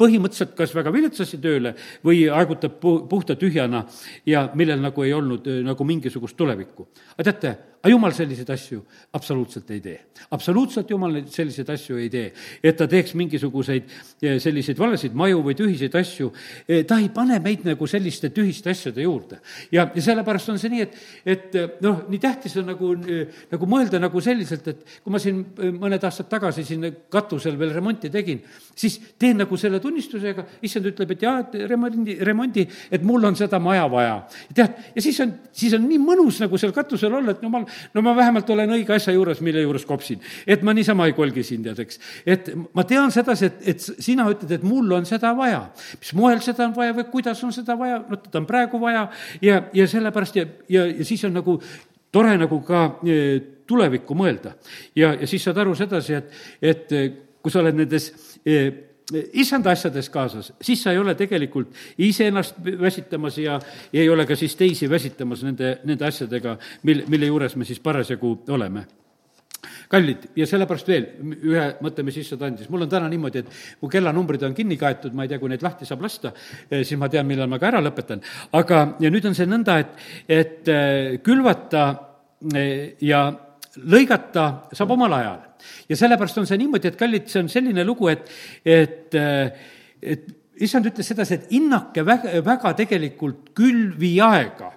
põhimõtteliselt 0.00 0.54
kas 0.56 0.70
väga 0.72 0.92
viletsasti 0.94 1.40
tööle 1.42 1.74
või 2.06 2.22
aegutab 2.32 2.78
pu-, 2.80 3.02
puhta 3.10 3.36
tühjana 3.36 3.82
ja 4.28 4.46
millel 4.56 4.80
nagu 4.80 5.04
ei 5.04 5.12
olnud 5.16 5.50
nagu 5.66 5.84
mingisugust 5.84 6.38
tulevikku. 6.38 6.86
aga 7.18 7.26
teate, 7.28 7.52
aga 7.80 7.92
jumal 7.94 8.12
selliseid 8.12 8.50
asju 8.52 8.82
absoluutselt 9.16 9.70
ei 9.72 9.80
tee. 9.80 9.98
absoluutselt 10.36 10.90
jumal 10.92 11.14
selliseid 11.32 11.70
asju 11.72 11.96
ei 11.96 12.10
tee, 12.12 12.26
et 12.62 12.76
ta 12.76 12.86
teeks 12.90 13.14
mingisuguseid 13.16 13.86
eh, 14.20 14.36
selliseid 14.42 14.78
valesid 14.78 15.16
maju 15.16 15.40
või 15.46 15.56
tühiseid 15.56 15.94
asju. 15.96 16.28
Eh, 16.68 16.82
ta 16.84 16.98
ei 17.00 17.08
pane 17.14 17.38
meid 17.40 17.64
nagu 17.64 17.88
selliste 17.88 18.28
tühiste 18.36 18.70
asjade 18.74 19.00
juurde. 19.02 19.40
ja, 19.72 19.86
ja 19.94 20.02
sellepärast 20.04 20.52
on 20.52 20.60
see 20.60 20.72
nii, 20.74 20.84
et, 20.84 20.98
et 21.24 21.56
eh, 21.56 21.70
noh, 21.86 22.02
nii 22.12 22.20
tähtis 22.20 22.58
on 22.60 22.68
nagu, 22.68 22.92
nagu 23.50 23.70
mõelda 23.70 24.00
nagu 24.02 24.20
selliselt, 24.20 24.68
et 24.68 24.84
kui 25.00 25.14
ma 25.14 25.22
siin 25.22 25.40
mõned 25.80 26.04
aastad 26.04 26.28
tagasi 26.28 26.66
siin 26.68 26.84
katusel 27.08 27.56
veel 27.58 27.72
remonti 27.78 28.12
tegin, 28.12 28.42
siis 28.76 28.98
teen 29.18 29.40
nagu 29.40 29.56
selle 29.60 29.80
tunnistusega, 29.80 30.44
issand 30.68 30.92
ütleb, 30.92 31.16
et 31.16 31.24
jaa, 31.24 31.38
et 31.46 31.56
remondi, 31.70 32.18
remondi, 32.28 32.68
et 32.92 33.08
mul 33.08 33.24
on 33.24 33.40
seda 33.40 33.58
maja 33.62 33.88
vaja. 33.88 34.20
tead, 34.54 34.76
ja 34.94 35.08
siis 35.08 35.24
on, 35.24 35.32
siis 35.52 35.72
on 35.80 35.88
nii 35.88 36.00
mõnus 36.04 36.44
nagu 36.44 36.60
seal 36.60 36.76
katusel 36.76 37.16
olla, 37.16 37.32
et 37.32 37.42
jumal 37.42 37.69
no 37.94 38.02
ma 38.04 38.14
vähemalt 38.16 38.50
olen 38.50 38.74
õige 38.78 38.94
asja 38.96 39.14
juures, 39.14 39.40
mille 39.44 39.62
juures 39.64 39.86
kopsin. 39.88 40.20
et 40.46 40.62
ma 40.66 40.74
niisama 40.76 41.06
ei 41.10 41.16
kolgi 41.16 41.44
sind, 41.46 41.68
tead, 41.68 41.82
eks. 41.84 42.00
et 42.26 42.50
ma 42.74 42.84
tean 42.88 43.12
sedasi, 43.14 43.50
et, 43.50 43.62
et 43.74 43.86
sina 44.02 44.28
ütled, 44.30 44.50
et 44.58 44.66
mul 44.66 44.92
on 44.98 45.06
seda 45.08 45.32
vaja. 45.36 45.62
mis 46.00 46.12
moel 46.18 46.42
seda 46.44 46.66
on 46.68 46.74
vaja 46.76 46.96
või 46.96 47.08
kuidas 47.12 47.44
on 47.44 47.54
seda 47.56 47.78
vaja, 47.78 48.02
no 48.08 48.20
teda 48.20 48.42
on 48.42 48.50
praegu 48.50 48.80
vaja 48.82 49.08
ja, 49.42 49.62
ja 49.72 49.88
sellepärast 49.88 50.36
ja, 50.36 50.46
ja, 50.68 50.86
ja 50.90 51.06
siis 51.06 51.24
on 51.28 51.36
nagu 51.38 51.58
tore 52.12 52.36
nagu 52.38 52.60
ka 52.66 52.84
e, 53.06 53.16
tulevikku 53.70 54.14
mõelda. 54.18 54.54
ja, 54.96 55.14
ja 55.14 55.26
siis 55.30 55.44
saad 55.46 55.58
aru 55.62 55.74
sedasi, 55.78 56.18
et, 56.18 56.38
et 56.62 56.92
e, 56.92 57.02
kui 57.40 57.52
sa 57.52 57.62
oled 57.62 57.78
nendes 57.78 58.10
e, 58.44 58.89
issanda 59.32 59.72
asjades 59.74 60.10
kaasas, 60.12 60.52
siis 60.62 60.82
sa 60.82 60.94
ei 60.94 60.98
ole 60.98 61.14
tegelikult 61.18 61.74
iseennast 61.98 62.60
väsitamas 62.80 63.38
ja, 63.38 63.58
ja 63.92 64.02
ei 64.02 64.08
ole 64.08 64.26
ka 64.26 64.36
siis 64.38 64.56
teisi 64.56 64.90
väsitamas 64.90 65.44
nende, 65.46 65.78
nende 65.84 66.06
asjadega, 66.06 66.56
mil, 66.86 67.04
mille 67.08 67.30
juures 67.30 67.56
me 67.56 67.68
siis 67.68 67.80
parasjagu 67.82 68.38
oleme 68.48 68.86
kallid, 69.90 70.28
ja 70.38 70.46
sellepärast 70.46 70.88
veel 70.88 71.06
ühe 71.50 71.64
mõtte, 71.82 72.04
mis 72.06 72.20
issand 72.22 72.44
andis. 72.46 72.68
mul 72.70 72.86
on 72.86 72.90
täna 72.90 73.08
niimoodi, 73.10 73.42
et 73.42 73.80
mu 73.82 73.90
kellanumbrid 73.90 74.44
on 74.46 74.54
kinni 74.54 74.78
kaetud, 74.78 75.14
ma 75.16 75.26
ei 75.26 75.32
tea, 75.32 75.40
kui 75.42 75.50
neid 75.50 75.64
lahti 75.66 75.88
saab 75.88 76.04
lasta, 76.06 76.32
eh, 76.70 76.84
siis 76.84 76.98
ma 77.00 77.08
tean, 77.10 77.26
millal 77.26 77.50
ma 77.50 77.58
ka 77.58 77.70
ära 77.72 77.82
lõpetan. 77.82 78.22
aga, 78.52 78.96
ja 79.00 79.10
nüüd 79.10 79.26
on 79.26 79.34
see 79.34 79.50
nõnda, 79.50 79.78
et, 79.82 79.98
et 80.28 80.68
eh, 80.68 81.18
külvata 81.26 81.86
eh, 82.54 82.94
ja 83.02 83.24
lõigata 83.76 84.46
saab 84.74 84.96
omal 84.96 85.12
ajal. 85.18 85.38
ja 85.88 85.96
sellepärast 85.96 86.42
on 86.42 86.48
see 86.48 86.58
niimoodi, 86.58 86.90
et 86.90 86.98
kallid, 86.98 87.28
see 87.30 87.42
on 87.44 87.48
selline 87.52 87.84
lugu, 87.86 88.08
et, 88.10 88.26
et, 88.64 89.14
et 90.02 90.28
issand 90.60 90.86
ütles 90.90 91.06
sedasi, 91.06 91.38
et 91.38 91.54
hinnake 91.54 92.04
väga, 92.06 92.40
väga 92.44 92.74
tegelikult 92.82 93.52
külvi 93.56 94.16
aega 94.24 94.72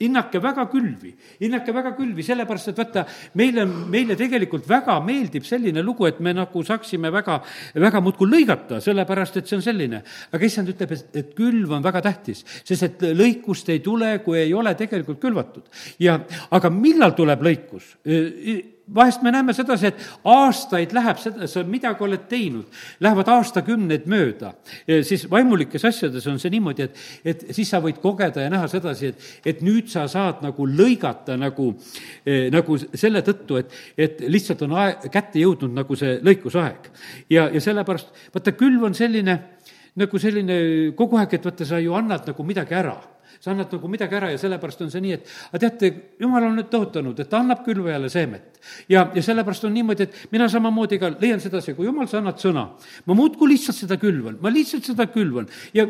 hinnake 0.00 0.40
väga 0.42 0.66
külvi, 0.72 1.12
hinnake 1.40 1.72
väga 1.74 1.92
külvi, 1.96 2.24
sellepärast 2.26 2.72
et 2.72 2.80
vaata, 2.80 3.06
meile, 3.38 3.64
meile 3.66 4.16
tegelikult 4.18 4.68
väga 4.68 4.98
meeldib 5.04 5.46
selline 5.48 5.84
lugu, 5.84 6.06
et 6.08 6.20
me 6.20 6.34
nagu 6.36 6.64
saaksime 6.66 7.10
väga, 7.14 7.38
väga 7.80 8.02
muudkui 8.04 8.28
lõigata, 8.28 8.80
sellepärast 8.84 9.40
et 9.40 9.48
see 9.48 9.58
on 9.58 9.64
selline. 9.64 10.02
aga 10.32 10.46
issand 10.46 10.72
ütleb, 10.72 10.92
et, 10.92 11.10
et 11.16 11.34
külv 11.36 11.72
on 11.72 11.84
väga 11.84 12.04
tähtis, 12.10 12.44
sest 12.64 12.88
et 12.90 13.04
lõikust 13.16 13.72
ei 13.72 13.80
tule, 13.84 14.18
kui 14.24 14.38
ei 14.44 14.54
ole 14.54 14.74
tegelikult 14.76 15.20
külvatud. 15.22 15.68
ja, 15.98 16.20
aga 16.50 16.70
millal 16.70 17.16
tuleb 17.16 17.44
lõikus? 17.48 17.94
Vahest 18.94 19.22
me 19.22 19.32
näeme 19.34 19.54
sedasi, 19.54 19.90
et 19.90 20.02
aastaid 20.30 20.92
läheb 20.94 21.18
seda, 21.18 21.48
sa 21.50 21.62
midagi 21.66 22.04
oled 22.06 22.26
teinud, 22.30 22.66
lähevad 23.02 23.30
aastakümneid 23.34 24.06
mööda, 24.10 24.52
siis 25.06 25.26
vaimulikes 25.30 25.84
asjades 25.88 26.26
on 26.30 26.38
see 26.42 26.52
niimoodi, 26.54 26.86
et, 26.86 27.00
et 27.24 27.44
siis 27.56 27.70
sa 27.72 27.80
võid 27.82 27.98
kogeda 28.02 28.44
ja 28.44 28.52
näha 28.52 28.68
sedasi, 28.70 29.10
et, 29.10 29.26
et 29.54 29.64
nüüd 29.66 29.90
sa 29.92 30.06
saad 30.10 30.44
nagu 30.46 30.68
lõigata 30.70 31.38
nagu, 31.40 31.72
nagu 32.54 32.78
selle 32.86 33.24
tõttu, 33.26 33.58
et, 33.62 33.74
et 33.98 34.22
lihtsalt 34.30 34.62
on 34.68 34.76
aeg, 34.78 35.10
kätte 35.12 35.42
jõudnud 35.42 35.74
nagu 35.74 35.98
see 35.98 36.20
lõikusaeg. 36.26 36.90
ja, 37.30 37.48
ja 37.50 37.62
sellepärast, 37.62 38.14
vaata, 38.34 38.54
külv 38.54 38.86
on 38.86 38.94
selline, 38.94 39.40
nagu 39.98 40.22
selline 40.22 40.62
kogu 40.96 41.18
aeg, 41.18 41.34
et 41.34 41.50
vaata, 41.50 41.66
sa 41.66 41.82
ju 41.82 41.96
annad 41.98 42.30
nagu 42.30 42.46
midagi 42.46 42.78
ära 42.78 42.96
sa 43.40 43.52
annad 43.52 43.72
nagu 43.72 43.90
midagi 43.90 44.18
ära 44.18 44.30
ja 44.32 44.38
sellepärast 44.40 44.84
on 44.86 44.92
see 44.92 45.02
nii, 45.04 45.16
et 45.18 45.32
aga 45.50 45.62
teate, 45.66 45.92
jumal 46.22 46.48
on 46.48 46.56
nüüd 46.60 46.70
tõotanud, 46.72 47.18
et 47.20 47.30
ta 47.30 47.40
annab 47.42 47.64
külvajale 47.66 48.10
seemet. 48.12 48.60
ja, 48.88 49.08
ja 49.14 49.22
sellepärast 49.22 49.66
on 49.68 49.74
niimoodi, 49.76 50.06
et 50.06 50.32
mina 50.32 50.48
samamoodi 50.52 51.00
ka 51.02 51.12
leian 51.16 51.42
sedasi, 51.42 51.74
kui 51.76 51.88
jumal, 51.88 52.08
sa 52.10 52.20
annad 52.22 52.40
sõna, 52.42 52.68
ma 53.06 53.18
muudkui 53.18 53.52
lihtsalt 53.54 53.78
seda 53.82 54.00
külvan, 54.00 54.40
ma 54.42 54.52
lihtsalt 54.52 54.88
seda 54.92 55.08
külvan 55.12 55.50
ja 55.76 55.88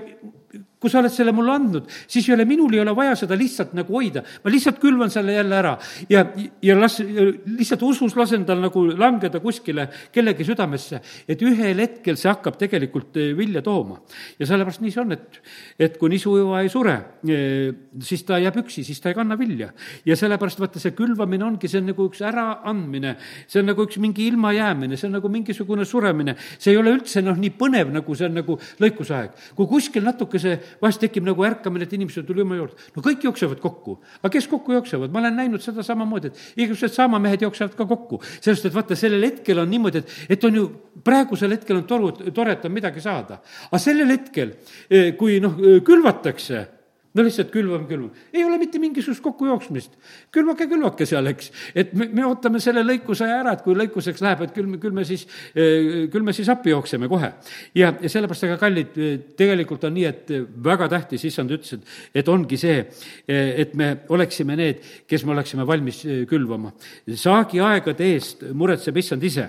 kui 0.76 0.92
sa 0.92 1.00
oled 1.00 1.12
selle 1.12 1.32
mulle 1.34 1.54
andnud, 1.56 1.86
siis 2.06 2.26
ei 2.28 2.34
ole, 2.36 2.44
minul 2.48 2.74
ei 2.76 2.82
ole 2.82 2.92
vaja 2.96 3.14
seda 3.16 3.36
lihtsalt 3.38 3.72
nagu 3.76 3.94
hoida, 3.96 4.22
ma 4.44 4.52
lihtsalt 4.52 4.76
külvan 4.80 5.10
selle 5.12 5.32
jälle 5.34 5.56
ära 5.56 5.72
ja, 6.12 6.22
ja 6.62 6.76
las, 6.76 6.98
lihtsalt 7.00 7.82
usus 7.86 8.16
lasen 8.18 8.44
tal 8.46 8.60
nagu 8.62 8.84
langeda 8.92 9.40
kuskile 9.42 9.88
kellegi 10.14 10.44
südamesse, 10.46 11.00
et 11.26 11.42
ühel 11.42 11.80
hetkel 11.80 12.18
see 12.20 12.28
hakkab 12.28 12.58
tegelikult 12.60 13.16
eh, 13.18 13.32
vilja 13.36 13.62
tooma. 13.64 13.98
ja 14.38 14.48
sellepärast 14.48 14.84
nii 14.84 14.92
see 14.92 15.02
on, 15.02 15.16
et, 15.16 15.40
et 15.88 15.96
kui 15.98 16.12
nisuiva 16.12 16.60
ei 16.62 16.70
sure, 16.72 16.94
eh, 17.24 17.72
siis 18.04 18.26
ta 18.28 18.38
jääb 18.42 18.60
üksi, 18.62 18.84
siis 18.86 19.00
ta 19.00 19.10
ei 19.10 19.18
kanna 19.18 19.38
vilja. 19.40 19.72
ja 20.04 20.18
sellepärast 20.20 20.60
vaata, 20.60 20.82
see 20.82 20.94
külvamine 20.98 21.48
ongi, 21.48 21.72
see 21.72 21.80
on 21.80 21.90
nagu 21.90 22.06
üks 22.10 22.20
ära 22.26 22.46
andmine, 22.68 23.16
see 23.48 23.64
on 23.64 23.72
nagu 23.72 23.88
üks 23.88 23.98
mingi 24.02 24.28
ilmajäämine, 24.28 25.00
see 25.00 25.08
on 25.08 25.16
nagu 25.18 25.32
mingisugune 25.32 25.88
suremine. 25.88 26.36
see 26.58 26.76
ei 26.76 26.82
ole 26.84 26.94
üldse 26.98 27.24
noh, 27.24 27.40
nii 27.40 27.56
põnev, 27.56 27.90
nagu 27.96 28.14
see 28.14 28.28
on 28.28 28.38
nagu 28.42 28.60
lõikusaeg. 28.84 29.34
kui 29.56 29.72
kuskil 29.72 30.04
natukese 30.36 30.78
vahest 30.82 31.00
tekib 31.00 31.24
nagu 31.26 31.44
ärkamine, 31.46 31.86
et 31.86 31.94
inimesed 31.96 32.26
tuli 32.26 32.42
jumal 32.42 32.60
juurde, 32.60 32.76
no 32.94 33.02
kõik 33.04 33.24
jooksevad 33.24 33.60
kokku. 33.60 33.98
aga 34.22 34.30
kes 34.32 34.46
kokku 34.50 34.72
jooksevad, 34.76 35.12
ma 35.12 35.20
olen 35.20 35.36
näinud 35.36 35.62
seda 35.62 35.82
samamoodi, 35.86 36.28
et 36.28 36.62
igasugused 36.62 36.94
saamamehed 36.94 37.42
jooksevad 37.42 37.74
ka 37.76 37.86
kokku. 37.86 38.20
sellest, 38.40 38.66
et 38.66 38.74
vaata, 38.74 38.96
sellel 38.96 39.22
hetkel 39.24 39.58
on 39.58 39.70
niimoodi, 39.70 39.98
et, 39.98 40.14
et 40.36 40.44
on 40.44 40.54
ju, 40.54 40.68
praegusel 41.04 41.56
hetkel 41.56 41.76
on 41.76 41.84
toru, 41.84 42.12
tore, 42.32 42.52
et 42.52 42.64
on 42.64 42.72
midagi 42.72 43.00
saada. 43.00 43.40
aga 43.70 43.78
sellel 43.82 44.12
hetkel, 44.12 44.56
eh, 44.90 45.14
kui 45.16 45.40
noh, 45.40 45.56
külvatakse 45.84 46.75
no 47.16 47.24
lihtsalt 47.26 47.50
külvame, 47.54 47.88
külvame. 47.88 48.26
ei 48.32 48.44
ole 48.44 48.58
mitte 48.60 48.80
mingisugust 48.82 49.24
kokkujooksmist. 49.24 49.96
külvake, 50.34 50.68
külvake 50.70 51.08
seal, 51.08 51.32
eks. 51.32 51.50
et 51.74 51.94
me, 51.96 52.10
me 52.12 52.26
ootame 52.28 52.60
selle 52.62 52.84
lõikusaja 52.86 53.40
ära, 53.42 53.56
et 53.56 53.64
kui 53.64 53.76
lõikuseks 53.78 54.22
läheb, 54.24 54.46
et 54.46 54.54
küll 54.56 54.76
küll 54.80 54.94
me 54.96 55.04
siis, 55.08 55.26
eh, 55.54 56.06
küll 56.12 56.24
me 56.26 56.34
siis 56.36 56.48
appi 56.52 56.70
jookseme 56.70 57.08
kohe. 57.08 57.32
ja, 57.74 57.92
ja 58.00 58.08
sellepärast, 58.12 58.46
aga 58.48 58.58
kallid, 58.60 58.98
tegelikult 59.38 59.84
on 59.88 59.94
nii, 59.96 60.04
et 60.08 60.32
väga 60.64 60.88
tähtis, 60.92 61.24
issand 61.28 61.52
ütles, 61.54 61.76
et, 61.76 61.96
et 62.22 62.28
ongi 62.28 62.58
see, 62.60 62.84
et 63.28 63.74
me 63.78 63.92
oleksime 64.12 64.56
need, 64.58 64.82
kes 65.08 65.24
me 65.24 65.34
oleksime 65.36 65.66
valmis 65.66 66.02
eh, 66.04 66.24
külvama. 66.28 66.72
saagiaegade 67.06 68.10
eest 68.12 68.44
muretseb 68.52 68.96
issand 68.96 69.24
ise 69.24 69.46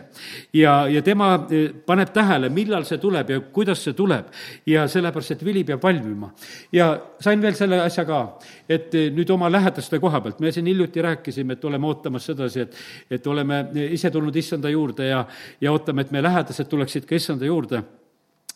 ja, 0.53 0.87
ja 0.91 1.01
tema 1.05 1.33
eh, 1.51 1.69
paneb 1.85 2.13
tähele, 2.15 2.49
millal 2.53 2.85
see 2.87 3.01
tuleb 3.01 3.33
ja 3.33 3.39
kuidas 3.53 3.83
see 3.83 3.95
tuleb 3.97 4.31
ja 4.67 4.87
sellepärast, 4.91 5.37
et 5.37 5.45
vili 5.45 5.63
peab 5.67 5.83
valmima. 5.83 6.31
ja 6.71 6.89
sain 7.23 7.41
veel 7.41 7.56
selle 7.57 7.79
asja 7.81 8.05
ka, 8.07 8.21
et 8.69 8.95
eh, 8.95 9.09
nüüd 9.13 9.29
oma 9.33 9.49
lähedaste 9.51 9.99
koha 10.03 10.21
pealt, 10.23 10.41
me 10.43 10.51
siin 10.55 10.69
hiljuti 10.69 11.03
rääkisime, 11.03 11.57
et 11.57 11.65
oleme 11.65 11.89
ootamas 11.89 12.29
sedasi, 12.31 12.65
et, 12.65 12.81
et 13.19 13.27
oleme 13.27 13.63
ise 13.89 14.11
tulnud 14.13 14.35
issanda 14.35 14.71
juurde 14.71 15.11
ja, 15.11 15.23
ja 15.61 15.73
ootame, 15.73 16.05
et 16.05 16.13
meie 16.15 16.25
lähedased 16.25 16.69
tuleksid 16.69 17.07
ka 17.09 17.17
issanda 17.17 17.45
juurde. 17.49 17.83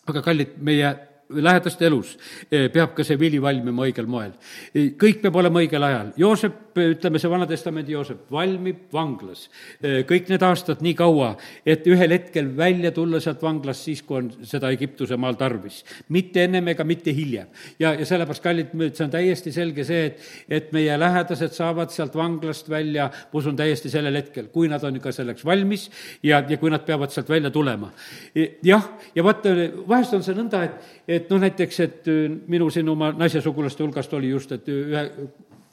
aga 0.10 0.22
kallid, 0.26 0.56
meie 0.58 0.96
lähedaste 1.40 1.86
elus 1.88 2.16
eh, 2.52 2.68
peab 2.74 2.96
ka 2.98 3.06
see 3.08 3.20
vili 3.20 3.40
valmima 3.42 3.86
õigel 3.88 4.08
moel. 4.10 4.34
Eh, 4.74 4.92
kõik 5.00 5.22
peab 5.24 5.38
olema 5.42 5.62
õigel 5.62 5.86
ajal. 5.86 6.12
Joosep, 6.20 6.60
ütleme 6.82 7.20
see 7.20 7.32
Vana-testamendi 7.32 7.96
Joosep, 7.96 8.24
valmib 8.32 8.92
vanglas 8.94 9.48
eh, 9.82 10.02
kõik 10.08 10.32
need 10.32 10.46
aastad 10.46 10.84
nii 10.84 10.96
kaua, 10.98 11.34
et 11.66 11.88
ühel 11.90 12.16
hetkel 12.16 12.52
välja 12.58 12.94
tulla 12.96 13.22
sealt 13.24 13.44
vanglast 13.44 13.88
siis, 13.88 14.04
kui 14.08 14.22
on 14.22 14.30
seda 14.48 14.72
Egiptuse 14.74 15.18
maal 15.20 15.38
tarvis. 15.40 15.82
mitte 16.10 16.44
ennem 16.44 16.68
ega 16.74 16.84
mitte 16.88 17.14
hiljem. 17.16 17.48
ja, 17.80 17.94
ja 17.94 18.06
sellepärast, 18.06 18.44
kallid, 18.44 18.76
see 18.92 19.06
on 19.06 19.14
täiesti 19.14 19.52
selge 19.56 19.86
see, 19.88 20.06
et, 20.12 20.26
et 20.50 20.72
meie 20.76 20.98
lähedased 21.00 21.56
saavad 21.56 21.92
sealt 21.94 22.16
vanglast 22.16 22.70
välja, 22.70 23.10
ma 23.12 23.40
usun 23.40 23.56
täiesti 23.58 23.90
sellel 23.92 24.16
hetkel, 24.20 24.50
kui 24.54 24.70
nad 24.72 24.84
on 24.88 25.00
ka 25.02 25.14
selleks 25.16 25.46
valmis 25.46 25.90
ja, 26.24 26.42
ja 26.48 26.58
kui 26.62 26.72
nad 26.72 26.86
peavad 26.88 27.12
sealt 27.14 27.30
välja 27.30 27.52
tulema. 27.52 27.92
jah, 28.64 28.88
ja 29.16 29.24
vaata, 29.24 29.54
vahest 29.88 30.14
on 30.16 30.24
see 30.26 30.36
nõnda, 30.38 30.64
et, 30.68 30.90
et 31.08 31.21
et 31.22 31.32
noh, 31.32 31.42
näiteks, 31.42 31.80
et 31.86 32.12
äh, 32.12 32.26
minu 32.52 32.70
siin 32.74 32.90
oma 32.92 33.12
naise 33.16 33.42
sugulaste 33.42 33.84
hulgast 33.86 34.14
oli 34.18 34.34
just, 34.34 34.52
et 34.58 34.70
ühe 34.72 35.08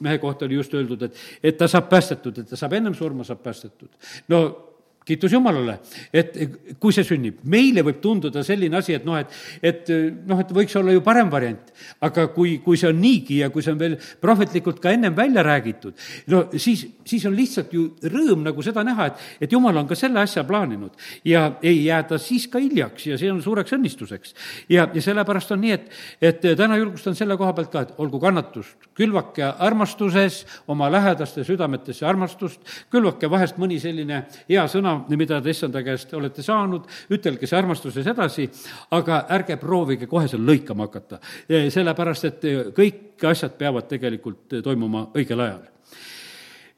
mehe 0.01 0.19
kohta 0.23 0.47
oli 0.47 0.55
just 0.55 0.75
öeldud, 0.79 1.03
et, 1.09 1.21
et 1.43 1.57
ta 1.59 1.67
saab 1.69 1.89
päästetud, 1.91 2.39
et 2.39 2.51
ta 2.53 2.57
saab 2.57 2.77
ennem 2.79 2.95
surma, 2.95 3.27
saab 3.27 3.43
päästetud. 3.43 3.91
no 4.29 4.68
kiitus 5.09 5.33
Jumalale, 5.33 5.79
et 6.13 6.37
kui 6.81 6.95
see 6.95 7.07
sünnib. 7.07 7.41
meile 7.49 7.85
võib 7.87 8.01
tunduda 8.03 8.43
selline 8.45 8.79
asi, 8.79 8.95
et 8.99 9.07
noh, 9.09 9.17
et, 9.19 9.33
et 9.63 9.91
noh, 10.29 10.41
et 10.43 10.53
võiks 10.55 10.77
olla 10.79 10.93
ju 10.93 11.03
parem 11.05 11.31
variant. 11.33 11.73
aga 12.05 12.27
kui, 12.35 12.59
kui 12.65 12.77
see 12.77 12.91
on 12.91 13.01
niigi 13.01 13.41
ja 13.43 13.51
kui 13.55 13.65
see 13.65 13.73
on 13.73 13.81
veel 13.81 13.97
prohvetlikult 14.21 14.81
ka 14.83 14.93
ennem 14.93 15.15
välja 15.17 15.43
räägitud, 15.47 15.95
no 16.33 16.45
siis, 16.57 16.85
siis 17.09 17.25
on 17.29 17.37
lihtsalt 17.37 17.73
ju 17.73 17.87
rõõm 18.13 18.45
nagu 18.47 18.63
seda 18.65 18.85
näha, 18.87 19.09
et, 19.11 19.25
et 19.47 19.53
Jumal 19.53 19.77
on 19.81 19.89
ka 19.89 19.97
selle 19.99 20.21
asja 20.21 20.45
plaaninud. 20.49 20.93
ja 21.25 21.59
ei 21.63 21.85
jääda 21.85 22.19
siis 22.19 22.49
ka 22.49 22.61
hiljaks 22.63 23.07
ja 23.07 23.19
see 23.19 23.33
on 23.33 23.43
suureks 23.43 23.73
õnnistuseks. 23.77 24.35
ja, 24.69 24.89
ja 24.93 25.03
sellepärast 25.03 25.53
on 25.57 25.63
nii, 25.65 25.73
et, 25.73 25.91
et 26.21 26.45
täna 26.59 26.77
julgustan 26.77 27.17
selle 27.19 27.37
koha 27.37 27.55
pealt 27.57 27.73
ka, 27.73 27.87
et 27.87 27.95
olgu 27.99 28.21
kannatust, 28.21 28.91
külvake 28.99 29.45
armastuses 29.45 30.45
oma 30.69 30.91
lähedaste 30.93 31.45
südametesse 31.47 32.07
armastust, 32.07 32.61
külvake 32.93 33.31
vahest 33.31 33.59
mõni 33.59 33.81
selline 33.81 34.25
hea 34.49 34.67
sõna 34.69 34.98
mida 35.09 35.41
te 35.43 35.51
issanda 35.51 35.83
käest 35.87 36.13
olete 36.15 36.43
saanud, 36.45 36.89
ütelge 37.15 37.49
see 37.49 37.59
armastuses 37.59 38.07
edasi, 38.07 38.49
aga 38.97 39.25
ärge 39.39 39.59
proovige 39.61 40.09
kohe 40.11 40.29
seal 40.29 40.45
lõikama 40.47 40.89
hakata. 40.89 41.21
sellepärast, 41.49 42.25
et 42.25 42.49
kõik 42.77 43.29
asjad 43.29 43.57
peavad 43.59 43.89
tegelikult 43.89 44.61
toimuma 44.65 45.09
õigel 45.15 45.45
ajal. 45.45 45.63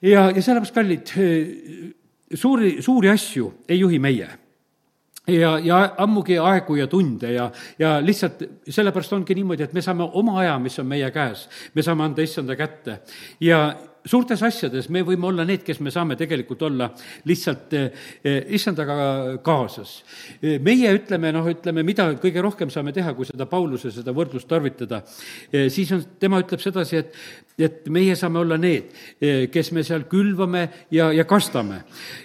ja, 0.03 0.29
ja 0.31 0.43
sellepärast, 0.43 0.75
kallid, 0.75 1.15
suuri, 2.35 2.77
suuri 2.83 3.11
asju 3.11 3.53
ei 3.69 3.81
juhi 3.81 3.99
meie 3.99 4.31
ja, 5.27 5.59
ja 5.59 5.81
ammugi 5.99 6.39
aegu 6.39 6.77
ja 6.77 6.87
tunde 6.87 7.33
ja, 7.33 7.51
ja 7.79 7.99
lihtsalt 8.03 8.43
sellepärast 8.69 9.13
ongi 9.13 9.35
niimoodi, 9.35 9.67
et 9.67 9.73
me 9.77 9.83
saame 9.85 10.09
oma 10.19 10.39
aja, 10.41 10.59
mis 10.59 10.79
on 10.81 10.89
meie 10.91 11.11
käes, 11.15 11.47
me 11.75 11.85
saame 11.85 12.05
anda 12.07 12.25
issanda 12.25 12.57
kätte 12.59 13.01
ja 13.41 13.61
suurtes 14.09 14.41
asjades 14.47 14.89
me 14.93 15.03
võime 15.05 15.29
olla 15.29 15.45
need, 15.47 15.63
kes 15.65 15.81
me 15.85 15.93
saame 15.93 16.17
tegelikult 16.19 16.63
olla 16.69 16.89
lihtsalt 17.29 17.75
eh, 17.77 17.91
issandaga 18.57 18.97
kaasas. 19.45 19.97
Eh, 20.41 20.59
meie 20.63 20.93
ütleme, 20.97 21.33
noh, 21.35 21.47
ütleme, 21.51 21.85
mida 21.87 22.09
kõige 22.21 22.43
rohkem 22.45 22.73
saame 22.73 22.95
teha, 22.97 23.13
kui 23.17 23.29
seda 23.29 23.47
Pauluse, 23.51 23.93
seda 23.95 24.15
võrdlust 24.17 24.49
tarvitada, 24.51 25.03
eh, 25.53 25.69
siis 25.73 25.93
on, 25.97 26.05
tema 26.21 26.41
ütleb 26.43 26.63
sedasi, 26.63 27.03
et, 27.03 27.21
et 27.61 27.93
meie 27.93 28.17
saame 28.17 28.41
olla 28.41 28.57
need, 28.61 28.95
kes 29.53 29.69
me 29.77 29.83
seal 29.85 30.07
külvame 30.09 30.63
ja, 30.95 31.11
ja 31.13 31.27
kastame. 31.29 31.83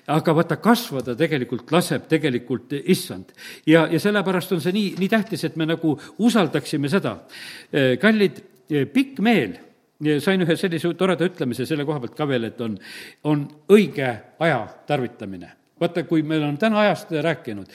aga 0.07 0.35
vaata, 0.37 0.57
kasvada 0.63 1.15
tegelikult 1.19 1.71
laseb 1.75 2.07
tegelikult 2.07 2.71
issand. 2.83 3.33
ja, 3.67 3.85
ja 3.91 3.99
sellepärast 3.99 4.55
on 4.55 4.63
see 4.63 4.75
nii, 4.75 4.93
nii 5.01 5.11
tähtis, 5.11 5.43
et 5.43 5.59
me 5.59 5.67
nagu 5.67 5.97
usaldaksime 6.23 6.89
seda. 6.89 7.17
kallid, 7.99 8.39
pikk 8.93 9.19
meel 9.19 9.57
sain 10.19 10.43
ühe 10.43 10.55
sellise 10.59 10.93
toreda 10.97 11.27
ütlemise 11.27 11.65
selle 11.65 11.85
koha 11.87 12.01
pealt 12.03 12.17
ka 12.17 12.27
veel, 12.27 12.49
et 12.49 12.61
on, 12.61 12.77
on 13.23 13.45
õige 13.71 14.09
aja 14.39 14.61
tarvitamine. 14.87 15.51
vaata, 15.79 16.03
kui 16.07 16.23
meil 16.23 16.43
on 16.43 16.57
täna 16.57 16.79
ajast 16.85 17.11
rääkinud, 17.11 17.67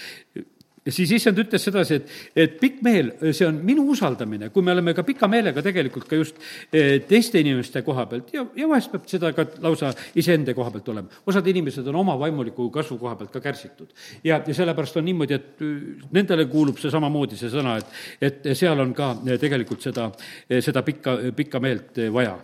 siis 0.88 1.10
issand 1.12 1.38
ütles 1.42 1.62
sedasi, 1.64 1.98
et, 1.98 2.12
et 2.44 2.54
pikk 2.60 2.80
meel, 2.84 3.10
see 3.36 3.44
on 3.46 3.58
minu 3.66 3.84
usaldamine, 3.92 4.48
kui 4.54 4.64
me 4.64 4.72
oleme 4.72 4.94
ka 4.96 5.04
pika 5.06 5.28
meelega 5.30 5.62
tegelikult 5.64 6.08
ka 6.08 6.16
just 6.16 6.40
eh, 6.72 7.02
teiste 7.08 7.40
inimeste 7.42 7.82
koha 7.84 8.06
pealt 8.08 8.32
ja, 8.34 8.46
ja 8.56 8.68
vahest 8.70 8.92
peab 8.92 9.08
seda 9.10 9.32
ka 9.36 9.44
lausa 9.60 9.92
iseenda 10.20 10.54
koha 10.56 10.72
pealt 10.72 10.88
olema. 10.94 11.20
osad 11.28 11.46
inimesed 11.52 11.86
on 11.92 12.00
oma 12.00 12.16
vaimuliku 12.20 12.70
kasvu 12.72 12.96
koha 13.02 13.16
pealt 13.20 13.32
ka 13.34 13.44
kärsitud. 13.44 13.92
ja, 14.24 14.40
ja 14.46 14.54
sellepärast 14.56 14.96
on 14.96 15.08
niimoodi, 15.10 15.36
et 15.36 15.64
eh, 15.66 16.06
nendele 16.16 16.48
kuulub 16.50 16.80
see 16.80 16.92
samamoodi, 16.92 17.36
see 17.40 17.52
sõna, 17.52 17.76
et, 17.80 17.92
et 18.30 18.52
seal 18.56 18.80
on 18.80 18.94
ka 18.96 19.12
eh, 19.26 19.40
tegelikult 19.40 19.84
seda, 19.84 20.08
seda 20.48 20.84
pikka, 20.86 21.18
pikka 21.36 21.60
meelt 21.60 22.00
vaja. 22.12 22.38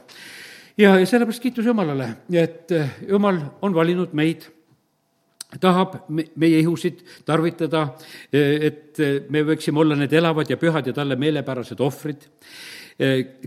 ja, 0.76 0.98
ja 1.00 1.06
sellepärast 1.06 1.42
kiitus 1.42 1.72
Jumalale, 1.72 2.10
et 2.36 2.76
Jumal 3.08 3.40
on 3.64 3.74
valinud 3.74 4.12
meid 4.12 4.50
tahab 5.60 5.94
meie 6.10 6.58
ihusid 6.60 7.02
tarvitada, 7.26 7.86
et 8.32 8.98
me 9.30 9.44
võiksime 9.46 9.80
olla 9.82 9.98
need 9.98 10.12
elavad 10.12 10.50
ja 10.50 10.58
pühad 10.60 10.86
ja 10.86 10.94
talle 10.96 11.16
meelepärased 11.16 11.80
ohvrid. 11.80 12.26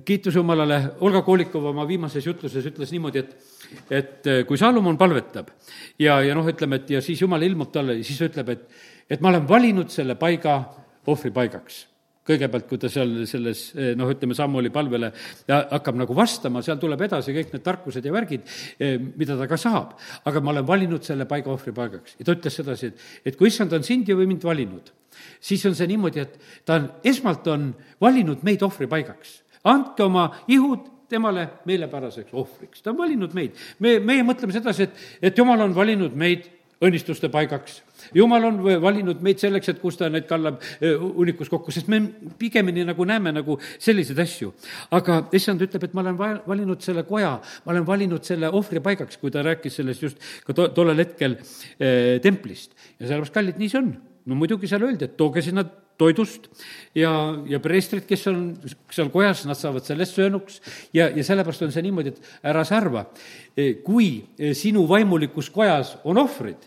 kiitus 0.05 0.35
Jumalale, 0.35 0.95
Olga 1.01 1.21
Kolikova 1.25 1.69
oma 1.73 1.87
viimases 1.87 2.25
jutluses 2.25 2.65
ütles 2.65 2.91
niimoodi, 2.91 3.19
et 3.19 3.37
et 3.89 4.29
kui 4.47 4.57
Salomon 4.57 4.97
palvetab 4.97 5.49
ja, 5.99 6.21
ja 6.21 6.33
noh, 6.35 6.47
ütleme, 6.47 6.79
et 6.81 6.89
ja 6.89 7.01
siis 7.01 7.21
Jumal 7.21 7.43
ilmub 7.45 7.71
talle 7.71 7.97
ja 7.97 8.03
siis 8.03 8.21
ütleb, 8.21 8.49
et 8.49 8.69
et 9.09 9.21
ma 9.21 9.29
olen 9.29 9.47
valinud 9.49 9.89
selle 9.89 10.15
paiga 10.15 10.61
ohvripaigaks 11.07 11.88
kõigepealt, 12.29 12.67
kui 12.69 12.81
ta 12.81 12.89
seal 12.91 13.15
selles 13.29 13.63
eh, 13.75 13.93
noh, 13.97 14.09
ütleme, 14.13 14.37
Sammuli 14.37 14.71
palvele 14.73 15.11
hakkab 15.47 15.97
nagu 15.99 16.15
vastama, 16.17 16.63
seal 16.65 16.79
tuleb 16.81 17.01
edasi 17.07 17.33
kõik 17.35 17.55
need 17.55 17.65
tarkused 17.65 18.05
ja 18.05 18.13
värgid, 18.13 18.45
eh, 18.77 18.97
mida 18.99 19.37
ta 19.39 19.47
ka 19.49 19.57
saab. 19.59 19.97
aga 20.29 20.41
ma 20.41 20.53
olen 20.53 20.67
valinud 20.67 21.05
selle 21.05 21.25
paiga 21.29 21.51
ohvripaigaks. 21.53 22.17
ja 22.19 22.25
ta 22.25 22.35
ütles 22.37 22.59
sedasi, 22.61 22.93
et, 22.93 23.09
et 23.25 23.39
kui 23.39 23.49
issand 23.49 23.73
on 23.73 23.83
sind 23.83 24.09
ja 24.09 24.17
või 24.19 24.29
mind 24.29 24.45
valinud, 24.45 24.93
siis 25.41 25.65
on 25.65 25.75
see 25.75 25.89
niimoodi, 25.89 26.23
et 26.25 26.39
ta 26.65 26.79
on, 26.79 26.87
esmalt 27.03 27.47
on 27.47 27.73
valinud 28.01 28.45
meid 28.47 28.63
ohvripaigaks. 28.63 29.41
andke 29.63 30.05
oma 30.05 30.29
ihud 30.47 30.87
temale 31.09 31.47
meelepäraseks 31.65 32.33
ohvriks, 32.37 32.83
ta 32.83 32.93
on 32.93 32.99
valinud 33.01 33.33
meid. 33.33 33.57
me, 33.79 33.97
meie 33.99 34.23
mõtleme 34.23 34.53
sedasi, 34.53 34.85
et, 34.85 35.05
et 35.31 35.37
jumal 35.37 35.65
on 35.65 35.75
valinud 35.75 36.15
meid 36.15 36.58
õnnistuste 36.81 37.29
paigaks 37.31 37.81
jumal 38.15 38.45
on 38.49 38.59
valinud 38.81 39.21
meid 39.25 39.41
selleks, 39.41 39.71
et 39.71 39.81
kus 39.81 39.97
ta 39.99 40.09
neid 40.11 40.27
kallab 40.29 40.61
hunnikus 40.81 41.51
kokku, 41.51 41.73
sest 41.75 41.89
me 41.91 42.01
pigemini 42.39 42.85
nagu 42.87 43.05
näeme 43.07 43.33
nagu 43.35 43.57
selliseid 43.77 44.19
asju. 44.23 44.53
aga 44.95 45.21
issand 45.35 45.61
ütleb, 45.65 45.85
et 45.85 45.97
ma 45.97 46.03
olen 46.05 46.17
va-, 46.19 46.37
valinud 46.47 46.81
selle 46.85 47.03
koja, 47.07 47.35
ma 47.65 47.73
olen 47.75 47.87
valinud 47.87 48.25
selle 48.25 48.51
ohvripaigaks, 48.59 49.19
kui 49.21 49.33
ta 49.33 49.43
rääkis 49.45 49.79
sellest 49.81 50.07
just 50.07 50.31
ka 50.45 50.55
to-, 50.55 50.69
tollel 50.75 51.03
hetkel 51.03 51.37
eh, 51.39 52.17
templist. 52.23 52.73
ja 52.97 53.07
sellepärast, 53.07 53.35
kallid, 53.35 53.59
nii 53.61 53.71
see 53.71 53.83
on. 53.83 53.93
no 54.29 54.37
muidugi 54.37 54.69
seal 54.69 54.83
öeldi, 54.85 55.09
et 55.09 55.17
tooge 55.17 55.43
sinna 55.45 55.65
toidust 55.99 56.47
ja, 56.97 57.11
ja 57.49 57.59
preestrid, 57.63 58.05
kes 58.09 58.25
on 58.31 58.41
seal 58.93 59.11
kojas, 59.13 59.45
nad 59.49 59.59
saavad 59.59 59.85
sellest 59.87 60.17
söönuks 60.17 60.59
ja, 60.95 61.09
ja 61.09 61.25
sellepärast 61.25 61.67
on 61.67 61.75
see 61.75 61.85
niimoodi, 61.85 62.15
et 62.15 62.49
ära 62.51 62.65
sa 62.67 62.79
arva, 62.79 63.05
kui 63.85 64.09
sinu 64.57 64.85
vaimulikus 64.89 65.51
kojas 65.53 65.97
on 66.07 66.21
ohvrid, 66.21 66.63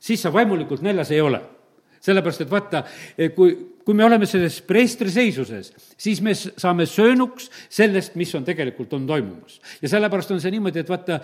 siis 0.00 0.22
sa 0.22 0.32
vaimulikult 0.34 0.84
näljas 0.86 1.10
ei 1.14 1.22
ole. 1.24 1.42
Sellepärast, 2.06 2.44
et 2.44 2.50
vaata, 2.52 2.84
kui, 3.34 3.56
kui 3.86 3.94
me 3.94 4.02
oleme 4.02 4.26
selles 4.26 4.56
preestri 4.66 5.12
seisuses, 5.14 5.68
siis 5.94 6.18
me 6.24 6.32
saame 6.34 6.88
söönuks 6.90 7.46
sellest, 7.70 8.16
mis 8.18 8.32
on 8.34 8.42
tegelikult, 8.46 8.96
on 8.98 9.04
toimumas. 9.06 9.60
ja 9.78 9.90
sellepärast 9.92 10.32
on 10.34 10.42
see 10.42 10.50
niimoodi, 10.56 10.82
et 10.82 10.90
vaata, 10.90 11.20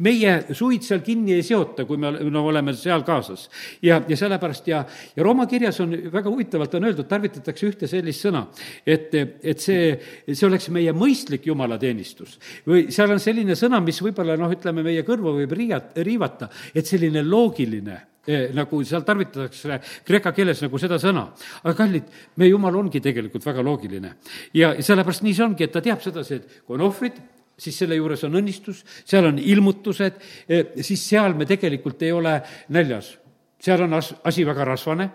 meie 0.00 0.32
suid 0.56 0.86
seal 0.86 1.04
kinni 1.04 1.36
ei 1.36 1.44
seota, 1.44 1.84
kui 1.84 2.00
me 2.00 2.14
no, 2.32 2.46
oleme 2.48 2.72
seal 2.72 3.04
kaasas. 3.04 3.50
ja, 3.84 4.00
ja 4.08 4.16
sellepärast 4.16 4.72
ja, 4.72 4.80
ja 5.12 5.26
Rooma 5.26 5.44
kirjas 5.50 5.82
on 5.84 5.92
väga 6.08 6.32
huvitavalt 6.32 6.78
on 6.80 6.88
öeldud, 6.88 7.08
tarvitatakse 7.10 7.68
ühte 7.68 7.90
sellist 7.90 8.24
sõna, 8.24 8.46
et, 8.88 9.12
et 9.44 9.60
see, 9.60 9.92
see 10.32 10.48
oleks 10.48 10.70
meie 10.72 10.96
mõistlik 10.96 11.50
jumalateenistus. 11.52 12.38
või 12.64 12.86
seal 12.94 13.12
on 13.12 13.20
selline 13.20 13.58
sõna, 13.60 13.84
mis 13.84 14.00
võib-olla 14.00 14.40
noh, 14.40 14.56
ütleme, 14.56 14.86
meie 14.86 15.04
kõrva 15.04 15.36
võib 15.36 15.52
riiat-, 15.52 15.98
riivata, 16.00 16.48
et 16.72 16.88
selline 16.88 17.20
loogiline 17.28 18.06
nagu 18.54 18.82
seal 18.84 19.04
tarvitatakse 19.06 19.80
kreeka 20.06 20.32
keeles 20.36 20.60
nagu 20.64 20.80
seda 20.80 20.98
sõna. 21.02 21.28
aga 21.62 21.74
kallid, 21.76 22.08
meie 22.36 22.50
jumal 22.50 22.76
ongi 22.76 23.00
tegelikult 23.00 23.46
väga 23.46 23.64
loogiline. 23.64 24.14
ja 24.54 24.74
sellepärast 24.80 25.24
nii 25.24 25.34
see 25.34 25.44
ongi, 25.44 25.64
et 25.64 25.72
ta 25.72 25.80
teab 25.84 26.02
sedasi, 26.04 26.34
et 26.34 26.60
kui 26.66 26.76
on 26.76 26.86
ohvrid, 26.88 27.20
siis 27.58 27.78
selle 27.78 27.96
juures 27.98 28.24
on 28.24 28.36
õnnistus, 28.38 28.84
seal 29.04 29.26
on 29.30 29.38
ilmutused, 29.38 30.20
eh, 30.48 30.74
siis 30.82 31.08
seal 31.08 31.34
me 31.34 31.46
tegelikult 31.46 32.02
ei 32.02 32.12
ole 32.12 32.40
näljas. 32.68 33.16
seal 33.60 33.82
on 33.82 33.94
as-, 33.98 34.14
asi 34.24 34.46
väga 34.46 34.64
rasvane 34.64 35.10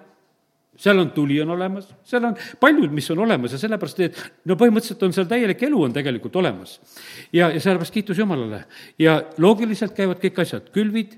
seal 0.78 1.00
on 1.00 1.12
tuli 1.12 1.42
on 1.42 1.50
olemas, 1.54 1.88
seal 2.04 2.24
on 2.26 2.36
paljud, 2.60 2.92
mis 2.92 3.10
on 3.14 3.20
olemas 3.20 3.54
ja 3.54 3.60
sellepärast, 3.62 4.00
et 4.00 4.22
no 4.50 4.58
põhimõtteliselt 4.58 5.04
on 5.06 5.14
seal 5.14 5.28
täielik 5.30 5.62
elu 5.68 5.82
on 5.86 5.94
tegelikult 5.94 6.36
olemas. 6.42 6.80
ja, 7.34 7.52
ja 7.54 7.60
sellepärast 7.62 7.94
kiitus 7.94 8.18
Jumalale. 8.18 8.64
ja 9.00 9.22
loogiliselt 9.38 9.94
käivad 9.94 10.22
kõik 10.24 10.42
asjad, 10.42 10.72
külvid, 10.74 11.14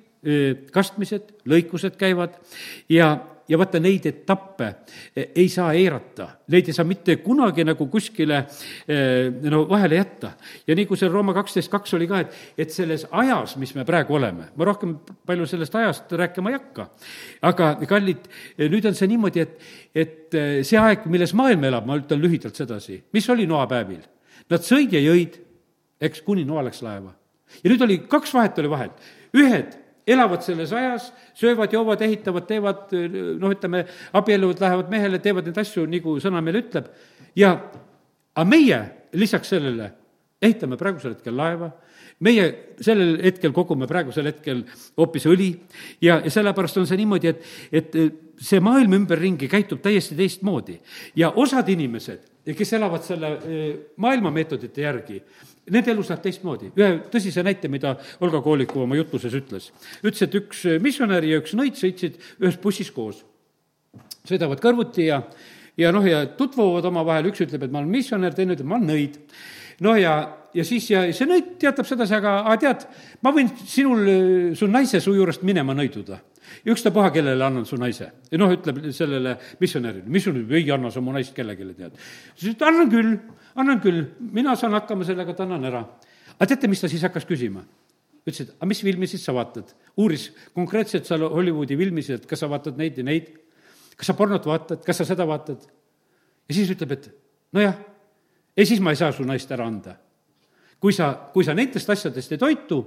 kastmised, 0.73 1.31
lõikused 1.49 1.97
käivad 1.99 2.33
ja, 2.89 3.11
ja 3.47 3.59
vaata, 3.59 3.79
neid 3.83 4.07
etappe 4.09 4.69
e, 5.13 5.27
ei 5.37 5.49
saa 5.51 5.73
eirata, 5.77 6.27
neid 6.53 6.69
ei 6.69 6.75
saa 6.75 6.87
mitte 6.87 7.17
kunagi 7.21 7.65
nagu 7.67 7.87
kuskile 7.91 8.39
no 9.51 9.61
vahele 9.69 9.99
jätta. 9.99 10.31
ja 10.67 10.77
nii, 10.77 10.87
kui 10.89 10.97
seal 10.97 11.13
Rooma 11.13 11.35
kaksteist 11.37 11.71
kaks 11.73 11.93
oli 11.97 12.07
ka, 12.09 12.23
et, 12.25 12.39
et 12.65 12.73
selles 12.73 13.05
ajas, 13.11 13.55
mis 13.61 13.75
me 13.77 13.85
praegu 13.85 14.17
oleme, 14.17 14.49
ma 14.55 14.69
rohkem 14.71 14.97
palju 15.25 15.47
sellest 15.49 15.77
ajast 15.77 16.17
rääkima 16.23 16.51
ei 16.51 16.57
hakka, 16.57 16.89
aga 17.51 17.71
kallid, 17.89 18.25
nüüd 18.65 18.89
on 18.89 18.97
see 18.97 19.11
niimoodi, 19.13 19.45
et, 19.45 19.71
et 19.93 20.41
see 20.65 20.81
aeg, 20.81 21.05
milles 21.11 21.35
maailm 21.37 21.69
elab, 21.69 21.87
ma 21.87 21.99
ütlen 22.01 22.23
lühidalt 22.23 22.57
sedasi, 22.57 23.03
mis 23.13 23.29
oli 23.29 23.47
noapäevil? 23.49 24.03
Nad 24.51 24.65
sõid 24.65 24.93
ja 24.93 25.01
jõid, 25.01 25.39
eks, 26.01 26.21
kuni 26.25 26.43
noa 26.45 26.65
läks 26.67 26.83
laeva. 26.85 27.15
ja 27.63 27.71
nüüd 27.71 27.81
oli, 27.85 27.97
kaks 28.09 28.33
vahet 28.33 28.59
oli 28.61 28.69
vahel, 28.69 28.93
ühed 29.37 29.73
elavad 30.07 30.43
selles 30.45 30.71
ajas, 30.75 31.09
söövad, 31.37 31.73
joovad, 31.73 32.01
ehitavad, 32.05 32.45
teevad, 32.49 32.93
noh, 33.41 33.53
ütleme, 33.55 33.85
abielluvad, 34.13 34.61
lähevad 34.61 34.91
mehele, 34.93 35.19
teevad 35.23 35.49
neid 35.49 35.57
asju, 35.63 35.87
nagu 35.89 36.17
sõna 36.23 36.43
meile 36.45 36.61
ütleb. 36.65 36.91
ja, 37.35 37.55
aga 38.35 38.49
meie 38.49 38.81
lisaks 39.17 39.49
sellele 39.55 39.91
ehitame 40.45 40.77
praegusel 40.77 41.15
hetkel 41.15 41.35
laeva, 41.37 41.71
meie 42.23 42.45
sellel 42.83 43.17
hetkel 43.23 43.53
kogume 43.55 43.87
praegusel 43.89 44.29
hetkel 44.29 44.63
hoopis 44.99 45.25
õli 45.27 45.49
ja, 46.03 46.19
ja 46.23 46.31
sellepärast 46.31 46.79
on 46.79 46.87
see 46.87 46.99
niimoodi, 47.01 47.31
et, 47.31 47.49
et 47.75 47.97
see 48.39 48.61
maailm 48.63 48.97
ümberringi 48.99 49.49
käitub 49.51 49.81
täiesti 49.83 50.15
teistmoodi. 50.15 50.77
ja 51.15 51.31
osad 51.31 51.69
inimesed, 51.71 52.23
kes 52.45 52.73
elavad 52.77 53.03
selle 53.03 53.31
eh, 53.35 53.65
maailma 53.97 54.31
meetodite 54.31 54.85
järgi, 54.85 55.21
nende 55.71 55.91
elus 55.91 56.09
läheb 56.11 56.23
teistmoodi. 56.23 56.71
ühe 56.77 56.89
tõsise 57.11 57.43
näite, 57.45 57.69
mida 57.71 57.95
Olga 58.23 58.41
Kooliku 58.45 58.83
oma 58.83 58.97
jutluses 58.99 59.33
ütles. 59.33 59.71
ütles, 60.03 60.21
et 60.21 60.37
üks 60.37 60.63
missionär 60.81 61.25
ja 61.25 61.39
üks 61.41 61.55
nõid 61.57 61.79
sõitsid 61.79 62.19
ühes 62.41 62.59
bussis 62.61 62.91
koos. 62.91 63.23
sõidavad 64.27 64.61
kõrvuti 64.61 65.09
ja, 65.09 65.21
ja 65.77 65.91
noh, 65.91 66.05
ja 66.05 66.25
tutvuvad 66.37 66.85
omavahel, 66.85 67.29
üks 67.31 67.45
ütleb, 67.45 67.63
et 67.63 67.71
ma 67.71 67.81
olen 67.81 67.91
missionär, 67.93 68.33
teine 68.33 68.55
ütleb, 68.57 68.67
ma 68.67 68.79
olen 68.79 68.89
nõid. 68.93 69.17
no 69.81 69.95
ja, 69.95 70.15
ja 70.53 70.63
siis, 70.63 70.89
ja 70.89 71.05
see 71.13 71.29
nõid 71.29 71.57
teatab 71.61 71.89
sedasi, 71.89 72.15
aga, 72.17 72.39
aga 72.45 72.57
tead, 72.61 72.87
ma 73.21 73.33
võin 73.33 73.49
sinul, 73.65 74.55
su 74.55 74.69
naise 74.69 75.01
su 75.01 75.17
juurest 75.17 75.43
minema 75.43 75.73
nõiduda 75.77 76.21
ükstapuha, 76.65 77.11
kellele 77.13 77.45
annan 77.45 77.65
su 77.65 77.77
naise. 77.81 78.11
ja 78.31 78.37
noh, 78.37 78.51
ütleb 78.53 78.83
sellele 78.95 79.37
missionärile, 79.59 80.05
missionär 80.07 80.55
ei 80.55 80.71
anna 80.71 80.91
sa 80.91 81.01
mu 81.01 81.11
naist 81.15 81.33
kellelegi, 81.35 81.73
tead. 81.75 81.97
siis 82.35 82.53
ütleb, 82.53 82.67
annan 82.69 82.91
küll 82.91 83.17
annan 83.55 83.81
küll, 83.83 84.03
mina 84.19 84.55
saan 84.59 84.75
hakkama 84.75 85.07
sellega, 85.07 85.33
et 85.35 85.41
annan 85.45 85.65
ära. 85.71 85.81
aga 86.35 86.47
teate, 86.51 86.67
mis 86.67 86.81
ta 86.83 86.91
siis 86.91 87.03
hakkas 87.07 87.27
küsima? 87.27 87.63
ütles, 88.25 88.41
et 88.41 88.53
aga 88.55 88.69
mis 88.69 88.81
filmisid 88.83 89.21
sa 89.21 89.35
vaatad? 89.35 89.73
uuris 89.97 90.29
konkreetselt 90.53 91.07
seal 91.07 91.27
Hollywoodi 91.29 91.77
filmisid, 91.79 92.21
et 92.21 92.29
kas 92.29 92.43
sa 92.43 92.49
vaatad 92.51 92.77
neid 92.77 92.97
ja 92.99 93.05
neid, 93.07 93.31
kas 93.95 94.11
sa 94.11 94.17
pornot 94.17 94.45
vaatad, 94.45 94.83
kas 94.85 95.01
sa 95.01 95.07
seda 95.07 95.27
vaatad? 95.27 95.63
ja 96.47 96.57
siis 96.57 96.71
ütleb, 96.73 96.97
et 96.97 97.09
nojah, 97.55 97.77
ei 98.57 98.67
siis 98.67 98.83
ma 98.83 98.93
ei 98.93 98.99
saa 98.99 99.13
su 99.15 99.23
naist 99.27 99.51
ära 99.51 99.67
anda. 99.67 99.97
kui 100.79 100.93
sa, 100.93 101.13
kui 101.33 101.45
sa 101.47 101.55
nendest 101.55 101.89
asjadest 101.89 102.35
ei 102.35 102.41
toitu, 102.41 102.83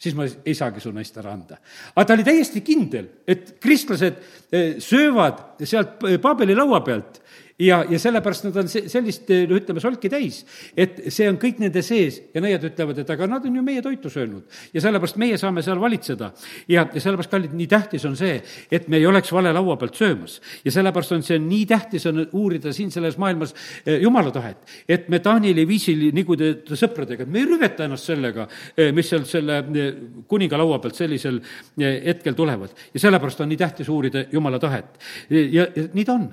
siis 0.00 0.16
ma 0.16 0.26
ei 0.26 0.56
saagi 0.56 0.80
su 0.80 0.92
naist 0.96 1.16
ära 1.20 1.34
anda. 1.34 1.58
aga 1.94 2.06
ta 2.06 2.16
oli 2.16 2.26
täiesti 2.26 2.62
kindel, 2.64 3.08
et 3.26 3.56
kristlased 3.60 4.20
eh, 4.50 4.78
söövad 4.80 5.60
sealt 5.64 6.00
Paabeli 6.22 6.56
laua 6.56 6.80
pealt 6.86 7.20
ja, 7.60 7.84
ja 7.88 7.98
sellepärast 7.98 8.46
nad 8.48 8.56
on 8.62 8.68
se-, 8.70 8.86
sellist, 8.90 9.28
no 9.48 9.58
ütleme, 9.58 9.82
solki 9.82 10.10
täis. 10.12 10.42
et 10.76 10.98
see 11.12 11.28
on 11.28 11.38
kõik 11.40 11.60
nende 11.60 11.82
sees 11.84 12.20
ja 12.34 12.42
nõiad 12.42 12.64
ütlevad, 12.70 13.00
et 13.02 13.10
aga 13.12 13.28
nad 13.28 13.44
on 13.46 13.56
ju 13.56 13.64
meie 13.64 13.82
toitu 13.84 14.10
söönud. 14.12 14.46
ja 14.74 14.82
sellepärast 14.82 15.18
meie 15.20 15.38
saame 15.40 15.62
seal 15.66 15.80
valitseda. 15.80 16.32
ja, 16.68 16.86
ja 16.86 17.00
sellepärast, 17.00 17.30
kallid, 17.30 17.54
nii 17.56 17.68
tähtis 17.70 18.04
on 18.08 18.16
see, 18.16 18.40
et 18.70 18.88
me 18.88 19.00
ei 19.00 19.06
oleks 19.06 19.32
vale 19.32 19.52
laua 19.52 19.76
pealt 19.80 19.98
söömas. 20.00 20.40
ja 20.64 20.72
sellepärast 20.72 21.12
on 21.18 21.26
see 21.26 21.38
nii 21.42 21.66
tähtis, 21.70 22.06
on 22.10 22.24
uurida 22.32 22.72
siin 22.76 22.90
selles 22.90 23.18
maailmas 23.20 23.54
eh, 23.84 24.00
jumala 24.00 24.32
tahet. 24.34 24.64
et 24.88 25.08
me 25.08 25.20
Taanili 25.20 25.66
viisil, 25.68 26.06
nagu 26.16 26.36
te, 26.36 26.54
te 26.64 26.78
sõpradega, 26.78 27.26
et 27.26 27.32
me 27.32 27.42
ei 27.42 27.50
rüveta 27.50 27.84
ennast 27.84 28.08
sellega, 28.08 28.48
eh, 28.76 28.90
mis 28.96 29.12
seal 29.12 29.26
selle 29.28 29.60
eh, 29.60 29.92
kuninga 30.28 30.58
laua 30.60 30.80
pealt 30.80 30.96
sellisel 30.96 31.40
hetkel 31.80 32.34
tulevad. 32.34 32.72
ja 32.94 33.06
sellepärast 33.06 33.44
on 33.44 33.52
nii 33.52 33.60
tähtis 33.60 33.88
uurida 33.88 34.24
jumala 34.32 34.58
tahet. 34.58 34.98
ja, 35.30 35.68
ja 35.76 35.88
nii 35.92 36.04
ta 36.04 36.16
on 36.16 36.28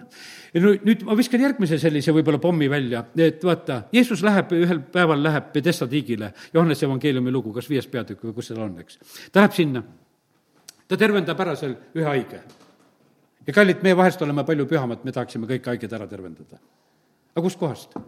ja 0.57 0.63
nüüd, 0.63 0.85
nüüd 0.87 1.03
ma 1.05 1.15
viskan 1.17 1.41
järgmise 1.43 1.77
sellise 1.81 2.13
võib-olla 2.15 2.39
pommi 2.41 2.69
välja, 2.71 3.03
et 3.21 3.43
vaata, 3.45 3.83
Jeesus 3.93 4.23
läheb, 4.25 4.53
ühel 4.57 4.81
päeval 4.93 5.21
läheb 5.21 5.51
Pedesta 5.53 5.87
tiigile, 5.89 6.31
Johannese 6.53 6.87
evangeeliumi 6.87 7.33
lugu, 7.33 7.53
kas 7.55 7.69
viies 7.69 7.87
peatükk 7.91 8.25
või 8.25 8.37
kus 8.37 8.49
seal 8.49 8.63
on, 8.65 8.77
eks. 8.81 8.99
ta 9.31 9.43
läheb 9.43 9.57
sinna, 9.57 9.83
ta 10.87 10.99
tervendab 10.99 11.45
ära 11.45 11.55
seal 11.59 11.77
ühe 11.97 12.07
haige. 12.09 12.41
ja 13.47 13.53
kallid, 13.53 13.83
me 13.85 13.93
vahest 13.97 14.21
oleme 14.25 14.45
palju 14.47 14.65
pühamad, 14.69 15.05
me 15.05 15.13
tahaksime 15.13 15.49
kõik 15.53 15.69
haiged 15.73 15.93
ära 15.99 16.09
tervendada. 16.09 16.61
aga 17.35 17.45
kustkohast? 17.45 17.99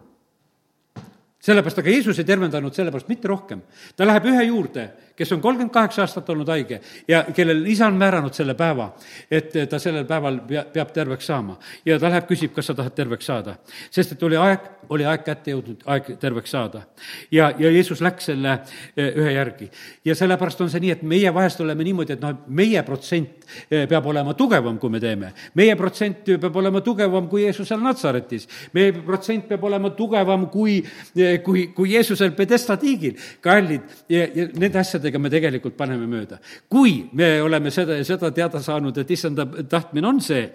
Sellepärast, 1.40 1.78
aga 1.80 1.90
Jeesus 1.90 2.18
ei 2.20 2.28
tervendanud 2.28 2.74
sellepärast 2.76 3.08
mitte 3.08 3.28
rohkem. 3.28 3.62
ta 3.96 4.06
läheb 4.06 4.26
ühe 4.28 4.44
juurde, 4.44 4.90
kes 5.20 5.32
on 5.32 5.40
kolmkümmend 5.40 5.72
kaheksa 5.72 6.02
aastat 6.02 6.28
olnud 6.32 6.48
haige 6.48 6.80
ja 7.08 7.22
kellel 7.36 7.66
isa 7.68 7.86
on 7.86 7.96
määranud 8.00 8.32
selle 8.36 8.54
päeva, 8.56 8.90
et 9.30 9.52
ta 9.68 9.78
sellel 9.78 10.06
päeval 10.08 10.38
pea, 10.48 10.64
peab 10.72 10.92
terveks 10.96 11.26
saama. 11.28 11.58
ja 11.84 11.98
ta 11.98 12.08
läheb, 12.08 12.24
küsib, 12.28 12.54
kas 12.56 12.70
sa 12.70 12.74
tahad 12.74 12.94
terveks 12.96 13.26
saada. 13.26 13.56
sest 13.90 14.12
et 14.12 14.22
oli 14.22 14.36
aeg, 14.36 14.68
oli 14.88 15.04
aeg 15.04 15.24
kätte 15.24 15.52
jõudnud, 15.52 15.82
aeg 15.86 16.08
terveks 16.20 16.50
saada. 16.56 16.82
ja, 17.30 17.50
ja 17.58 17.70
Jeesus 17.70 18.00
läks 18.00 18.30
selle 18.30 18.52
eh, 18.96 19.12
ühe 19.16 19.32
järgi. 19.32 19.70
ja 20.04 20.14
sellepärast 20.14 20.60
on 20.60 20.70
see 20.70 20.80
nii, 20.86 20.94
et 20.96 21.02
meie 21.02 21.34
vahest 21.34 21.60
oleme 21.60 21.84
niimoodi, 21.84 22.16
et 22.16 22.24
noh, 22.24 22.40
meie 22.48 22.82
protsent 22.82 23.44
eh, 23.70 23.84
peab 23.88 24.06
olema 24.06 24.34
tugevam, 24.34 24.78
kui 24.78 24.90
me 24.90 25.00
teeme. 25.00 25.32
meie 25.54 25.76
protsent 25.76 26.24
peab 26.24 26.56
olema 26.56 26.80
tugevam 26.80 27.28
kui 27.28 27.44
Jeesus 27.44 27.68
seal 27.68 27.80
Natsaretis. 27.84 28.48
meie 28.72 28.92
protsent 28.92 29.48
peab 29.48 29.64
olema 29.68 29.92
tugevam 29.96 30.48
kui, 30.48 30.80
eh, 31.16 31.29
kui, 31.44 31.66
kui 31.74 31.94
Jeesusel 31.94 32.32
Pedesta 32.36 32.76
tiigil. 32.80 33.16
kallid, 33.40 33.82
nende 34.08 34.78
asjade 34.78 35.00
asjadega 35.00 35.18
me 35.18 35.30
tegelikult 35.30 35.76
paneme 35.76 36.06
mööda. 36.06 36.38
kui 36.68 37.08
me 37.12 37.40
oleme 37.42 37.70
seda 37.70 37.96
ja 37.96 38.04
seda 38.04 38.30
teada 38.30 38.60
saanud, 38.62 38.96
et 38.98 39.10
issanda 39.10 39.46
tahtmine 39.46 40.06
on 40.06 40.20
see, 40.20 40.50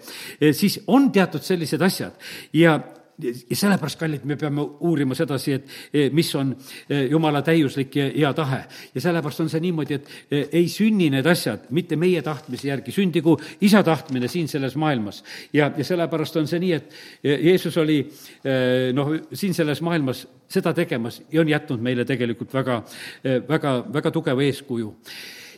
siis 0.52 0.80
on 0.86 1.10
teatud 1.12 1.42
sellised 1.42 1.82
asjad 1.82 2.12
ja 2.52 2.78
ja 3.22 3.56
sellepärast, 3.56 3.98
kallid, 3.98 4.24
me 4.28 4.36
peame 4.36 4.64
uurima 4.84 5.16
sedasi, 5.16 5.54
et 5.56 5.70
eh, 5.92 6.08
mis 6.14 6.28
on 6.36 6.52
eh, 6.88 7.06
jumala 7.10 7.42
täiuslik 7.42 7.96
ja 7.96 8.08
hea 8.12 8.32
tahe. 8.36 8.62
ja 8.94 9.00
sellepärast 9.00 9.40
on 9.44 9.50
see 9.52 9.62
niimoodi, 9.64 9.94
et 9.94 10.52
ei 10.52 10.68
sünni 10.68 11.08
need 11.12 11.26
asjad 11.26 11.70
mitte 11.70 11.96
meie 11.96 12.22
tahtmise 12.22 12.68
järgi, 12.68 12.92
sündigu 12.92 13.36
isa 13.60 13.82
tahtmine 13.82 14.28
siin 14.28 14.48
selles 14.48 14.76
maailmas. 14.76 15.22
ja, 15.52 15.70
ja 15.76 15.84
sellepärast 15.84 16.36
on 16.36 16.48
see 16.50 16.60
nii, 16.60 16.72
et 16.72 16.92
Jeesus 17.22 17.76
oli 17.76 18.02
noh, 18.92 19.14
siin 19.32 19.54
selles 19.54 19.80
maailmas 19.82 20.26
seda 20.48 20.72
tegemas 20.74 21.22
ja 21.32 21.40
on 21.40 21.48
jätnud 21.48 21.82
meile 21.82 22.04
tegelikult 22.04 22.52
väga, 22.54 22.82
väga, 23.48 23.78
väga 23.92 24.10
tugeva 24.14 24.44
eeskuju 24.44 24.92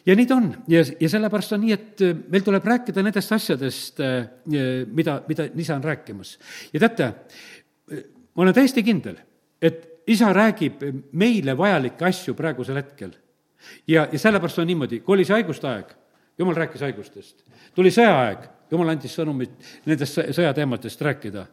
ja 0.09 0.17
nii 0.17 0.27
ta 0.27 0.39
on 0.41 0.49
ja, 0.73 0.83
ja 1.01 1.11
sellepärast 1.13 1.53
on 1.57 1.63
nii, 1.67 1.77
et 1.77 2.03
meil 2.33 2.45
tuleb 2.47 2.65
rääkida 2.65 3.05
nendest 3.05 3.33
asjadest, 3.37 4.01
mida, 4.49 5.21
mida 5.29 5.49
isa 5.55 5.77
on 5.77 5.85
rääkimas. 5.85 6.39
ja 6.73 6.81
teate, 6.81 7.13
ma 8.35 8.47
olen 8.47 8.57
täiesti 8.57 8.83
kindel, 8.87 9.19
et 9.63 9.85
isa 10.09 10.33
räägib 10.33 10.85
meile 11.13 11.57
vajalikke 11.57 12.07
asju 12.09 12.35
praegusel 12.35 12.81
hetkel. 12.81 13.13
ja, 13.89 14.07
ja 14.13 14.19
sellepärast 14.19 14.63
on 14.63 14.71
niimoodi, 14.71 15.01
kui 15.01 15.19
oli 15.19 15.27
see 15.29 15.37
haiguste 15.37 15.69
aeg, 15.69 15.93
jumal 16.39 16.57
rääkis 16.57 16.87
haigustest. 16.87 17.45
tuli 17.75 17.93
sõjaaeg, 17.93 18.49
jumal 18.71 18.95
andis 18.95 19.17
sõnumit 19.19 19.69
nendest 19.87 20.23
sõjateemadest 20.37 21.05
rääkida. 21.05 21.47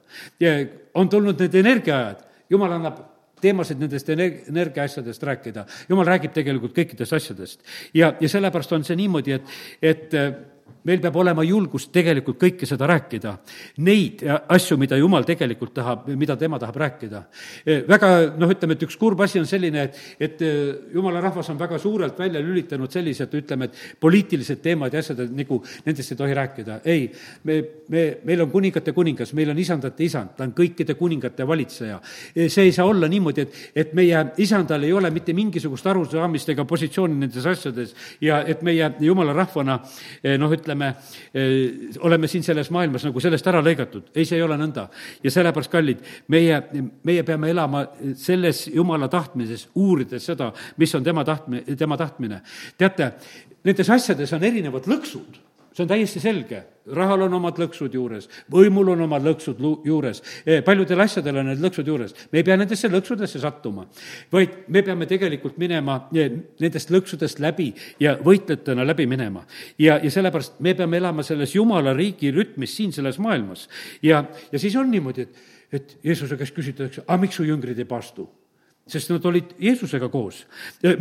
on 0.93 1.09
tulnud 1.09 1.39
need 1.43 1.59
energiaajad, 1.63 2.23
jumal 2.49 2.71
annab 2.71 3.03
teemasid 3.45 3.81
nendest 3.81 4.09
energiaasjadest 4.09 5.29
rääkida. 5.29 5.65
jumal 5.89 6.09
räägib 6.09 6.33
tegelikult 6.33 6.75
kõikidest 6.77 7.15
asjadest. 7.19 7.63
ja, 7.93 8.13
ja 8.19 8.29
sellepärast 8.29 8.75
on 8.77 8.83
see 8.87 8.99
niimoodi, 8.99 9.39
et, 9.39 9.55
et 9.93 10.19
meil 10.85 11.01
peab 11.01 11.17
olema 11.21 11.43
julgust 11.45 11.91
tegelikult 11.93 12.37
kõike 12.41 12.67
seda 12.69 12.87
rääkida. 12.89 13.33
Neid 13.85 14.21
asju, 14.25 14.77
mida 14.81 14.97
Jumal 14.99 15.25
tegelikult 15.27 15.73
tahab, 15.75 16.07
mida 16.17 16.37
tema 16.39 16.59
tahab 16.61 16.77
rääkida. 16.81 17.21
E, 17.65 17.79
väga 17.89 18.11
noh, 18.37 18.51
ütleme, 18.53 18.77
et 18.77 18.85
üks 18.85 18.97
kurb 19.01 19.23
asi 19.25 19.41
on 19.41 19.47
selline, 19.49 19.87
et, 19.89 19.99
et 20.21 20.43
e, 20.45 20.51
Jumala 20.93 21.23
rahvas 21.23 21.49
on 21.53 21.59
väga 21.59 21.79
suurelt 21.81 22.19
välja 22.19 22.41
lülitanud 22.43 22.93
sellised, 22.93 23.33
ütleme, 23.41 23.69
et 23.69 23.99
poliitilised 24.01 24.61
teemad 24.63 24.93
ja 24.93 25.01
asjad, 25.01 25.23
et 25.25 25.33
nagu 25.35 25.59
nendest 25.85 26.13
ei 26.13 26.19
tohi 26.19 26.37
rääkida. 26.37 26.79
ei, 26.85 27.09
me, 27.43 27.57
me, 27.89 28.05
meil 28.25 28.45
on 28.45 28.51
kuningate 28.53 28.93
kuningas, 28.93 29.33
meil 29.33 29.49
on 29.53 29.59
isandate 29.59 30.05
isand, 30.05 30.35
ta 30.37 30.45
on 30.45 30.53
kõikide 30.55 30.95
kuningate 30.99 31.47
valitseja. 31.47 31.99
See 32.35 32.67
ei 32.67 32.73
saa 32.75 32.85
olla 32.85 33.09
niimoodi, 33.09 33.45
et, 33.45 33.59
et 33.75 33.93
meie 33.97 34.21
isandal 34.43 34.85
ei 34.85 34.93
ole 34.93 35.09
mitte 35.13 35.33
mingisugust 35.33 35.87
arusaamist 35.89 36.53
ega 36.53 36.65
positsiooni 36.69 37.17
nendes 37.25 37.45
asjades 37.49 37.95
ja 38.21 38.41
et 38.45 38.61
meie 38.65 38.91
jumala 39.01 39.33
rahvana 39.35 39.79
noh, 40.39 40.53
ütleme, 40.53 40.74
ütleme, 40.75 40.95
eh, 41.33 41.95
oleme 41.99 42.27
siin 42.27 42.43
selles 42.43 42.69
maailmas 42.71 43.05
nagu 43.05 43.19
sellest 43.19 43.47
ära 43.47 43.61
lõigatud. 43.63 44.11
ei, 44.15 44.25
see 44.25 44.37
ei 44.37 44.43
ole 44.43 44.57
nõnda. 44.57 44.89
ja 45.23 45.31
sellepärast, 45.31 45.71
kallid, 45.71 45.99
meie, 46.27 46.61
meie 47.03 47.23
peame 47.23 47.49
elama 47.49 47.87
selles 48.15 48.67
jumala 48.67 49.07
tahtmises, 49.07 49.69
uurides 49.75 50.25
seda, 50.25 50.51
mis 50.77 50.95
on 50.95 51.03
tema 51.03 51.23
tahtmine, 51.23 51.75
tema 51.75 51.97
tahtmine. 51.97 52.41
teate, 52.77 53.13
nendes 53.63 53.89
asjades 53.89 54.33
on 54.33 54.43
erinevad 54.43 54.85
lõksud 54.85 55.41
see 55.75 55.83
on 55.83 55.89
täiesti 55.91 56.21
selge, 56.23 56.61
rahal 56.93 57.25
on 57.25 57.33
omad 57.39 57.57
lõksud 57.59 57.93
juures, 57.93 58.27
võimul 58.51 58.91
on 58.93 59.05
omad 59.07 59.25
lõksud 59.25 59.61
lu-, 59.63 59.79
juures, 59.85 60.21
e, 60.45 60.59
paljudel 60.65 61.01
asjadel 61.05 61.41
on 61.41 61.49
need 61.49 61.63
lõksud 61.63 61.87
juures. 61.89 62.13
me 62.31 62.39
ei 62.39 62.45
pea 62.45 62.57
nendesse 62.57 62.89
lõksudesse 62.91 63.41
sattuma, 63.41 63.87
vaid 64.31 64.67
me 64.67 64.83
peame 64.85 65.07
tegelikult 65.09 65.57
minema 65.61 65.97
e, 66.13 66.27
nendest 66.61 66.93
lõksudest 66.93 67.41
läbi 67.43 67.71
ja 67.99 68.17
võitlejatena 68.21 68.85
läbi 68.85 69.07
minema. 69.09 69.45
ja, 69.79 69.97
ja 70.03 70.11
sellepärast 70.11 70.59
me 70.59 70.75
peame 70.75 70.97
elama 71.01 71.23
selles 71.23 71.55
jumala 71.55 71.93
riigi 71.93 72.31
rütmis 72.31 72.77
siin 72.77 72.93
selles 72.93 73.19
maailmas. 73.19 73.67
ja, 74.03 74.25
ja 74.51 74.59
siis 74.59 74.75
on 74.75 74.91
niimoodi, 74.91 75.21
et, 75.21 75.43
et 75.71 75.99
Jeesuse 76.03 76.37
käest 76.37 76.55
küsitakse, 76.55 77.05
aga 77.07 77.21
miks 77.21 77.41
su 77.41 77.47
jüngrid 77.47 77.79
ei 77.79 77.89
paastu? 77.89 78.29
sest 78.85 79.09
nad 79.09 79.23
olid 79.25 79.55
Jeesusega 79.59 80.09
koos. 80.13 80.43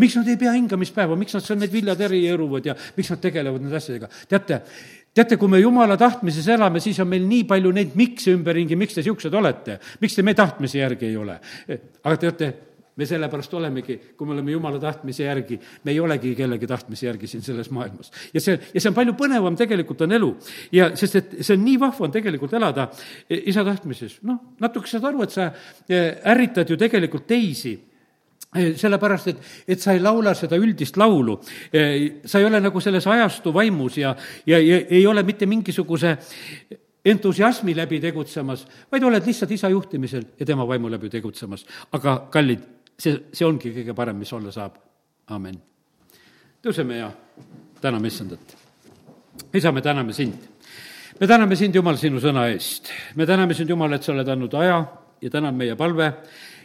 miks 0.01 0.17
nad 0.17 0.29
ei 0.29 0.39
pea 0.41 0.55
hingamispäeva, 0.57 1.17
miks 1.21 1.37
nad 1.37 1.45
seal 1.45 1.59
need 1.61 1.73
viljad 1.73 2.01
eri 2.01 2.23
eruvad 2.33 2.65
ja 2.65 2.75
miks 2.97 3.11
nad 3.13 3.21
tegelevad 3.21 3.61
nende 3.61 3.77
asjadega? 3.77 4.09
teate, 4.29 4.63
teate, 5.15 5.39
kui 5.39 5.49
me 5.51 5.61
jumala 5.63 5.97
tahtmises 6.01 6.49
elame, 6.55 6.83
siis 6.83 6.99
on 7.03 7.09
meil 7.11 7.25
nii 7.29 7.47
palju 7.49 7.73
neid 7.75 7.97
miks'e 7.99 8.35
ümberringi, 8.35 8.79
miks 8.79 8.97
te 8.97 9.03
niisugused 9.03 9.35
olete, 9.35 9.79
miks 10.03 10.17
te 10.17 10.27
meie 10.27 10.39
tahtmise 10.39 10.81
järgi 10.81 11.11
ei 11.11 11.19
ole. 11.21 11.39
aga 12.03 12.17
teate, 12.27 12.53
me 12.97 13.07
sellepärast 13.07 13.55
olemegi, 13.59 13.97
kui 14.17 14.27
me 14.27 14.35
oleme 14.37 14.53
jumala 14.55 14.79
tahtmise 14.83 15.27
järgi, 15.27 15.59
me 15.85 15.95
ei 15.95 16.01
olegi 16.01 16.35
kellegi 16.39 16.67
tahtmise 16.71 17.07
järgi 17.09 17.31
siin 17.31 17.43
selles 17.43 17.71
maailmas. 17.75 18.13
ja 18.35 18.41
see, 18.41 18.59
ja 18.75 18.81
see 18.81 18.91
on 18.91 18.99
palju 18.99 19.17
põnevam 19.19 19.57
tegelikult 19.59 20.05
on 20.07 20.19
elu. 20.19 20.31
ja 20.73 20.91
sest, 20.97 21.17
et 21.17 21.35
see 21.41 21.57
on 21.57 21.65
nii 21.65 21.81
vahva 21.83 22.07
on 22.07 22.15
tegelikult 22.15 22.55
elada 22.55 22.89
isa 23.31 23.65
tahtmises. 23.67 24.21
noh, 24.23 24.55
natuke 24.63 24.91
saad 24.91 25.11
aru, 25.11 25.25
et 25.27 25.35
sa 25.35 25.51
e, 25.89 26.05
ärritad 26.35 26.71
ju 26.71 26.79
tegelikult 26.81 27.27
teisi 27.27 27.75
sellepärast, 28.55 29.29
et, 29.29 29.43
et 29.69 29.81
sa 29.81 29.93
ei 29.93 30.01
laula 30.03 30.35
seda 30.39 30.57
üldist 30.57 30.97
laulu. 30.97 31.41
sa 32.25 32.39
ei 32.39 32.45
ole 32.45 32.61
nagu 32.61 32.81
selles 32.81 33.07
ajastu 33.07 33.53
vaimus 33.55 33.99
ja, 33.99 34.15
ja, 34.47 34.59
ja 34.59 34.81
ei 34.89 35.07
ole 35.07 35.23
mitte 35.23 35.47
mingisuguse 35.47 36.17
entusiasmi 37.05 37.77
läbi 37.77 38.01
tegutsemas, 38.01 38.67
vaid 38.93 39.03
oled 39.03 39.27
lihtsalt 39.27 39.51
isa 39.51 39.69
juhtimisel 39.69 40.25
ja 40.41 40.47
tema 40.47 40.69
vaimu 40.69 40.91
läbi 40.91 41.11
tegutsemas. 41.11 41.67
aga 41.93 42.27
kallid, 42.31 42.63
see, 42.99 43.19
see 43.33 43.47
ongi 43.47 43.73
kõige 43.75 43.95
parem, 43.95 44.17
mis 44.17 44.33
olla 44.33 44.53
saab. 44.53 44.79
amin. 45.27 45.61
tõuseme 46.63 46.99
ja 46.99 47.13
täname 47.81 48.09
issandat. 48.09 48.57
isa, 49.55 49.73
me 49.73 49.83
täname 49.83 50.13
sind. 50.13 50.35
me 51.21 51.27
täname 51.27 51.57
sind, 51.57 51.75
Jumal, 51.75 51.97
sinu 51.97 52.21
sõna 52.21 52.49
eest. 52.53 52.93
me 53.15 53.27
täname 53.27 53.55
sind, 53.55 53.71
Jumal, 53.71 53.93
et 53.93 54.03
sa 54.03 54.13
oled 54.13 54.29
andnud 54.29 54.55
aja 54.55 54.85
ja 55.25 55.33
täna 55.33 55.51
on 55.51 55.59
meie 55.59 55.77
palve, 55.77 56.11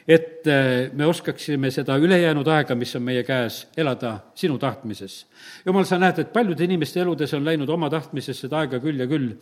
et 0.10 0.48
eh, 0.50 0.90
me 0.94 1.08
oskaksime 1.08 1.72
seda 1.72 1.98
ülejäänud 2.02 2.48
aega, 2.52 2.76
mis 2.76 2.96
on 2.98 3.06
meie 3.06 3.24
käes, 3.28 3.64
elada 3.78 4.16
sinu 4.38 4.58
tahtmises. 4.60 5.22
Jumal, 5.66 5.86
sa 5.88 6.00
näed, 6.02 6.20
et 6.24 6.34
paljude 6.34 6.66
inimeste 6.66 7.02
eludes 7.04 7.34
on 7.38 7.46
läinud 7.46 7.70
oma 7.70 7.92
tahtmisesse 7.94 8.48
seda 8.48 8.64
aega 8.64 8.82
küll 8.84 9.00
ja 9.00 9.08
küll 9.10 9.36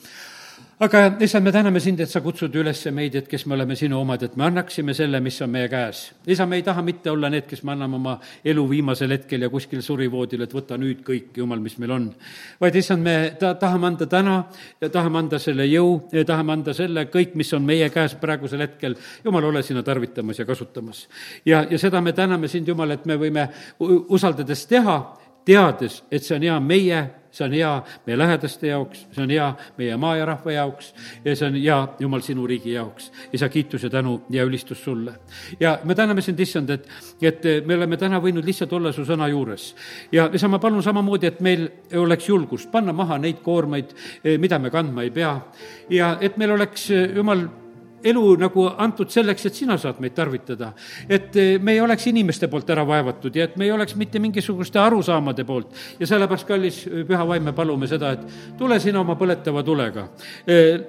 aga 0.79 1.17
issand, 1.25 1.43
me 1.43 1.51
täname 1.51 1.79
sind, 1.81 1.99
et 2.03 2.09
sa 2.09 2.19
kutsud 2.21 2.53
üles 2.61 2.83
meid, 2.93 3.15
et 3.17 3.27
kes 3.29 3.47
me 3.49 3.55
oleme 3.55 3.75
sinu 3.75 3.97
omad, 3.97 4.21
et 4.27 4.35
me 4.37 4.45
annaksime 4.45 4.93
selle, 4.93 5.19
mis 5.25 5.39
on 5.41 5.49
meie 5.49 5.69
käes. 5.71 6.11
isa, 6.27 6.45
me 6.45 6.59
ei 6.59 6.63
taha 6.63 6.83
mitte 6.85 7.09
olla 7.09 7.31
need, 7.33 7.47
kes 7.49 7.63
me 7.63 7.73
anname 7.73 7.97
oma 7.97 8.13
elu 8.45 8.65
viimasel 8.69 9.15
hetkel 9.15 9.41
ja 9.41 9.49
kuskil 9.49 9.81
surivoodil, 9.81 10.45
et 10.45 10.53
võta 10.53 10.77
nüüd 10.77 11.01
kõik, 11.07 11.31
Jumal, 11.37 11.59
mis 11.65 11.77
meil 11.81 11.95
on. 11.95 12.07
vaid 12.61 12.75
issand, 12.75 13.03
me 13.03 13.15
ta-, 13.39 13.55
tahame 13.57 13.87
anda 13.87 14.05
täna 14.05 14.37
ja 14.81 14.89
tahame 14.93 15.17
anda 15.23 15.39
selle 15.39 15.65
jõu 15.65 15.97
tahame 16.27 16.53
anda 16.53 16.73
selle 16.77 17.07
kõik, 17.09 17.33
mis 17.35 17.53
on 17.57 17.65
meie 17.65 17.89
käes 17.89 18.13
praegusel 18.21 18.61
hetkel. 18.61 18.95
Jumal, 19.25 19.49
ole 19.49 19.63
sina 19.63 19.83
tarvitamas 19.83 20.39
ja 20.39 20.45
kasutamas. 20.45 21.07
ja, 21.45 21.65
ja 21.69 21.77
seda 21.77 22.01
me 22.01 22.13
täname 22.13 22.47
sind, 22.47 22.67
Jumal, 22.67 22.91
et 22.93 23.05
me 23.05 23.17
võime 23.17 23.49
usaldades 23.79 24.67
teha, 24.69 24.99
teades, 25.47 26.01
et 26.11 26.23
see 26.23 26.35
on 26.35 26.43
hea 26.43 26.59
meie 26.59 27.05
see 27.37 27.45
on 27.45 27.53
hea 27.53 27.71
meie 28.07 28.17
lähedaste 28.17 28.67
jaoks, 28.71 29.03
see 29.13 29.23
on 29.23 29.31
hea 29.31 29.47
meie 29.77 29.97
maa 29.99 30.15
ja 30.17 30.25
rahva 30.25 30.53
jaoks 30.53 30.93
ja 31.25 31.35
see 31.35 31.49
on 31.49 31.57
hea, 31.57 31.77
Jumal, 31.99 32.23
sinu 32.25 32.47
riigi 32.49 32.73
jaoks. 32.73 33.11
isa, 33.33 33.49
kiitus 33.49 33.83
ja 33.83 33.89
tänu 33.89 34.21
ja 34.29 34.43
ülistus 34.43 34.83
sulle. 34.83 35.13
ja 35.59 35.77
me 35.83 35.95
täname 35.95 36.21
sind, 36.21 36.39
issand, 36.39 36.69
et, 36.69 36.89
et 37.21 37.45
me 37.65 37.75
oleme 37.75 37.97
täna 37.97 38.21
võinud 38.23 38.45
lihtsalt 38.45 38.73
olla 38.73 38.91
su 38.91 39.05
sõna 39.05 39.29
juures. 39.29 39.75
ja 40.11 40.29
isa, 40.33 40.47
ma 40.47 40.59
palun 40.59 40.83
samamoodi, 40.83 41.27
et 41.27 41.39
meil 41.41 41.67
oleks 41.95 42.29
julgust 42.29 42.71
panna 42.71 42.93
maha 42.93 43.17
neid 43.21 43.41
koormaid, 43.43 43.93
mida 44.37 44.59
me 44.59 44.73
kandma 44.73 45.05
ei 45.05 45.11
pea 45.11 45.37
ja 45.89 46.17
et 46.21 46.37
meil 46.37 46.57
oleks, 46.57 46.89
Jumal, 47.15 47.47
elu 48.03 48.23
nagu 48.39 48.67
antud 48.77 49.11
selleks, 49.13 49.45
et 49.49 49.57
sina 49.57 49.77
saad 49.77 50.01
meid 50.03 50.15
tarvitada. 50.15 50.73
et 51.09 51.35
eh, 51.35 51.59
me 51.59 51.73
ei 51.73 51.81
oleks 51.81 52.07
inimeste 52.07 52.47
poolt 52.47 52.69
ära 52.69 52.85
vaevatud 52.87 53.35
ja 53.35 53.45
et 53.45 53.57
me 53.57 53.65
ei 53.65 53.71
oleks 53.71 53.95
mitte 53.95 54.19
mingisuguste 54.19 54.79
arusaamade 54.79 55.43
poolt. 55.43 55.73
ja 55.99 56.07
sellepärast, 56.07 56.47
kallis 56.47 56.83
püha 57.07 57.27
vaim, 57.27 57.43
me 57.43 57.53
palume 57.53 57.87
seda, 57.87 58.11
et 58.11 58.57
tule 58.57 58.79
sina 58.79 59.01
oma 59.01 59.15
põletava 59.15 59.63
tulega 59.63 60.09
eh, 60.47 60.79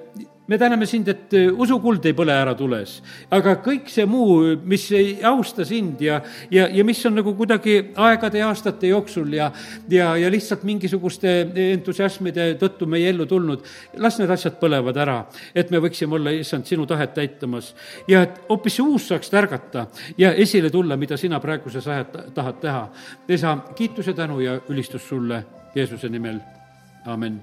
me 0.49 0.57
täname 0.57 0.85
sind, 0.85 1.07
et 1.07 1.33
äh, 1.37 1.51
usukuld 1.53 2.05
ei 2.09 2.15
põle 2.17 2.33
ära 2.33 2.55
tules, 2.57 2.95
aga 3.31 3.53
kõik 3.61 3.89
see 3.93 4.07
muu, 4.09 4.55
mis 4.65 4.87
ei 4.97 5.11
austa 5.25 5.65
sind 5.67 6.01
ja, 6.01 6.17
ja, 6.49 6.65
ja 6.73 6.85
mis 6.85 7.01
on 7.05 7.19
nagu 7.19 7.35
kuidagi 7.37 7.75
aegade 7.93 8.41
ja 8.41 8.47
aastate 8.49 8.89
jooksul 8.89 9.35
ja, 9.37 9.51
ja, 9.93 10.15
ja 10.17 10.31
lihtsalt 10.33 10.65
mingisuguste 10.65 11.35
entusiasmide 11.69 12.47
tõttu 12.61 12.87
meie 12.89 13.11
ellu 13.13 13.27
tulnud, 13.29 13.67
las 14.01 14.17
need 14.17 14.33
asjad 14.33 14.57
põlevad 14.61 14.97
ära, 14.97 15.19
et 15.53 15.69
me 15.69 15.83
võiksime 15.85 16.17
olla, 16.17 16.33
issand, 16.33 16.65
sinu 16.65 16.87
tahet 16.89 17.13
täitamas. 17.13 17.75
Ja 18.09 18.23
et 18.25 18.41
hoopis 18.49 18.79
see 18.79 18.85
uus 18.85 19.05
saaks 19.11 19.29
tärgata 19.29 19.85
ja 20.17 20.33
esile 20.33 20.73
tulla, 20.73 20.97
mida 20.97 21.17
sina 21.17 21.37
praeguses 21.43 21.87
ajad 21.87 22.33
tahad 22.33 22.59
teha. 22.63 22.83
isa, 23.29 23.57
kiitus 23.75 24.09
ja 24.09 24.17
tänu 24.17 24.41
ja 24.41 24.59
ülistus 24.69 25.05
sulle 25.09 25.43
Jeesuse 25.75 26.09
nimel, 26.09 26.41
amin 27.05 27.37